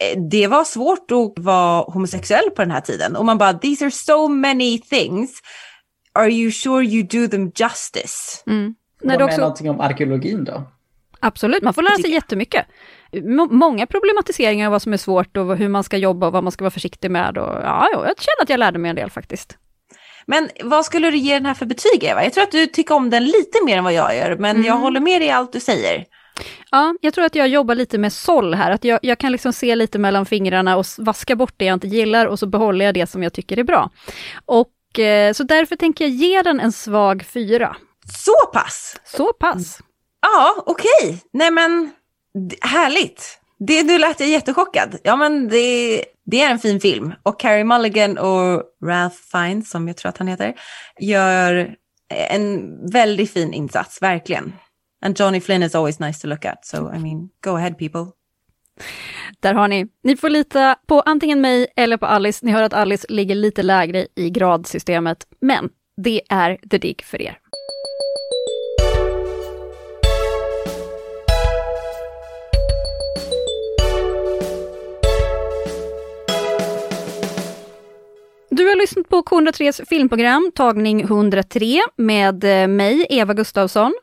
eh, 0.00 0.20
det 0.30 0.46
var 0.46 0.64
svårt 0.64 1.10
att 1.10 1.44
vara 1.44 1.82
homosexuell 1.82 2.50
på 2.50 2.62
den 2.62 2.70
här 2.70 2.80
tiden 2.80 3.16
och 3.16 3.24
man 3.24 3.38
bara 3.38 3.52
these 3.54 3.84
are 3.84 3.90
so 3.90 4.28
many 4.28 4.78
things. 4.78 5.30
Are 6.12 6.30
you 6.30 6.50
sure 6.50 6.84
you 6.84 7.02
do 7.02 7.28
them 7.28 7.52
justice? 7.54 8.42
Mm. 8.46 8.74
När 9.02 9.18
det 9.18 9.24
också... 9.24 9.40
någonting 9.40 9.70
om 9.70 9.80
arkeologin 9.80 10.44
då? 10.44 10.62
Absolut, 11.20 11.62
man 11.62 11.74
får 11.74 11.82
lära 11.82 11.96
sig 11.96 12.10
jättemycket. 12.10 12.66
M 13.12 13.48
många 13.50 13.86
problematiseringar 13.86 14.66
av 14.66 14.72
vad 14.72 14.82
som 14.82 14.92
är 14.92 14.96
svårt 14.96 15.36
och 15.36 15.56
hur 15.56 15.68
man 15.68 15.84
ska 15.84 15.96
jobba 15.96 16.26
och 16.26 16.32
vad 16.32 16.44
man 16.44 16.52
ska 16.52 16.64
vara 16.64 16.70
försiktig 16.70 17.10
med. 17.10 17.38
Och, 17.38 17.62
ja, 17.62 17.88
jag 17.92 18.02
känner 18.02 18.42
att 18.42 18.48
jag 18.48 18.58
lärde 18.58 18.78
mig 18.78 18.88
en 18.88 18.96
del 18.96 19.10
faktiskt. 19.10 19.58
Men 20.26 20.50
vad 20.62 20.84
skulle 20.84 21.10
du 21.10 21.16
ge 21.16 21.34
den 21.34 21.46
här 21.46 21.54
för 21.54 21.66
betyg 21.66 22.04
Eva? 22.04 22.24
Jag 22.24 22.32
tror 22.32 22.44
att 22.44 22.50
du 22.50 22.66
tycker 22.66 22.94
om 22.94 23.10
den 23.10 23.24
lite 23.24 23.64
mer 23.64 23.78
än 23.78 23.84
vad 23.84 23.92
jag 23.92 24.16
gör, 24.16 24.36
men 24.36 24.56
mm. 24.56 24.66
jag 24.66 24.74
håller 24.74 25.00
med 25.00 25.20
dig 25.20 25.28
i 25.28 25.30
allt 25.30 25.52
du 25.52 25.60
säger. 25.60 26.04
Ja, 26.70 26.94
jag 27.00 27.14
tror 27.14 27.24
att 27.24 27.34
jag 27.34 27.48
jobbar 27.48 27.74
lite 27.74 27.98
med 27.98 28.12
såll 28.12 28.54
här, 28.54 28.70
att 28.70 28.84
jag, 28.84 28.98
jag, 29.02 29.18
kan 29.18 29.32
liksom 29.32 29.52
se 29.52 29.74
lite 29.74 29.98
mellan 29.98 30.26
fingrarna 30.26 30.76
och 30.76 30.86
vaska 30.98 31.36
bort 31.36 31.54
det 31.56 31.64
jag 31.64 31.74
inte 31.74 31.86
gillar 31.86 32.26
och 32.26 32.38
så 32.38 32.46
behåller 32.46 32.84
jag 32.84 32.94
det 32.94 33.06
som 33.06 33.22
jag 33.22 33.32
tycker 33.32 33.58
är 33.58 33.64
bra. 33.64 33.90
Och 34.44 34.98
eh, 34.98 35.32
så 35.32 35.42
därför 35.42 35.76
tänker 35.76 36.04
jag 36.04 36.14
ge 36.14 36.42
den 36.42 36.60
en 36.60 36.72
svag 36.72 37.24
fyra. 37.24 37.76
Så 38.24 38.46
pass? 38.52 38.96
Så 39.04 39.32
pass. 39.32 39.78
Ja, 40.22 40.54
okej. 40.66 40.88
Okay. 41.04 41.18
Nej 41.32 41.50
men, 41.50 41.90
härligt. 42.60 43.40
Det, 43.66 43.82
nu 43.82 43.98
lät 43.98 44.20
jag 44.20 44.28
jättechockad. 44.28 44.98
Ja 45.02 45.16
men 45.16 45.48
det, 45.48 46.04
det 46.26 46.42
är 46.42 46.50
en 46.50 46.58
fin 46.58 46.80
film. 46.80 47.12
Och 47.22 47.40
Carey 47.40 47.64
Mulligan 47.64 48.18
och 48.18 48.62
Ralph 48.84 49.16
Fiennes, 49.32 49.70
som 49.70 49.88
jag 49.88 49.96
tror 49.96 50.08
att 50.08 50.18
han 50.18 50.28
heter, 50.28 50.54
gör 51.00 51.74
en 52.30 52.76
väldigt 52.90 53.32
fin 53.32 53.52
insats, 53.52 54.02
verkligen. 54.02 54.52
And 55.04 55.20
Johnny 55.20 55.40
Flynn 55.40 55.62
is 55.62 55.74
always 55.74 56.00
nice 56.00 56.20
to 56.20 56.28
look 56.28 56.44
at, 56.44 56.66
so 56.66 56.76
I 56.76 56.98
mean, 56.98 57.28
go 57.44 57.50
ahead 57.56 57.70
people. 57.70 58.06
Där 59.40 59.54
har 59.54 59.68
ni. 59.68 59.86
Ni 60.02 60.16
får 60.16 60.30
lita 60.30 60.76
på 60.86 61.00
antingen 61.00 61.40
mig 61.40 61.66
eller 61.76 61.96
på 61.96 62.06
Alice. 62.06 62.46
Ni 62.46 62.52
hör 62.52 62.62
att 62.62 62.72
Alice 62.72 63.06
ligger 63.08 63.34
lite 63.34 63.62
lägre 63.62 64.06
i 64.14 64.30
gradsystemet, 64.30 65.26
men 65.40 65.68
det 65.96 66.22
är 66.28 66.58
the 66.70 66.78
dig 66.78 66.96
för 67.02 67.22
er. 67.22 67.38
Har 78.74 78.80
lyssnat 78.80 79.08
på 79.08 79.22
K103s 79.22 79.84
filmprogram, 79.88 80.50
tagning 80.54 81.00
103, 81.00 81.80
med 81.96 82.44
eh, 82.44 82.68
mig, 82.68 83.06
Eva 83.10 83.34
Gustavsson. 83.34 83.94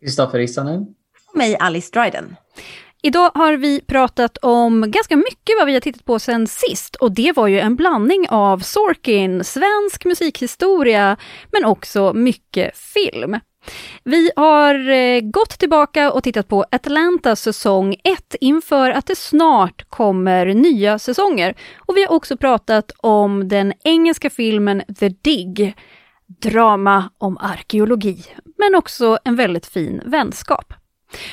Kristoffer 0.00 0.38
Rissanen. 0.38 0.82
Och 1.30 1.36
mig, 1.36 1.56
Alice 1.60 1.90
Dryden. 1.92 2.36
Idag 3.02 3.30
har 3.34 3.52
vi 3.52 3.80
pratat 3.80 4.38
om 4.42 4.90
ganska 4.90 5.16
mycket 5.16 5.56
vad 5.58 5.66
vi 5.66 5.72
har 5.72 5.80
tittat 5.80 6.04
på 6.04 6.18
sen 6.18 6.46
sist 6.46 6.96
och 6.96 7.12
det 7.12 7.32
var 7.36 7.46
ju 7.46 7.60
en 7.60 7.76
blandning 7.76 8.26
av 8.28 8.58
Sorkin, 8.58 9.44
svensk 9.44 10.04
musikhistoria, 10.04 11.16
men 11.52 11.64
också 11.64 12.12
mycket 12.12 12.76
film. 12.76 13.38
Vi 14.04 14.30
har 14.36 14.90
eh, 14.90 15.20
gått 15.20 15.58
tillbaka 15.58 16.12
och 16.12 16.22
tittat 16.22 16.48
på 16.48 16.64
Atlanta 16.70 17.36
säsong 17.36 17.96
1 18.04 18.34
inför 18.40 18.90
att 18.90 19.06
det 19.06 19.16
snart 19.16 19.90
kommer 19.90 20.46
nya 20.46 20.98
säsonger. 20.98 21.54
Och 21.78 21.96
vi 21.96 22.04
har 22.04 22.12
också 22.12 22.36
pratat 22.36 22.92
om 22.96 23.48
den 23.48 23.72
engelska 23.84 24.30
filmen 24.30 24.82
The 24.98 25.08
Dig, 25.08 25.74
drama 26.26 27.10
om 27.18 27.38
arkeologi, 27.38 28.24
men 28.58 28.74
också 28.74 29.18
en 29.24 29.36
väldigt 29.36 29.66
fin 29.66 30.02
vänskap. 30.04 30.74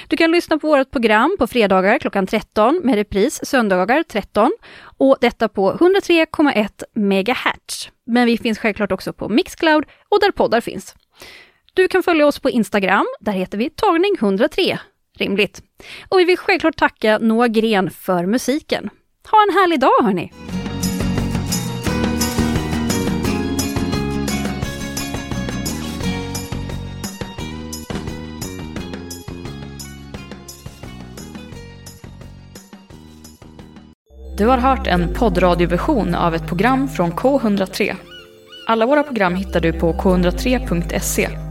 Du 0.08 0.18
kan 0.18 0.32
lyssna 0.32 0.58
på 0.58 0.68
vårt 0.68 0.92
program 0.92 1.36
på 1.40 1.48
fredagar 1.48 2.00
klockan 2.00 2.28
13 2.28 2.82
med 2.84 2.96
repris 2.96 3.40
söndagar 3.44 4.04
13 4.04 4.52
och 4.98 5.18
detta 5.22 5.50
på 5.50 5.74
103,1 5.74 6.84
MHz. 6.96 7.90
Men 8.06 8.26
vi 8.26 8.38
finns 8.38 8.60
självklart 8.60 8.92
också 8.92 9.14
på 9.14 9.30
Mixcloud 9.30 9.86
och 10.10 10.20
där 10.22 10.32
poddar 10.32 10.62
finns. 10.62 10.96
Du 11.74 11.88
kan 11.88 12.04
följa 12.04 12.28
oss 12.28 12.40
på 12.40 12.50
Instagram, 12.50 13.06
där 13.20 13.32
heter 13.32 13.58
vi 13.58 13.70
tagning103. 13.70 14.78
Rimligt. 15.18 15.64
Och 16.10 16.20
vi 16.20 16.24
vill 16.24 16.38
självklart 16.38 16.78
tacka 16.78 17.18
Noah 17.18 17.48
Gren 17.48 17.90
för 17.90 18.26
musiken. 18.26 18.90
Ha 19.32 19.44
en 19.50 19.54
härlig 19.54 19.80
dag 19.80 20.04
hörni! 20.04 20.32
Du 34.38 34.48
har 34.48 34.58
hört 34.58 34.88
en 34.88 35.14
poddradioversion 35.14 36.16
av 36.16 36.36
ett 36.36 36.48
program 36.48 36.88
från 36.88 37.12
K103. 37.12 37.96
Alla 38.68 38.86
våra 38.86 39.04
program 39.04 39.36
hittar 39.36 39.60
du 39.60 39.74
på 39.74 39.94
k103.se 39.94 41.51